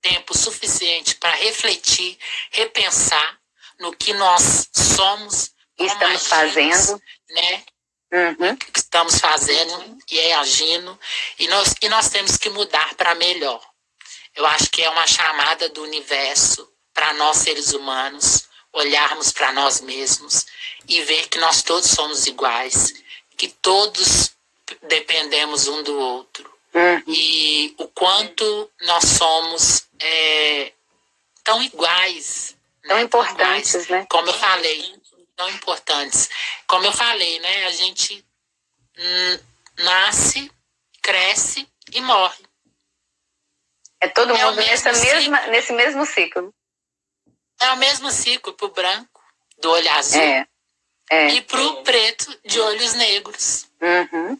tempo 0.00 0.36
suficiente 0.36 1.16
para 1.16 1.34
refletir, 1.36 2.18
repensar 2.50 3.38
no 3.78 3.94
que 3.94 4.12
nós 4.14 4.68
somos, 4.72 5.52
estamos 5.78 6.26
fazendo, 6.26 7.02
né? 7.30 7.62
Uhum. 8.12 8.56
Que 8.56 8.78
estamos 8.78 9.18
fazendo 9.18 9.98
e 10.10 10.18
é 10.18 10.34
agindo 10.34 10.98
e 11.40 11.48
nós 11.48 11.74
e 11.82 11.88
nós 11.88 12.08
temos 12.08 12.36
que 12.36 12.48
mudar 12.50 12.94
para 12.94 13.14
melhor. 13.16 13.60
Eu 14.34 14.46
acho 14.46 14.70
que 14.70 14.82
é 14.82 14.88
uma 14.90 15.06
chamada 15.06 15.68
do 15.70 15.82
universo 15.82 16.70
para 16.94 17.12
nós 17.14 17.38
seres 17.38 17.72
humanos 17.72 18.46
olharmos 18.76 19.32
para 19.32 19.52
nós 19.52 19.80
mesmos 19.80 20.46
e 20.86 21.02
ver 21.02 21.28
que 21.28 21.38
nós 21.38 21.62
todos 21.62 21.90
somos 21.90 22.26
iguais, 22.26 22.92
que 23.36 23.48
todos 23.48 24.35
dependemos 24.82 25.68
um 25.68 25.82
do 25.82 25.98
outro. 25.98 26.50
Uhum. 26.74 27.02
E 27.06 27.74
o 27.78 27.88
quanto 27.88 28.70
nós 28.82 29.04
somos 29.04 29.86
é, 29.98 30.72
tão 31.42 31.62
iguais. 31.62 32.56
Tão 32.86 32.96
né? 32.96 33.02
importantes, 33.02 33.74
iguais. 33.74 33.88
né? 33.88 34.06
Como 34.10 34.28
eu 34.28 34.34
falei, 34.34 34.94
tão 35.34 35.48
importantes. 35.50 36.28
Como 36.66 36.84
eu 36.84 36.92
falei, 36.92 37.38
né? 37.40 37.66
A 37.66 37.70
gente 37.70 38.24
hum, 38.98 39.38
nasce, 39.78 40.50
cresce 41.02 41.68
e 41.92 42.00
morre. 42.00 42.44
É 44.00 44.08
todo 44.08 44.34
É 44.36 44.46
o 44.46 44.50
mundo 44.50 44.56
nessa 44.56 44.92
mesma, 44.92 45.46
nesse 45.46 45.72
mesmo 45.72 46.04
ciclo. 46.04 46.52
É 47.60 47.72
o 47.72 47.76
mesmo 47.76 48.10
ciclo 48.10 48.52
pro 48.52 48.68
branco, 48.68 49.22
do 49.58 49.70
olho 49.70 49.90
azul, 49.92 50.20
É. 50.20 50.46
É. 51.08 51.28
e 51.28 51.40
pro 51.40 51.82
preto, 51.82 52.38
de 52.44 52.60
olhos 52.60 52.94
negros. 52.94 53.66
Uhum. 53.80 54.38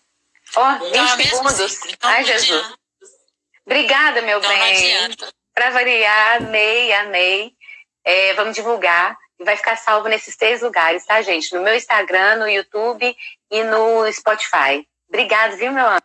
Ó, 0.57 0.73
Então, 0.73 1.07
é 1.07 1.15
o 1.15 1.17
20 1.17 1.19
mesmo 1.19 1.51
segundos. 1.51 1.85
Então, 1.87 2.11
Ai, 2.11 2.25
Jesus. 2.25 2.51
adianta. 2.51 2.79
Obrigada, 3.65 4.23
meu 4.23 4.39
Então, 4.39 4.51
bem. 4.51 5.17
Para 5.55 5.71
variar, 5.71 6.37
amei, 6.37 6.93
amei. 6.93 7.53
É, 8.05 8.33
vamos 8.35 8.55
divulgar 8.55 9.17
e 9.39 9.45
vai 9.45 9.57
ficar 9.57 9.77
salvo 9.77 10.09
nesses 10.09 10.37
três 10.37 10.63
lugares, 10.63 11.05
tá, 11.05 11.21
gente? 11.23 11.55
No 11.55 11.63
meu 11.63 11.75
Instagram, 11.75 12.37
no 12.37 12.49
YouTube 12.49 13.17
e 13.51 13.65
no 13.65 14.11
Spotify. 14.13 14.87
Obrigada, 15.09 15.57
viu, 15.57 15.73
meu 15.73 15.87
anjo? 15.87 16.01